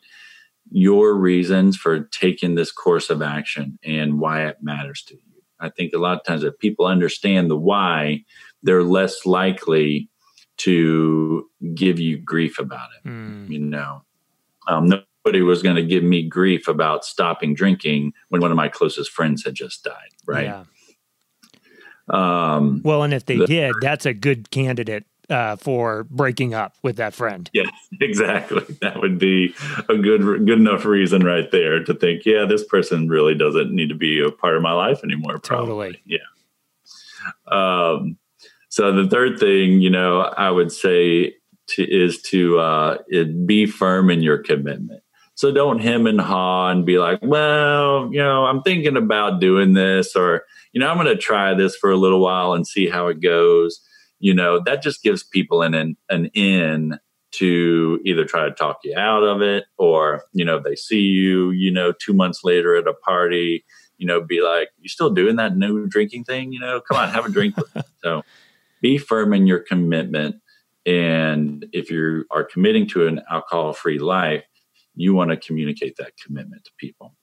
your 0.71 1.15
reasons 1.15 1.75
for 1.75 2.01
taking 2.05 2.55
this 2.55 2.71
course 2.71 3.09
of 3.09 3.21
action 3.21 3.79
and 3.83 4.19
why 4.19 4.45
it 4.45 4.57
matters 4.61 5.03
to 5.03 5.15
you. 5.15 5.21
I 5.59 5.69
think 5.69 5.93
a 5.93 5.99
lot 5.99 6.17
of 6.17 6.23
times 6.23 6.43
if 6.43 6.57
people 6.59 6.85
understand 6.85 7.49
the 7.49 7.57
why 7.57 8.23
they're 8.61 8.83
less 8.83 9.25
likely 9.25 10.09
to 10.57 11.49
give 11.73 11.99
you 11.99 12.17
grief 12.17 12.59
about 12.59 12.89
it 12.97 13.07
mm. 13.07 13.49
you 13.49 13.59
know. 13.59 14.03
Um, 14.67 14.85
no, 14.87 15.01
nobody 15.25 15.41
was 15.41 15.63
going 15.63 15.75
to 15.75 15.83
give 15.83 16.03
me 16.03 16.23
grief 16.23 16.67
about 16.67 17.05
stopping 17.05 17.53
drinking 17.53 18.13
when 18.29 18.41
one 18.41 18.51
of 18.51 18.57
my 18.57 18.67
closest 18.67 19.11
friends 19.11 19.43
had 19.43 19.55
just 19.55 19.83
died. 19.83 20.09
Right. 20.25 20.45
Yeah. 20.45 20.63
Um, 22.09 22.81
well, 22.83 23.03
and 23.03 23.13
if 23.13 23.25
they 23.25 23.37
the, 23.37 23.47
did, 23.47 23.75
that's 23.81 24.05
a 24.05 24.13
good 24.13 24.49
candidate 24.49 25.05
uh, 25.29 25.55
for 25.55 26.03
breaking 26.03 26.53
up 26.53 26.75
with 26.83 26.97
that 26.97 27.13
friend. 27.13 27.49
Yes, 27.53 27.71
exactly. 28.01 28.65
That 28.81 28.99
would 28.99 29.17
be 29.17 29.55
a 29.89 29.97
good, 29.97 30.21
good 30.45 30.59
enough 30.59 30.83
reason 30.85 31.23
right 31.23 31.49
there 31.49 31.83
to 31.83 31.93
think, 31.93 32.25
yeah, 32.25 32.45
this 32.45 32.65
person 32.65 33.07
really 33.07 33.35
doesn't 33.35 33.71
need 33.71 33.89
to 33.89 33.95
be 33.95 34.21
a 34.21 34.31
part 34.31 34.57
of 34.57 34.61
my 34.61 34.73
life 34.73 35.03
anymore. 35.03 35.39
Probably. 35.39 35.93
Totally. 35.93 36.01
Yeah. 36.05 36.17
Um, 37.47 38.17
so 38.67 38.91
the 38.91 39.07
third 39.07 39.39
thing, 39.39 39.79
you 39.79 39.89
know, 39.89 40.21
I 40.21 40.51
would 40.51 40.71
say 40.71 41.35
to, 41.67 41.83
is 41.83 42.21
to 42.23 42.59
uh, 42.59 42.97
be 43.45 43.65
firm 43.65 44.09
in 44.09 44.21
your 44.21 44.39
commitment. 44.39 45.02
So 45.35 45.51
don't 45.51 45.79
hem 45.79 46.05
and 46.07 46.21
haw 46.21 46.69
and 46.69 46.85
be 46.85 46.99
like, 46.99 47.19
well, 47.21 48.09
you 48.11 48.19
know, 48.19 48.45
I'm 48.45 48.61
thinking 48.61 48.97
about 48.97 49.39
doing 49.39 49.73
this 49.73 50.15
or, 50.15 50.45
you 50.73 50.79
know, 50.79 50.89
I'm 50.89 50.97
going 50.97 51.07
to 51.07 51.17
try 51.17 51.53
this 51.53 51.75
for 51.75 51.91
a 51.91 51.97
little 51.97 52.19
while 52.19 52.53
and 52.53 52.67
see 52.67 52.87
how 52.87 53.07
it 53.07 53.19
goes. 53.19 53.81
You 54.19 54.33
know, 54.33 54.61
that 54.65 54.83
just 54.83 55.01
gives 55.01 55.23
people 55.23 55.61
an, 55.63 55.73
an, 55.73 55.97
an 56.09 56.25
in 56.27 56.99
to 57.31 57.99
either 58.05 58.25
try 58.25 58.45
to 58.45 58.51
talk 58.51 58.79
you 58.83 58.95
out 58.95 59.23
of 59.23 59.41
it 59.41 59.65
or, 59.77 60.23
you 60.33 60.45
know, 60.45 60.59
they 60.59 60.75
see 60.75 61.01
you, 61.01 61.49
you 61.49 61.71
know, 61.71 61.91
two 61.91 62.13
months 62.13 62.43
later 62.43 62.75
at 62.75 62.87
a 62.87 62.93
party, 62.93 63.65
you 63.97 64.05
know, 64.05 64.21
be 64.21 64.41
like, 64.41 64.69
you 64.79 64.87
still 64.87 65.09
doing 65.09 65.37
that 65.37 65.57
no 65.57 65.85
drinking 65.87 66.25
thing? 66.25 66.53
You 66.53 66.59
know, 66.59 66.79
come 66.79 66.97
on, 66.97 67.09
have 67.09 67.25
a 67.25 67.29
drink. 67.29 67.55
so 68.03 68.23
be 68.81 68.99
firm 68.99 69.33
in 69.33 69.47
your 69.47 69.59
commitment. 69.59 70.35
And 70.85 71.65
if 71.73 71.89
you 71.89 72.25
are 72.29 72.43
committing 72.43 72.87
to 72.89 73.07
an 73.07 73.21
alcohol 73.31 73.73
free 73.73 73.99
life, 73.99 74.43
you 74.95 75.13
want 75.13 75.31
to 75.31 75.37
communicate 75.37 75.95
that 75.97 76.13
commitment 76.23 76.63
to 76.65 76.71
people. 76.77 77.15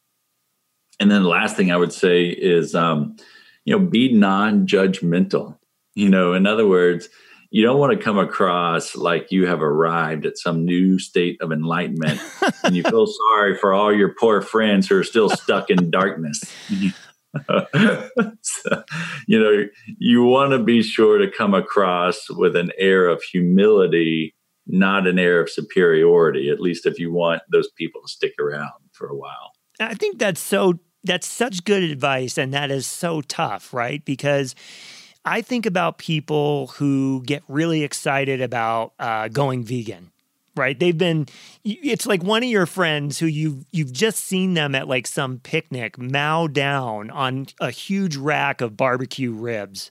And 0.98 1.10
then 1.10 1.22
the 1.22 1.28
last 1.28 1.56
thing 1.56 1.72
I 1.72 1.76
would 1.76 1.92
say 1.92 2.26
is, 2.26 2.74
um, 2.74 3.16
you 3.64 3.76
know, 3.76 3.84
be 3.84 4.12
non-judgmental. 4.12 5.56
You 5.94 6.08
know, 6.08 6.34
in 6.34 6.46
other 6.46 6.66
words, 6.66 7.08
you 7.50 7.62
don't 7.64 7.78
want 7.78 7.96
to 7.96 8.02
come 8.02 8.18
across 8.18 8.94
like 8.94 9.32
you 9.32 9.46
have 9.46 9.62
arrived 9.62 10.24
at 10.24 10.38
some 10.38 10.64
new 10.64 10.98
state 10.98 11.40
of 11.40 11.50
enlightenment 11.50 12.20
and 12.64 12.76
you 12.76 12.82
feel 12.82 13.06
sorry 13.06 13.56
for 13.56 13.72
all 13.72 13.92
your 13.92 14.14
poor 14.18 14.40
friends 14.40 14.88
who 14.88 14.96
are 14.96 15.04
still 15.04 15.28
stuck 15.30 15.68
in 15.68 15.90
darkness. 15.90 16.40
so, 18.42 18.84
you 19.26 19.40
know, 19.40 19.64
you 19.98 20.24
want 20.24 20.52
to 20.52 20.58
be 20.58 20.82
sure 20.82 21.18
to 21.18 21.30
come 21.30 21.54
across 21.54 22.28
with 22.30 22.56
an 22.56 22.70
air 22.78 23.08
of 23.08 23.22
humility 23.22 24.34
not 24.72 25.06
an 25.06 25.18
air 25.18 25.40
of 25.40 25.50
superiority, 25.50 26.48
at 26.48 26.60
least 26.60 26.86
if 26.86 26.98
you 26.98 27.12
want 27.12 27.42
those 27.50 27.68
people 27.76 28.00
to 28.02 28.08
stick 28.08 28.34
around 28.38 28.70
for 28.92 29.08
a 29.08 29.16
while. 29.16 29.52
I 29.78 29.94
think 29.94 30.18
that's 30.18 30.40
so 30.40 30.78
that's 31.04 31.26
such 31.26 31.64
good 31.64 31.82
advice 31.82 32.36
and 32.36 32.52
that 32.52 32.70
is 32.70 32.86
so 32.86 33.22
tough, 33.22 33.72
right? 33.72 34.04
Because 34.04 34.54
I 35.24 35.40
think 35.40 35.66
about 35.66 35.98
people 35.98 36.68
who 36.68 37.22
get 37.24 37.42
really 37.48 37.82
excited 37.82 38.40
about 38.40 38.92
uh, 38.98 39.28
going 39.28 39.64
vegan 39.64 40.12
right? 40.56 40.78
They've 40.78 40.96
been 40.96 41.26
it's 41.64 42.06
like 42.06 42.22
one 42.22 42.42
of 42.42 42.48
your 42.48 42.66
friends 42.66 43.18
who 43.18 43.26
you 43.26 43.64
you've 43.70 43.92
just 43.92 44.24
seen 44.24 44.54
them 44.54 44.74
at 44.74 44.88
like 44.88 45.06
some 45.06 45.38
picnic 45.38 45.98
mow 45.98 46.48
down 46.48 47.10
on 47.10 47.46
a 47.60 47.70
huge 47.70 48.16
rack 48.16 48.60
of 48.60 48.76
barbecue 48.76 49.32
ribs. 49.32 49.90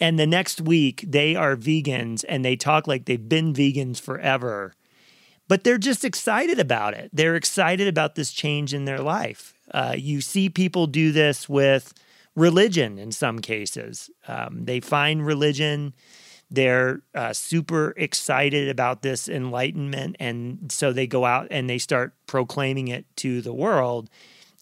And 0.00 0.18
the 0.18 0.26
next 0.26 0.60
week 0.60 1.04
they 1.06 1.34
are 1.36 1.56
vegans 1.56 2.24
and 2.28 2.44
they 2.44 2.56
talk 2.56 2.86
like 2.86 3.06
they've 3.06 3.28
been 3.28 3.52
vegans 3.54 4.00
forever. 4.00 4.74
But 5.46 5.62
they're 5.62 5.78
just 5.78 6.04
excited 6.04 6.58
about 6.58 6.94
it. 6.94 7.10
They're 7.12 7.36
excited 7.36 7.86
about 7.86 8.14
this 8.14 8.32
change 8.32 8.72
in 8.72 8.86
their 8.86 9.00
life. 9.00 9.54
Uh, 9.70 9.94
you 9.96 10.20
see 10.22 10.48
people 10.48 10.86
do 10.86 11.12
this 11.12 11.48
with 11.48 11.92
religion 12.34 12.98
in 12.98 13.12
some 13.12 13.38
cases. 13.38 14.10
Um, 14.26 14.64
they 14.64 14.80
find 14.80 15.24
religion 15.24 15.94
they're 16.50 17.00
uh, 17.14 17.32
super 17.32 17.94
excited 17.96 18.68
about 18.68 19.02
this 19.02 19.28
enlightenment. 19.28 20.16
And 20.20 20.70
so 20.70 20.92
they 20.92 21.06
go 21.06 21.24
out 21.24 21.48
and 21.50 21.68
they 21.68 21.78
start 21.78 22.12
proclaiming 22.26 22.88
it 22.88 23.04
to 23.16 23.40
the 23.40 23.52
world. 23.52 24.08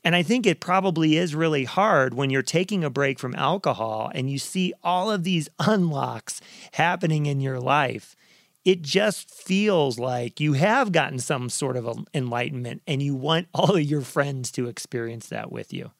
And 0.05 0.17
I 0.17 0.23
think 0.23 0.47
it 0.47 0.61
probably 0.61 1.17
is 1.17 1.35
really 1.35 1.65
hard 1.65 2.15
when 2.15 2.31
you're 2.31 2.43
taking 2.43 2.83
a 2.83 2.91
break 2.91 3.19
from 3.19 3.35
alcohol 3.35 4.11
and 4.15 4.29
you 4.29 4.39
see 4.39 4.73
all 4.83 5.11
of 5.11 5.23
these 5.23 5.49
unlocks 5.59 6.41
happening 6.73 7.27
in 7.27 7.41
your 7.41 7.61
life. 7.61 8.17
It 8.65 8.83
just 8.83 9.29
feels 9.29 9.99
like 9.99 10.39
you 10.39 10.53
have 10.53 10.93
gotten 10.93 11.19
some 11.19 11.49
sort 11.49 11.77
of 11.77 12.07
enlightenment 12.15 12.83
and 12.87 13.03
you 13.03 13.15
want 13.15 13.49
all 13.55 13.77
of 13.77 13.83
your 13.83 14.03
friends 14.03 14.51
to 14.53 14.69
experience 14.69 15.29
that 15.29 15.51
with 15.53 15.73
you. 15.73 15.91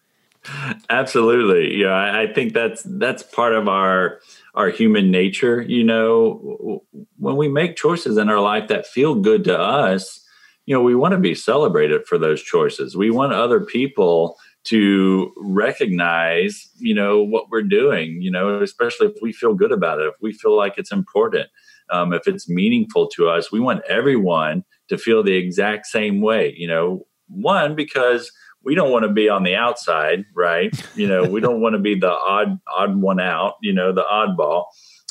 Absolutely. 0.91 1.81
Yeah, 1.81 1.95
I 1.95 2.33
think 2.33 2.53
that's 2.53 2.83
that's 2.85 3.23
part 3.23 3.55
of 3.55 3.69
our 3.69 4.21
our 4.55 4.69
human 4.69 5.11
nature, 5.11 5.63
you 5.63 5.83
know, 5.83 6.85
when 7.19 7.37
we 7.37 7.49
make 7.49 7.77
choices 7.77 8.19
in 8.19 8.29
our 8.29 8.41
life 8.41 8.69
that 8.69 8.87
feel 8.87 9.15
good 9.15 9.45
to 9.45 9.59
us, 9.59 10.21
you 10.67 10.75
know, 10.75 10.83
we 10.83 10.95
want 10.95 11.13
to 11.13 11.19
be 11.19 11.35
celebrated 11.35 12.07
for 12.07 12.19
those 12.19 12.43
choices. 12.43 12.97
We 12.97 13.11
want 13.11 13.33
other 13.33 13.61
people 13.61 14.37
to 14.65 15.33
recognize, 15.37 16.69
you 16.79 16.95
know, 16.95 17.23
what 17.23 17.51
we're 17.51 17.63
doing, 17.63 18.19
you 18.21 18.31
know, 18.31 18.63
especially 18.63 19.09
if 19.09 19.15
we 19.21 19.33
feel 19.33 19.55
good 19.55 19.73
about 19.73 20.01
it, 20.01 20.07
if 20.07 20.15
we 20.21 20.33
feel 20.33 20.57
like 20.57 20.75
it's 20.77 20.93
important, 20.93 21.49
um, 21.91 22.13
if 22.13 22.29
it's 22.29 22.49
meaningful 22.49 23.09
to 23.09 23.29
us, 23.29 23.51
we 23.51 23.59
want 23.59 23.83
everyone 23.89 24.65
to 24.89 24.97
feel 24.97 25.23
the 25.23 25.35
exact 25.35 25.87
same 25.87 26.21
way, 26.21 26.55
you 26.57 26.69
know, 26.69 27.07
one, 27.29 27.75
because 27.75 28.31
we 28.65 28.75
don't 28.75 28.91
want 28.91 29.05
to 29.05 29.13
be 29.13 29.29
on 29.29 29.43
the 29.43 29.55
outside, 29.55 30.25
right? 30.35 30.73
You 30.95 31.09
know, 31.09 31.25
we 31.25 31.41
don't 31.41 31.61
want 31.61 31.75
to 31.75 31.79
be 31.79 31.99
the 31.99 32.11
odd 32.11 32.59
odd 32.73 32.97
one 32.97 33.21
out, 33.21 33.55
you 33.63 33.73
know, 33.73 33.93
the 33.93 34.05
oddball. 34.05 34.67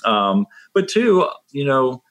Um, 0.05 0.45
but 0.73 0.87
two, 0.87 1.27
you 1.51 1.65
know, 1.65 2.03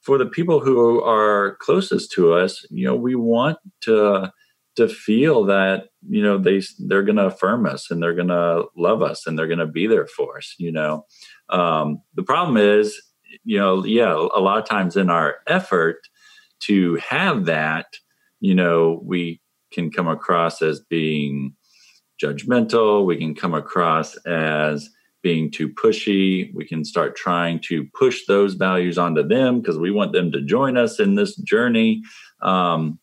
for 0.00 0.18
the 0.18 0.26
people 0.26 0.60
who 0.60 1.02
are 1.02 1.56
closest 1.60 2.12
to 2.12 2.34
us, 2.34 2.64
you 2.70 2.86
know, 2.86 2.94
we 2.94 3.14
want 3.14 3.58
to 3.82 4.32
to 4.76 4.88
feel 4.88 5.44
that 5.44 5.84
you 6.08 6.22
know 6.22 6.36
they 6.36 6.60
they're 6.80 7.02
going 7.02 7.16
to 7.16 7.26
affirm 7.26 7.64
us 7.66 7.90
and 7.90 8.02
they're 8.02 8.14
going 8.14 8.28
to 8.28 8.64
love 8.76 9.02
us 9.02 9.26
and 9.26 9.38
they're 9.38 9.46
going 9.46 9.58
to 9.58 9.66
be 9.66 9.86
there 9.86 10.06
for 10.06 10.38
us. 10.38 10.54
You 10.58 10.72
know, 10.72 11.06
um, 11.48 12.02
the 12.14 12.22
problem 12.22 12.56
is, 12.56 13.00
you 13.44 13.58
know, 13.58 13.84
yeah, 13.84 14.12
a 14.12 14.40
lot 14.40 14.58
of 14.58 14.68
times 14.68 14.96
in 14.96 15.10
our 15.10 15.36
effort 15.46 15.98
to 16.60 16.96
have 16.96 17.46
that, 17.46 17.86
you 18.40 18.54
know, 18.54 19.00
we 19.04 19.40
can 19.74 19.90
come 19.90 20.08
across 20.08 20.62
as 20.62 20.80
being 20.80 21.54
judgmental. 22.22 23.04
We 23.04 23.16
can 23.16 23.34
come 23.34 23.54
across 23.54 24.16
as 24.18 24.88
being 25.22 25.50
too 25.50 25.68
pushy. 25.68 26.54
We 26.54 26.66
can 26.66 26.84
start 26.84 27.16
trying 27.16 27.60
to 27.68 27.86
push 27.98 28.26
those 28.26 28.54
values 28.54 28.98
onto 28.98 29.26
them 29.26 29.60
because 29.60 29.78
we 29.78 29.90
want 29.90 30.12
them 30.12 30.30
to 30.32 30.42
join 30.42 30.76
us 30.76 31.00
in 31.00 31.14
this 31.14 31.34
journey. 31.36 32.02
Um, 32.42 32.98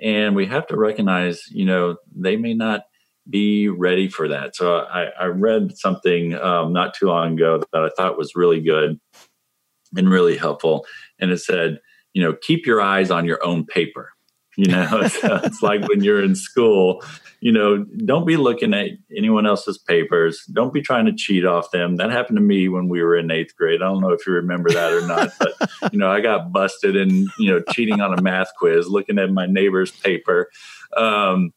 and 0.00 0.36
we 0.36 0.46
have 0.46 0.66
to 0.68 0.76
recognize, 0.76 1.42
you 1.50 1.64
know, 1.64 1.96
they 2.14 2.36
may 2.36 2.54
not 2.54 2.82
be 3.28 3.68
ready 3.68 4.08
for 4.08 4.28
that. 4.28 4.54
So 4.54 4.78
I, 4.78 5.04
I 5.18 5.26
read 5.26 5.76
something 5.76 6.34
um, 6.34 6.72
not 6.72 6.94
too 6.94 7.06
long 7.06 7.34
ago 7.34 7.62
that 7.72 7.82
I 7.82 7.90
thought 7.96 8.18
was 8.18 8.34
really 8.34 8.60
good 8.60 9.00
and 9.96 10.10
really 10.10 10.36
helpful. 10.36 10.86
And 11.20 11.30
it 11.30 11.38
said, 11.38 11.80
you 12.12 12.22
know, 12.22 12.34
keep 12.42 12.66
your 12.66 12.80
eyes 12.80 13.10
on 13.10 13.24
your 13.24 13.44
own 13.44 13.64
paper. 13.64 14.11
You 14.56 14.66
know, 14.66 14.88
it's 15.02 15.62
like 15.62 15.86
when 15.88 16.04
you're 16.04 16.22
in 16.22 16.34
school, 16.34 17.02
you 17.40 17.50
know, 17.50 17.84
don't 17.84 18.26
be 18.26 18.36
looking 18.36 18.74
at 18.74 18.90
anyone 19.16 19.46
else's 19.46 19.78
papers. 19.78 20.44
Don't 20.52 20.72
be 20.72 20.82
trying 20.82 21.06
to 21.06 21.12
cheat 21.12 21.44
off 21.44 21.70
them. 21.70 21.96
That 21.96 22.10
happened 22.10 22.36
to 22.36 22.42
me 22.42 22.68
when 22.68 22.88
we 22.88 23.02
were 23.02 23.16
in 23.16 23.30
eighth 23.30 23.56
grade. 23.56 23.82
I 23.82 23.86
don't 23.86 24.00
know 24.00 24.10
if 24.12 24.26
you 24.26 24.32
remember 24.34 24.70
that 24.70 24.92
or 24.92 25.06
not, 25.06 25.30
but, 25.38 25.70
you 25.92 25.98
know, 25.98 26.10
I 26.10 26.20
got 26.20 26.52
busted 26.52 26.94
in, 26.94 27.28
you 27.38 27.50
know, 27.50 27.60
cheating 27.72 28.00
on 28.00 28.16
a 28.16 28.22
math 28.22 28.52
quiz, 28.58 28.86
looking 28.88 29.18
at 29.18 29.32
my 29.32 29.46
neighbor's 29.46 29.90
paper. 29.90 30.50
Um, 30.96 31.52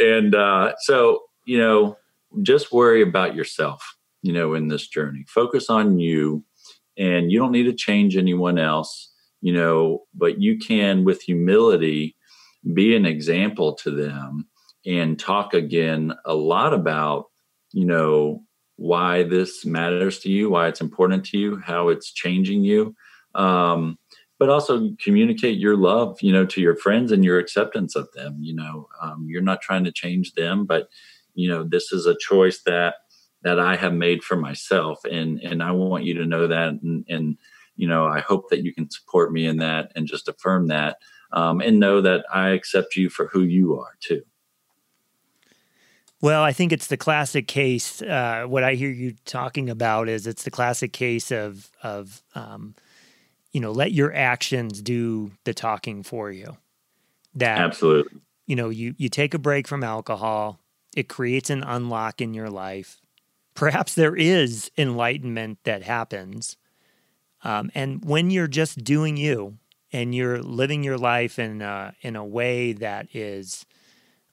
and 0.00 0.34
uh, 0.34 0.74
so, 0.80 1.22
you 1.44 1.58
know, 1.58 1.96
just 2.42 2.72
worry 2.72 3.02
about 3.02 3.34
yourself, 3.34 3.96
you 4.22 4.32
know, 4.32 4.54
in 4.54 4.68
this 4.68 4.88
journey. 4.88 5.24
Focus 5.28 5.68
on 5.68 5.98
you, 5.98 6.44
and 6.96 7.30
you 7.30 7.38
don't 7.38 7.52
need 7.52 7.64
to 7.64 7.72
change 7.72 8.16
anyone 8.16 8.58
else, 8.58 9.12
you 9.40 9.52
know, 9.52 10.04
but 10.14 10.40
you 10.40 10.58
can, 10.58 11.04
with 11.04 11.22
humility, 11.22 12.16
be 12.74 12.94
an 12.94 13.06
example 13.06 13.74
to 13.74 13.90
them 13.90 14.46
and 14.86 15.18
talk 15.18 15.54
again 15.54 16.12
a 16.24 16.34
lot 16.34 16.72
about 16.72 17.26
you 17.72 17.84
know 17.84 18.42
why 18.76 19.22
this 19.22 19.64
matters 19.64 20.18
to 20.20 20.30
you 20.30 20.50
why 20.50 20.68
it's 20.68 20.80
important 20.80 21.24
to 21.24 21.38
you 21.38 21.58
how 21.58 21.88
it's 21.88 22.12
changing 22.12 22.64
you. 22.64 22.94
Um, 23.34 23.98
but 24.38 24.48
also 24.48 24.90
communicate 25.02 25.58
your 25.58 25.76
love 25.76 26.18
you 26.22 26.32
know 26.32 26.46
to 26.46 26.60
your 26.60 26.76
friends 26.76 27.12
and 27.12 27.24
your 27.24 27.38
acceptance 27.38 27.94
of 27.94 28.08
them 28.12 28.38
you 28.40 28.54
know. 28.54 28.88
Um, 29.00 29.26
you're 29.28 29.42
not 29.42 29.60
trying 29.60 29.84
to 29.84 29.92
change 29.92 30.32
them 30.32 30.64
but 30.66 30.88
you 31.34 31.48
know 31.48 31.64
this 31.64 31.92
is 31.92 32.06
a 32.06 32.16
choice 32.18 32.62
that 32.66 32.96
that 33.42 33.58
i 33.58 33.76
have 33.76 33.94
made 33.94 34.22
for 34.22 34.36
myself 34.36 34.98
and 35.04 35.40
and 35.40 35.62
i 35.62 35.70
want 35.70 36.04
you 36.04 36.14
to 36.14 36.26
know 36.26 36.46
that 36.46 36.68
and, 36.68 37.04
and 37.08 37.38
you 37.76 37.88
know 37.88 38.06
i 38.06 38.20
hope 38.20 38.50
that 38.50 38.64
you 38.64 38.74
can 38.74 38.90
support 38.90 39.32
me 39.32 39.46
in 39.46 39.58
that 39.58 39.92
and 39.94 40.06
just 40.06 40.28
affirm 40.28 40.66
that 40.68 40.98
um, 41.32 41.60
and 41.60 41.78
know 41.78 42.00
that 42.00 42.24
I 42.32 42.50
accept 42.50 42.96
you 42.96 43.08
for 43.10 43.26
who 43.26 43.42
you 43.42 43.78
are 43.78 43.96
too. 44.00 44.22
Well, 46.22 46.42
I 46.42 46.52
think 46.52 46.72
it's 46.72 46.88
the 46.88 46.98
classic 46.98 47.48
case. 47.48 48.02
Uh, 48.02 48.44
what 48.46 48.62
I 48.62 48.74
hear 48.74 48.90
you 48.90 49.14
talking 49.24 49.70
about 49.70 50.08
is 50.08 50.26
it's 50.26 50.42
the 50.42 50.50
classic 50.50 50.92
case 50.92 51.30
of 51.30 51.70
of 51.82 52.22
um, 52.34 52.74
you 53.52 53.60
know 53.60 53.72
let 53.72 53.92
your 53.92 54.14
actions 54.14 54.82
do 54.82 55.32
the 55.44 55.54
talking 55.54 56.02
for 56.02 56.30
you. 56.30 56.56
That 57.34 57.58
absolutely. 57.58 58.20
You 58.46 58.56
know, 58.56 58.68
you 58.68 58.94
you 58.98 59.08
take 59.08 59.32
a 59.32 59.38
break 59.38 59.66
from 59.66 59.82
alcohol. 59.82 60.60
It 60.96 61.08
creates 61.08 61.50
an 61.50 61.62
unlock 61.62 62.20
in 62.20 62.34
your 62.34 62.50
life. 62.50 63.00
Perhaps 63.54 63.94
there 63.94 64.16
is 64.16 64.70
enlightenment 64.76 65.58
that 65.64 65.82
happens. 65.82 66.56
Um, 67.42 67.70
and 67.74 68.04
when 68.04 68.30
you're 68.30 68.48
just 68.48 68.84
doing 68.84 69.16
you, 69.16 69.56
and 69.92 70.14
you're 70.14 70.42
living 70.42 70.84
your 70.84 70.98
life 70.98 71.38
in 71.38 71.62
a, 71.62 71.94
in 72.02 72.16
a 72.16 72.24
way 72.24 72.72
that 72.74 73.08
is 73.14 73.66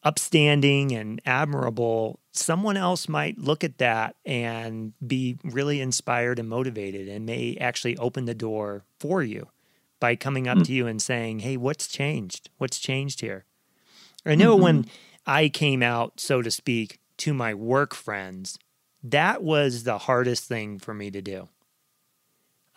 upstanding 0.03 0.91
and 0.91 1.21
admirable, 1.25 2.19
someone 2.31 2.77
else 2.77 3.09
might 3.09 3.37
look 3.37 3.63
at 3.63 3.79
that 3.79 4.15
and 4.25 4.93
be 5.05 5.37
really 5.43 5.81
inspired 5.81 6.39
and 6.39 6.47
motivated 6.47 7.07
and 7.07 7.25
may 7.25 7.57
actually 7.59 7.97
open 7.97 8.25
the 8.25 8.35
door 8.35 8.83
for 8.99 9.23
you 9.23 9.47
by 9.99 10.15
coming 10.15 10.47
up 10.47 10.57
mm-hmm. 10.57 10.63
to 10.63 10.73
you 10.73 10.87
and 10.87 11.01
saying, 11.01 11.39
Hey, 11.39 11.57
what's 11.57 11.87
changed? 11.87 12.49
What's 12.57 12.79
changed 12.79 13.21
here? 13.21 13.45
I 14.25 14.35
know 14.35 14.55
mm-hmm. 14.55 14.63
when 14.63 14.85
I 15.25 15.49
came 15.49 15.81
out, 15.81 16.19
so 16.19 16.41
to 16.41 16.51
speak, 16.51 16.99
to 17.17 17.33
my 17.33 17.53
work 17.53 17.93
friends, 17.93 18.59
that 19.03 19.43
was 19.43 19.83
the 19.83 19.97
hardest 19.97 20.45
thing 20.45 20.79
for 20.79 20.93
me 20.93 21.11
to 21.11 21.21
do. 21.21 21.49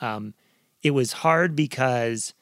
Um, 0.01 0.35
it 0.83 0.93
was 0.93 1.13
hard 1.13 1.55
because 1.55 2.33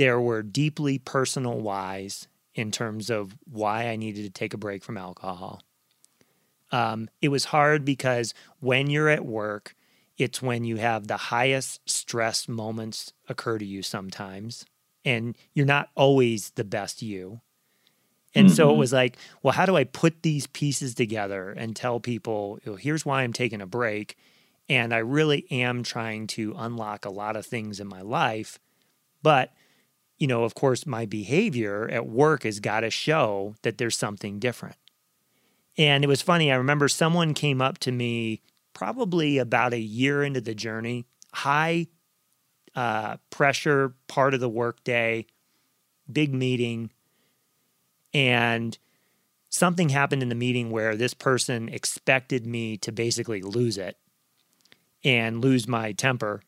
there 0.00 0.18
were 0.18 0.42
deeply 0.42 0.98
personal 0.98 1.60
whys 1.60 2.26
in 2.54 2.70
terms 2.70 3.10
of 3.10 3.36
why 3.44 3.88
I 3.88 3.96
needed 3.96 4.24
to 4.24 4.30
take 4.30 4.54
a 4.54 4.58
break 4.58 4.82
from 4.82 4.96
alcohol. 4.96 5.60
Um, 6.72 7.10
it 7.20 7.28
was 7.28 7.44
hard 7.44 7.84
because 7.84 8.32
when 8.60 8.88
you're 8.88 9.10
at 9.10 9.26
work, 9.26 9.74
it's 10.16 10.40
when 10.40 10.64
you 10.64 10.76
have 10.76 11.06
the 11.06 11.18
highest 11.18 11.86
stress 11.86 12.48
moments 12.48 13.12
occur 13.28 13.58
to 13.58 13.64
you 13.66 13.82
sometimes, 13.82 14.64
and 15.04 15.36
you're 15.52 15.66
not 15.66 15.90
always 15.94 16.52
the 16.52 16.64
best 16.64 17.02
you. 17.02 17.42
And 18.34 18.46
mm-hmm. 18.46 18.54
so 18.54 18.68
it 18.68 18.72
mm-hmm. 18.72 18.80
was 18.80 18.94
like, 18.94 19.18
well, 19.42 19.52
how 19.52 19.66
do 19.66 19.76
I 19.76 19.84
put 19.84 20.22
these 20.22 20.46
pieces 20.46 20.94
together 20.94 21.50
and 21.50 21.76
tell 21.76 22.00
people, 22.00 22.58
know, 22.72 22.76
here's 22.76 23.04
why 23.04 23.22
I'm 23.22 23.34
taking 23.34 23.60
a 23.60 23.66
break? 23.66 24.16
And 24.66 24.94
I 24.94 24.98
really 24.98 25.46
am 25.50 25.82
trying 25.82 26.26
to 26.28 26.54
unlock 26.56 27.04
a 27.04 27.10
lot 27.10 27.36
of 27.36 27.44
things 27.44 27.80
in 27.80 27.86
my 27.86 28.00
life, 28.00 28.58
but 29.22 29.52
you 30.20 30.26
know, 30.26 30.44
of 30.44 30.54
course, 30.54 30.86
my 30.86 31.06
behavior 31.06 31.88
at 31.90 32.06
work 32.06 32.44
has 32.44 32.60
got 32.60 32.80
to 32.80 32.90
show 32.90 33.56
that 33.62 33.78
there's 33.78 33.96
something 33.96 34.38
different. 34.38 34.76
And 35.78 36.04
it 36.04 36.08
was 36.08 36.20
funny. 36.20 36.52
I 36.52 36.56
remember 36.56 36.88
someone 36.88 37.32
came 37.32 37.62
up 37.62 37.78
to 37.78 37.90
me 37.90 38.42
probably 38.74 39.38
about 39.38 39.72
a 39.72 39.80
year 39.80 40.22
into 40.22 40.42
the 40.42 40.54
journey, 40.54 41.06
high 41.32 41.86
uh, 42.74 43.16
pressure 43.30 43.94
part 44.08 44.34
of 44.34 44.40
the 44.40 44.48
workday, 44.48 45.26
big 46.12 46.34
meeting. 46.34 46.90
And 48.12 48.76
something 49.48 49.88
happened 49.88 50.22
in 50.22 50.28
the 50.28 50.34
meeting 50.34 50.70
where 50.70 50.96
this 50.96 51.14
person 51.14 51.70
expected 51.70 52.46
me 52.46 52.76
to 52.78 52.92
basically 52.92 53.40
lose 53.40 53.78
it 53.78 53.96
and 55.02 55.40
lose 55.40 55.66
my 55.66 55.92
temper 55.92 56.42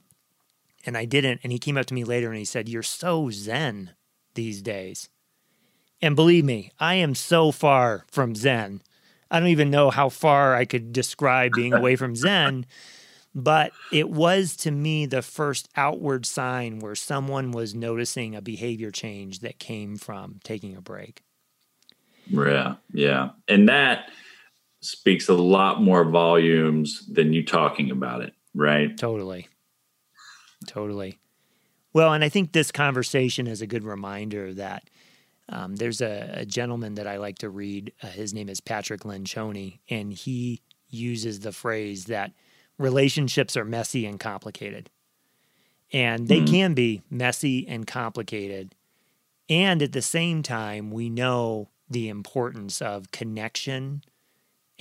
and 0.84 0.96
I 0.96 1.04
didn't. 1.04 1.40
And 1.42 1.52
he 1.52 1.58
came 1.58 1.76
up 1.76 1.86
to 1.86 1.94
me 1.94 2.04
later 2.04 2.28
and 2.28 2.38
he 2.38 2.44
said, 2.44 2.68
You're 2.68 2.82
so 2.82 3.30
zen 3.30 3.90
these 4.34 4.62
days. 4.62 5.08
And 6.00 6.16
believe 6.16 6.44
me, 6.44 6.72
I 6.80 6.94
am 6.94 7.14
so 7.14 7.52
far 7.52 8.04
from 8.10 8.34
zen. 8.34 8.82
I 9.30 9.38
don't 9.38 9.48
even 9.48 9.70
know 9.70 9.90
how 9.90 10.08
far 10.08 10.54
I 10.54 10.64
could 10.64 10.92
describe 10.92 11.52
being 11.54 11.72
away 11.72 11.96
from 11.96 12.16
zen. 12.16 12.66
But 13.34 13.72
it 13.90 14.10
was 14.10 14.56
to 14.56 14.70
me 14.70 15.06
the 15.06 15.22
first 15.22 15.68
outward 15.74 16.26
sign 16.26 16.80
where 16.80 16.94
someone 16.94 17.50
was 17.50 17.74
noticing 17.74 18.34
a 18.34 18.42
behavior 18.42 18.90
change 18.90 19.38
that 19.40 19.58
came 19.58 19.96
from 19.96 20.40
taking 20.44 20.76
a 20.76 20.82
break. 20.82 21.22
Yeah, 22.26 22.74
yeah. 22.92 23.30
And 23.48 23.68
that 23.68 24.10
speaks 24.80 25.28
a 25.28 25.34
lot 25.34 25.80
more 25.80 26.04
volumes 26.04 27.06
than 27.10 27.32
you 27.32 27.44
talking 27.44 27.90
about 27.90 28.20
it, 28.20 28.34
right? 28.54 28.96
Totally. 28.98 29.48
Totally. 30.66 31.18
Well, 31.92 32.12
and 32.12 32.24
I 32.24 32.28
think 32.28 32.52
this 32.52 32.72
conversation 32.72 33.46
is 33.46 33.60
a 33.60 33.66
good 33.66 33.84
reminder 33.84 34.54
that 34.54 34.88
um, 35.48 35.76
there's 35.76 36.00
a, 36.00 36.30
a, 36.38 36.46
gentleman 36.46 36.94
that 36.94 37.06
I 37.06 37.16
like 37.16 37.38
to 37.38 37.50
read. 37.50 37.92
Uh, 38.02 38.06
his 38.06 38.32
name 38.32 38.48
is 38.48 38.60
Patrick 38.60 39.02
Lencioni, 39.02 39.80
and 39.90 40.12
he 40.12 40.62
uses 40.88 41.40
the 41.40 41.52
phrase 41.52 42.06
that 42.06 42.32
relationships 42.78 43.56
are 43.56 43.64
messy 43.64 44.06
and 44.06 44.18
complicated. 44.18 44.88
And 45.92 46.28
they 46.28 46.38
mm-hmm. 46.38 46.54
can 46.54 46.74
be 46.74 47.02
messy 47.10 47.66
and 47.68 47.86
complicated. 47.86 48.74
And 49.48 49.82
at 49.82 49.92
the 49.92 50.00
same 50.00 50.42
time, 50.42 50.90
we 50.90 51.10
know 51.10 51.68
the 51.90 52.08
importance 52.08 52.80
of 52.80 53.10
connection 53.10 54.02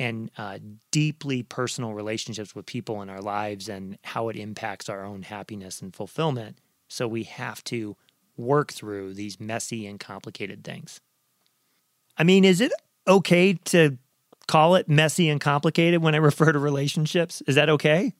and 0.01 0.31
uh, 0.37 0.57
deeply 0.89 1.43
personal 1.43 1.93
relationships 1.93 2.55
with 2.55 2.65
people 2.65 3.01
in 3.03 3.09
our 3.09 3.21
lives 3.21 3.69
and 3.69 3.99
how 4.03 4.29
it 4.29 4.35
impacts 4.35 4.89
our 4.89 5.05
own 5.05 5.21
happiness 5.21 5.79
and 5.79 5.95
fulfillment. 5.95 6.57
So 6.87 7.07
we 7.07 7.23
have 7.23 7.63
to 7.65 7.95
work 8.35 8.73
through 8.73 9.13
these 9.13 9.39
messy 9.39 9.85
and 9.85 9.99
complicated 9.99 10.63
things. 10.63 10.99
I 12.17 12.23
mean, 12.23 12.43
is 12.43 12.61
it 12.61 12.71
okay 13.07 13.53
to 13.65 13.97
call 14.47 14.73
it 14.75 14.89
messy 14.89 15.29
and 15.29 15.39
complicated 15.39 16.01
when 16.01 16.15
I 16.15 16.17
refer 16.31 16.51
to 16.51 16.59
relationships? 16.59 17.43
Is 17.45 17.55
that 17.55 17.69
okay? 17.69 18.13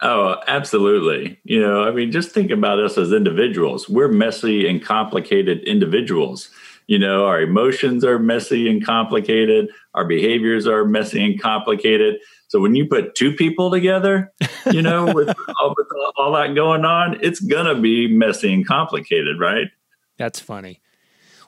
Oh, 0.00 0.36
absolutely. 0.48 1.38
You 1.44 1.60
know, 1.60 1.84
I 1.84 1.92
mean, 1.92 2.10
just 2.10 2.32
think 2.32 2.50
about 2.50 2.80
us 2.80 2.98
as 2.98 3.12
individuals. 3.12 3.88
We're 3.88 4.08
messy 4.08 4.68
and 4.68 4.84
complicated 4.84 5.62
individuals. 5.62 6.50
You 6.86 6.98
know, 6.98 7.26
our 7.26 7.40
emotions 7.40 8.04
are 8.04 8.18
messy 8.18 8.68
and 8.68 8.84
complicated. 8.84 9.70
Our 9.94 10.04
behaviors 10.04 10.66
are 10.66 10.84
messy 10.84 11.24
and 11.24 11.40
complicated. 11.40 12.16
So 12.48 12.60
when 12.60 12.74
you 12.74 12.86
put 12.86 13.14
two 13.14 13.32
people 13.32 13.70
together, 13.70 14.32
you 14.70 14.82
know, 14.82 15.06
with, 15.14 15.28
all, 15.60 15.74
with 15.76 15.86
all 16.16 16.32
that 16.32 16.54
going 16.54 16.84
on, 16.84 17.18
it's 17.22 17.40
going 17.40 17.74
to 17.74 17.80
be 17.80 18.06
messy 18.06 18.52
and 18.52 18.66
complicated, 18.66 19.40
right? 19.40 19.68
That's 20.18 20.40
funny. 20.40 20.80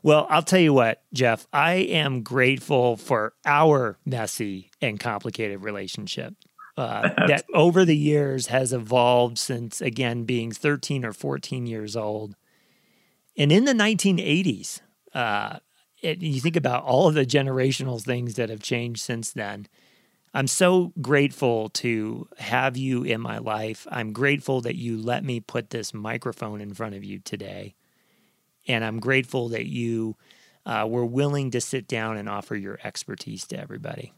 Well, 0.03 0.27
I'll 0.31 0.43
tell 0.43 0.61
you 0.61 0.73
what, 0.73 1.03
Jeff, 1.13 1.47
I 1.53 1.75
am 1.75 2.23
grateful 2.23 2.97
for 2.97 3.35
our 3.45 3.99
messy 4.07 4.71
and 4.81 5.01
complicated 5.01 5.63
relationship. 5.63 6.35
Uh, 6.77 7.09
that 7.27 7.45
over 7.55 7.85
the 7.85 7.97
years 7.97 8.49
has 8.49 8.73
evolved 8.73 9.39
since, 9.39 9.81
again, 9.81 10.25
being 10.25 10.53
13 10.53 11.05
or 11.05 11.13
14 11.13 11.67
years 11.67 11.97
old. 11.97 12.37
And 13.37 13.51
in 13.51 13.65
the 13.65 13.73
1980s, 13.73 14.81
uh, 15.17 15.59
it, 16.03 16.21
you 16.21 16.41
think 16.41 16.57
about 16.57 16.85
all 16.85 17.09
of 17.09 17.15
the 17.15 17.25
generational 17.25 18.03
things 18.03 18.35
that 18.35 18.51
have 18.51 18.61
changed 18.61 19.01
since 19.01 19.33
then. 19.33 19.67
I'm 20.35 20.47
so 20.47 20.93
grateful 21.01 21.71
to 21.71 22.29
have 22.37 22.77
you 22.77 23.03
in 23.03 23.23
my 23.23 23.39
life. 23.39 23.87
I'm 23.91 24.13
grateful 24.13 24.61
that 24.61 24.77
you 24.77 24.99
let 24.99 25.25
me 25.25 25.41
put 25.41 25.71
this 25.71 25.95
microphone 25.95 26.61
in 26.61 26.75
front 26.75 26.95
of 26.95 27.03
you 27.03 27.19
today. 27.19 27.75
And 28.69 28.85
I'm 28.85 29.01
grateful 29.01 29.49
that 29.49 29.65
you 29.65 30.17
uh, 30.67 30.87
were 30.87 31.07
willing 31.07 31.51
to 31.53 31.63
sit 31.63 31.89
down 31.89 32.19
and 32.19 32.29
offer 32.29 32.55
your 32.55 32.79
expertise 32.85 33.47
to 33.47 33.59
everybody. 33.59 34.13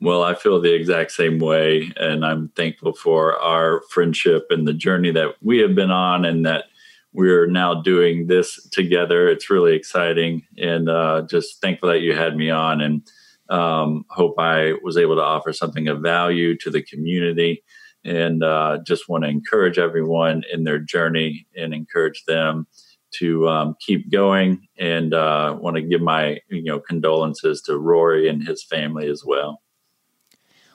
Well, 0.00 0.22
I 0.22 0.34
feel 0.34 0.62
the 0.62 0.74
exact 0.74 1.12
same 1.12 1.38
way. 1.38 1.92
And 1.96 2.24
I'm 2.24 2.48
thankful 2.56 2.94
for 2.94 3.38
our 3.38 3.82
friendship 3.90 4.46
and 4.48 4.66
the 4.66 4.72
journey 4.72 5.10
that 5.10 5.34
we 5.42 5.58
have 5.58 5.74
been 5.74 5.90
on 5.90 6.24
and 6.24 6.46
that 6.46 6.64
we're 7.12 7.46
now 7.46 7.80
doing 7.82 8.26
this 8.26 8.68
together. 8.70 9.28
It's 9.28 9.50
really 9.50 9.74
exciting, 9.74 10.46
and 10.56 10.88
uh, 10.88 11.22
just 11.22 11.60
thankful 11.60 11.88
that 11.88 12.00
you 12.00 12.14
had 12.14 12.36
me 12.36 12.50
on, 12.50 12.80
and 12.80 13.06
um, 13.48 14.04
hope 14.10 14.34
I 14.38 14.74
was 14.82 14.96
able 14.96 15.16
to 15.16 15.22
offer 15.22 15.52
something 15.52 15.88
of 15.88 16.00
value 16.00 16.56
to 16.58 16.70
the 16.70 16.82
community. 16.82 17.64
And 18.04 18.42
uh, 18.42 18.78
just 18.86 19.08
want 19.08 19.24
to 19.24 19.30
encourage 19.30 19.78
everyone 19.78 20.44
in 20.52 20.64
their 20.64 20.78
journey 20.78 21.46
and 21.56 21.74
encourage 21.74 22.24
them 22.24 22.66
to 23.10 23.48
um, 23.48 23.74
keep 23.80 24.10
going. 24.10 24.68
And 24.78 25.14
uh, 25.14 25.56
want 25.60 25.76
to 25.76 25.82
give 25.82 26.00
my 26.00 26.40
you 26.48 26.62
know 26.62 26.78
condolences 26.78 27.62
to 27.62 27.78
Rory 27.78 28.28
and 28.28 28.46
his 28.46 28.62
family 28.62 29.08
as 29.08 29.24
well. 29.24 29.62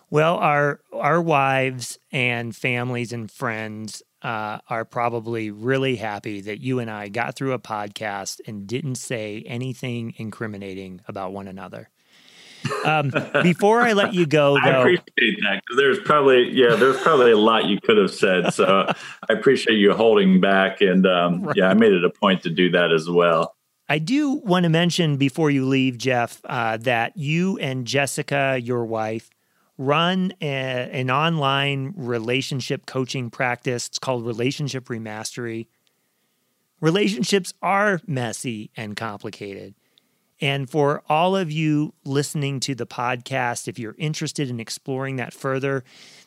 Well, 0.09 0.37
our 0.37 0.81
our 0.91 1.21
wives 1.21 1.97
and 2.11 2.55
families 2.55 3.13
and 3.13 3.31
friends 3.31 4.03
uh, 4.23 4.59
are 4.69 4.85
probably 4.85 5.51
really 5.51 5.97
happy 5.97 6.41
that 6.41 6.61
you 6.61 6.79
and 6.79 6.89
I 6.89 7.09
got 7.09 7.35
through 7.35 7.51
a 7.51 7.59
podcast 7.59 8.39
and 8.47 8.65
didn't 8.65 8.95
say 8.95 9.43
anything 9.45 10.13
incriminating 10.17 11.01
about 11.07 11.33
one 11.33 11.47
another. 11.47 11.89
Um, 12.85 13.11
before 13.43 13.81
I 13.81 13.93
let 13.93 14.13
you 14.13 14.25
go, 14.25 14.53
though, 14.55 14.69
I 14.69 14.79
appreciate 14.79 15.41
that 15.41 15.61
because 15.61 15.77
there's 15.77 15.99
probably 15.99 16.49
yeah, 16.51 16.75
there's 16.75 17.01
probably 17.01 17.31
a 17.31 17.37
lot 17.37 17.65
you 17.65 17.79
could 17.81 17.97
have 17.97 18.13
said. 18.13 18.53
So 18.53 18.65
I 19.29 19.33
appreciate 19.33 19.75
you 19.75 19.93
holding 19.93 20.39
back, 20.39 20.79
and 20.81 21.05
um, 21.05 21.43
right. 21.43 21.55
yeah, 21.57 21.69
I 21.69 21.73
made 21.73 21.91
it 21.91 22.05
a 22.05 22.09
point 22.09 22.43
to 22.43 22.49
do 22.49 22.71
that 22.71 22.91
as 22.93 23.09
well. 23.09 23.55
I 23.89 23.99
do 23.99 24.31
want 24.31 24.63
to 24.63 24.69
mention 24.69 25.17
before 25.17 25.51
you 25.51 25.65
leave, 25.65 25.97
Jeff, 25.97 26.41
uh, 26.45 26.77
that 26.77 27.17
you 27.17 27.57
and 27.57 27.85
Jessica, 27.85 28.57
your 28.61 28.85
wife, 28.85 29.29
run 29.77 30.33
a, 30.41 30.45
an 30.45 31.09
online 31.09 31.93
relationship 31.95 32.85
coaching 32.85 33.29
practice. 33.29 33.87
It's 33.87 33.99
called 33.99 34.25
Relationship 34.25 34.85
Remastery. 34.85 35.67
Relationships 36.79 37.53
are 37.61 38.01
messy 38.05 38.71
and 38.75 38.95
complicated. 38.95 39.73
And 40.41 40.69
for 40.69 41.03
all 41.07 41.35
of 41.35 41.51
you 41.51 41.93
listening 42.03 42.59
to 42.61 42.75
the 42.75 42.85
podcast, 42.85 43.67
if 43.67 43.79
you're 43.79 43.95
interested 43.97 44.49
in 44.49 44.59
exploring 44.59 45.15
that 45.15 45.33
further, 45.33 45.83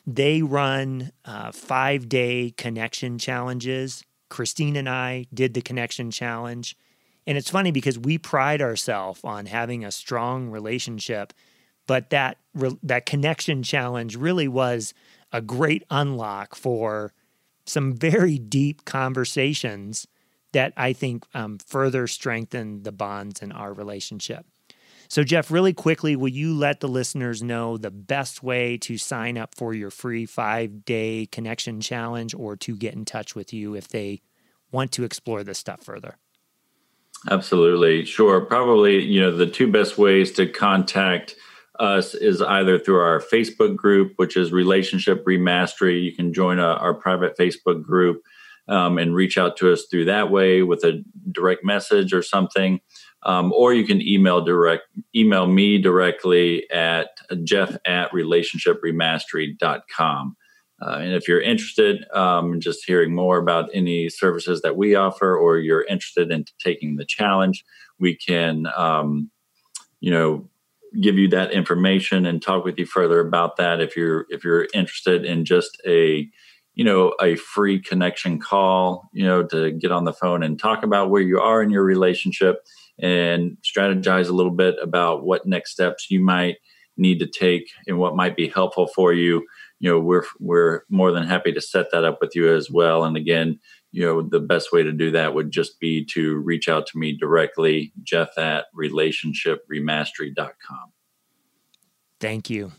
they 0.07 0.41
run 0.41 1.11
uh, 1.23 1.51
five 1.51 2.09
day 2.09 2.53
connection 2.57 3.19
challenges. 3.19 4.03
Christine 4.29 4.75
and 4.75 4.89
I 4.89 5.27
did 5.33 5.53
the 5.53 5.61
connection 5.61 6.09
challenge. 6.09 6.75
And 7.27 7.37
it's 7.37 7.49
funny 7.51 7.71
because 7.71 7.99
we 7.99 8.17
pride 8.17 8.61
ourselves 8.61 9.19
on 9.23 9.45
having 9.45 9.85
a 9.85 9.91
strong 9.91 10.49
relationship 10.49 11.33
but 11.87 12.09
that 12.11 12.37
that 12.83 13.05
connection 13.05 13.63
challenge 13.63 14.15
really 14.15 14.47
was 14.47 14.93
a 15.31 15.41
great 15.41 15.83
unlock 15.89 16.55
for 16.55 17.13
some 17.65 17.93
very 17.93 18.37
deep 18.37 18.85
conversations 18.85 20.07
that 20.53 20.73
I 20.77 20.93
think 20.93 21.25
um, 21.33 21.57
further 21.57 22.07
strengthen 22.07 22.83
the 22.83 22.91
bonds 22.91 23.41
in 23.41 23.51
our 23.51 23.73
relationship. 23.73 24.45
So, 25.09 25.23
Jeff, 25.23 25.51
really 25.51 25.73
quickly, 25.73 26.15
will 26.15 26.27
you 26.27 26.53
let 26.53 26.81
the 26.81 26.87
listeners 26.87 27.41
know 27.41 27.77
the 27.77 27.91
best 27.91 28.43
way 28.43 28.77
to 28.79 28.97
sign 28.97 29.37
up 29.37 29.55
for 29.55 29.73
your 29.73 29.89
free 29.89 30.25
five 30.25 30.83
day 30.83 31.27
connection 31.31 31.79
challenge 31.79 32.33
or 32.33 32.57
to 32.57 32.75
get 32.75 32.93
in 32.93 33.05
touch 33.05 33.33
with 33.33 33.53
you 33.53 33.73
if 33.75 33.87
they 33.87 34.21
want 34.71 34.91
to 34.93 35.03
explore 35.03 35.43
this 35.43 35.59
stuff 35.59 35.81
further? 35.81 36.17
Absolutely. 37.29 38.05
Sure. 38.05 38.41
Probably, 38.41 39.01
you 39.01 39.21
know, 39.21 39.35
the 39.35 39.47
two 39.47 39.71
best 39.71 39.97
ways 39.97 40.31
to 40.33 40.45
contact 40.45 41.35
us 41.79 42.13
is 42.13 42.41
either 42.41 42.79
through 42.79 42.99
our 42.99 43.19
Facebook 43.19 43.75
group, 43.75 44.13
which 44.17 44.37
is 44.37 44.51
Relationship 44.51 45.25
Remastery. 45.25 46.03
You 46.03 46.15
can 46.15 46.33
join 46.33 46.59
a, 46.59 46.73
our 46.73 46.93
private 46.93 47.37
Facebook 47.37 47.83
group 47.83 48.21
um, 48.67 48.97
and 48.97 49.15
reach 49.15 49.37
out 49.37 49.55
to 49.57 49.71
us 49.71 49.85
through 49.89 50.05
that 50.05 50.31
way 50.31 50.63
with 50.63 50.83
a 50.83 51.03
direct 51.31 51.63
message 51.63 52.13
or 52.13 52.21
something. 52.21 52.81
Um, 53.23 53.51
or 53.51 53.73
you 53.73 53.83
can 53.85 53.99
email 54.01 54.43
direct 54.43 54.83
email 55.15 55.47
me 55.47 55.79
directly 55.79 56.69
at 56.69 57.09
jeff 57.43 57.75
at 57.85 58.11
relationshipremastery.com. 58.11 60.35
Uh, 60.79 60.99
and 61.01 61.13
if 61.13 61.27
you're 61.27 61.41
interested 61.41 62.05
um, 62.13 62.53
in 62.53 62.61
just 62.61 62.85
hearing 62.85 63.11
more 63.13 63.39
about 63.39 63.67
any 63.73 64.07
services 64.09 64.61
that 64.61 64.77
we 64.77 64.93
offer, 64.93 65.35
or 65.35 65.57
you're 65.57 65.83
interested 65.85 66.31
in 66.31 66.45
taking 66.63 66.97
the 66.97 67.05
challenge, 67.05 67.65
we 67.99 68.15
can, 68.15 68.67
um, 68.75 69.31
you 69.99 70.11
know, 70.11 70.47
give 71.01 71.17
you 71.17 71.27
that 71.29 71.51
information 71.51 72.25
and 72.25 72.41
talk 72.41 72.65
with 72.65 72.77
you 72.77 72.85
further 72.85 73.19
about 73.19 73.57
that 73.57 73.81
if 73.81 73.95
you're 73.95 74.25
if 74.29 74.43
you're 74.43 74.67
interested 74.73 75.25
in 75.25 75.45
just 75.45 75.77
a 75.85 76.27
you 76.75 76.83
know 76.83 77.13
a 77.21 77.35
free 77.35 77.81
connection 77.81 78.39
call 78.39 79.09
you 79.13 79.25
know 79.25 79.43
to 79.43 79.71
get 79.71 79.91
on 79.91 80.05
the 80.05 80.13
phone 80.13 80.43
and 80.43 80.59
talk 80.59 80.83
about 80.83 81.09
where 81.09 81.21
you 81.21 81.39
are 81.39 81.61
in 81.61 81.69
your 81.69 81.83
relationship 81.83 82.65
and 82.99 83.57
strategize 83.63 84.27
a 84.27 84.33
little 84.33 84.51
bit 84.51 84.75
about 84.81 85.23
what 85.23 85.45
next 85.45 85.71
steps 85.71 86.09
you 86.09 86.19
might 86.19 86.57
need 86.97 87.19
to 87.19 87.27
take 87.27 87.69
and 87.87 87.99
what 87.99 88.15
might 88.15 88.35
be 88.35 88.47
helpful 88.49 88.87
for 88.87 89.13
you. 89.13 89.45
You 89.79 89.91
know 89.91 89.99
we're 89.99 90.23
we're 90.39 90.81
more 90.89 91.11
than 91.11 91.27
happy 91.27 91.51
to 91.53 91.61
set 91.61 91.91
that 91.91 92.03
up 92.03 92.19
with 92.19 92.35
you 92.35 92.53
as 92.53 92.71
well. 92.71 93.03
And 93.03 93.15
again 93.15 93.59
you 93.97 94.05
know, 94.05 94.21
the 94.21 94.39
best 94.39 94.71
way 94.71 94.83
to 94.83 94.91
do 94.91 95.09
that 95.09 95.33
would 95.33 95.49
just 95.49 95.79
be 95.79 96.05
to 96.05 96.37
reach 96.37 96.69
out 96.69 96.85
to 96.85 96.99
me 96.99 97.17
directly, 97.17 97.91
Jeff 98.03 98.37
at 98.37 98.65
relationshipremastery.com. 98.75 100.91
Thank 102.19 102.51
you. 102.51 102.73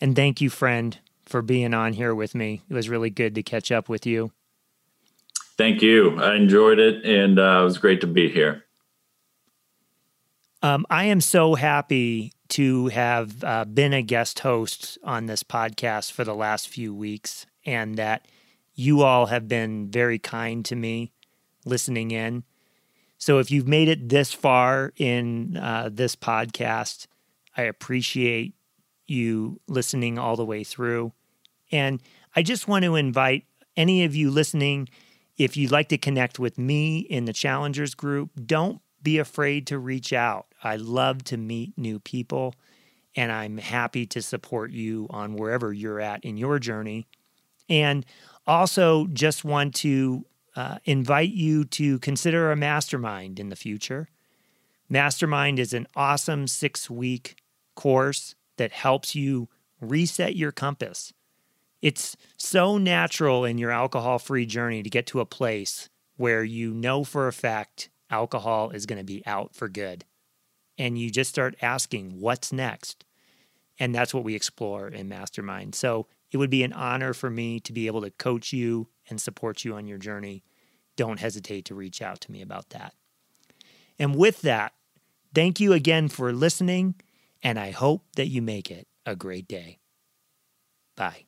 And 0.00 0.16
thank 0.16 0.40
you, 0.40 0.50
friend, 0.50 0.98
for 1.24 1.40
being 1.40 1.72
on 1.72 1.92
here 1.92 2.16
with 2.16 2.34
me. 2.34 2.62
It 2.68 2.74
was 2.74 2.88
really 2.88 3.10
good 3.10 3.36
to 3.36 3.44
catch 3.44 3.70
up 3.70 3.88
with 3.88 4.06
you. 4.06 4.32
Thank 5.56 5.82
you. 5.82 6.20
I 6.20 6.34
enjoyed 6.34 6.80
it, 6.80 7.04
and 7.04 7.38
uh, 7.38 7.60
it 7.60 7.64
was 7.64 7.78
great 7.78 8.00
to 8.00 8.08
be 8.08 8.28
here. 8.28 8.64
Um, 10.62 10.84
I 10.90 11.04
am 11.04 11.20
so 11.20 11.54
happy 11.54 12.32
to 12.48 12.88
have 12.88 13.44
uh, 13.44 13.66
been 13.66 13.92
a 13.92 14.02
guest 14.02 14.40
host 14.40 14.98
on 15.04 15.26
this 15.26 15.44
podcast 15.44 16.10
for 16.10 16.24
the 16.24 16.34
last 16.34 16.68
few 16.68 16.92
weeks, 16.92 17.46
and 17.64 17.96
that 17.98 18.26
you 18.76 19.02
all 19.02 19.26
have 19.26 19.48
been 19.48 19.90
very 19.90 20.18
kind 20.18 20.64
to 20.66 20.76
me 20.76 21.10
listening 21.64 22.12
in. 22.12 22.44
So 23.18 23.38
if 23.38 23.50
you've 23.50 23.66
made 23.66 23.88
it 23.88 24.08
this 24.08 24.32
far 24.32 24.92
in 24.96 25.56
uh, 25.56 25.88
this 25.92 26.14
podcast, 26.14 27.06
I 27.56 27.62
appreciate 27.62 28.54
you 29.08 29.60
listening 29.66 30.18
all 30.18 30.36
the 30.36 30.44
way 30.44 30.62
through. 30.62 31.12
And 31.72 32.00
I 32.34 32.42
just 32.42 32.68
want 32.68 32.84
to 32.84 32.94
invite 32.94 33.44
any 33.76 34.04
of 34.04 34.14
you 34.14 34.30
listening, 34.30 34.88
if 35.36 35.56
you'd 35.56 35.70
like 35.70 35.88
to 35.88 35.98
connect 35.98 36.38
with 36.38 36.58
me 36.58 36.98
in 36.98 37.24
the 37.24 37.32
Challengers 37.32 37.94
group, 37.94 38.30
don't 38.44 38.80
be 39.02 39.18
afraid 39.18 39.66
to 39.68 39.78
reach 39.78 40.12
out. 40.12 40.46
I 40.62 40.76
love 40.76 41.24
to 41.24 41.36
meet 41.36 41.76
new 41.76 41.98
people, 41.98 42.54
and 43.14 43.30
I'm 43.30 43.58
happy 43.58 44.06
to 44.06 44.22
support 44.22 44.70
you 44.70 45.06
on 45.10 45.36
wherever 45.36 45.72
you're 45.72 46.00
at 46.00 46.24
in 46.24 46.36
your 46.36 46.58
journey. 46.58 47.06
And 47.68 48.04
also, 48.46 49.06
just 49.08 49.44
want 49.44 49.74
to 49.76 50.24
uh, 50.54 50.78
invite 50.84 51.32
you 51.32 51.64
to 51.64 51.98
consider 51.98 52.50
a 52.50 52.56
mastermind 52.56 53.38
in 53.38 53.48
the 53.48 53.56
future. 53.56 54.08
Mastermind 54.88 55.58
is 55.58 55.72
an 55.72 55.86
awesome 55.96 56.46
six 56.46 56.88
week 56.88 57.36
course 57.74 58.34
that 58.56 58.72
helps 58.72 59.14
you 59.14 59.48
reset 59.80 60.36
your 60.36 60.52
compass. 60.52 61.12
It's 61.82 62.16
so 62.36 62.78
natural 62.78 63.44
in 63.44 63.58
your 63.58 63.70
alcohol 63.70 64.18
free 64.18 64.46
journey 64.46 64.82
to 64.82 64.90
get 64.90 65.06
to 65.08 65.20
a 65.20 65.26
place 65.26 65.88
where 66.16 66.42
you 66.42 66.72
know 66.72 67.04
for 67.04 67.28
a 67.28 67.32
fact 67.32 67.90
alcohol 68.10 68.70
is 68.70 68.86
going 68.86 68.98
to 68.98 69.04
be 69.04 69.24
out 69.26 69.54
for 69.54 69.68
good. 69.68 70.04
And 70.78 70.98
you 70.98 71.10
just 71.10 71.30
start 71.30 71.56
asking, 71.60 72.20
what's 72.20 72.52
next? 72.52 73.04
And 73.78 73.94
that's 73.94 74.14
what 74.14 74.24
we 74.24 74.34
explore 74.34 74.88
in 74.88 75.08
Mastermind. 75.08 75.74
So 75.74 76.06
it 76.36 76.38
would 76.38 76.50
be 76.50 76.62
an 76.64 76.74
honor 76.74 77.14
for 77.14 77.30
me 77.30 77.58
to 77.60 77.72
be 77.72 77.86
able 77.86 78.02
to 78.02 78.10
coach 78.10 78.52
you 78.52 78.88
and 79.08 79.18
support 79.18 79.64
you 79.64 79.74
on 79.74 79.86
your 79.86 79.96
journey. 79.96 80.44
Don't 80.94 81.18
hesitate 81.18 81.64
to 81.64 81.74
reach 81.74 82.02
out 82.02 82.20
to 82.20 82.30
me 82.30 82.42
about 82.42 82.68
that. 82.70 82.92
And 83.98 84.14
with 84.14 84.42
that, 84.42 84.74
thank 85.34 85.60
you 85.60 85.72
again 85.72 86.08
for 86.08 86.34
listening 86.34 86.96
and 87.42 87.58
I 87.58 87.70
hope 87.70 88.02
that 88.16 88.26
you 88.26 88.42
make 88.42 88.70
it 88.70 88.86
a 89.06 89.16
great 89.16 89.48
day. 89.48 89.78
Bye. 90.94 91.24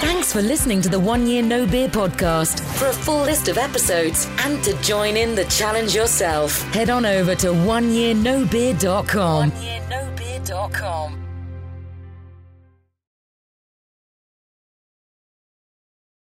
Thanks 0.00 0.32
for 0.32 0.40
listening 0.40 0.80
to 0.80 0.88
the 0.88 0.98
One 0.98 1.26
Year 1.26 1.42
No 1.42 1.66
Beer 1.66 1.88
podcast. 1.88 2.60
For 2.78 2.86
a 2.86 2.94
full 2.94 3.24
list 3.24 3.48
of 3.48 3.58
episodes 3.58 4.26
and 4.38 4.64
to 4.64 4.72
join 4.80 5.18
in 5.18 5.34
the 5.34 5.44
challenge 5.44 5.94
yourself, 5.94 6.62
head 6.72 6.88
on 6.88 7.04
over 7.04 7.34
to 7.34 7.48
oneyearnobeer.com. 7.48 9.50
Oneyearnobeer.com. 9.50 11.21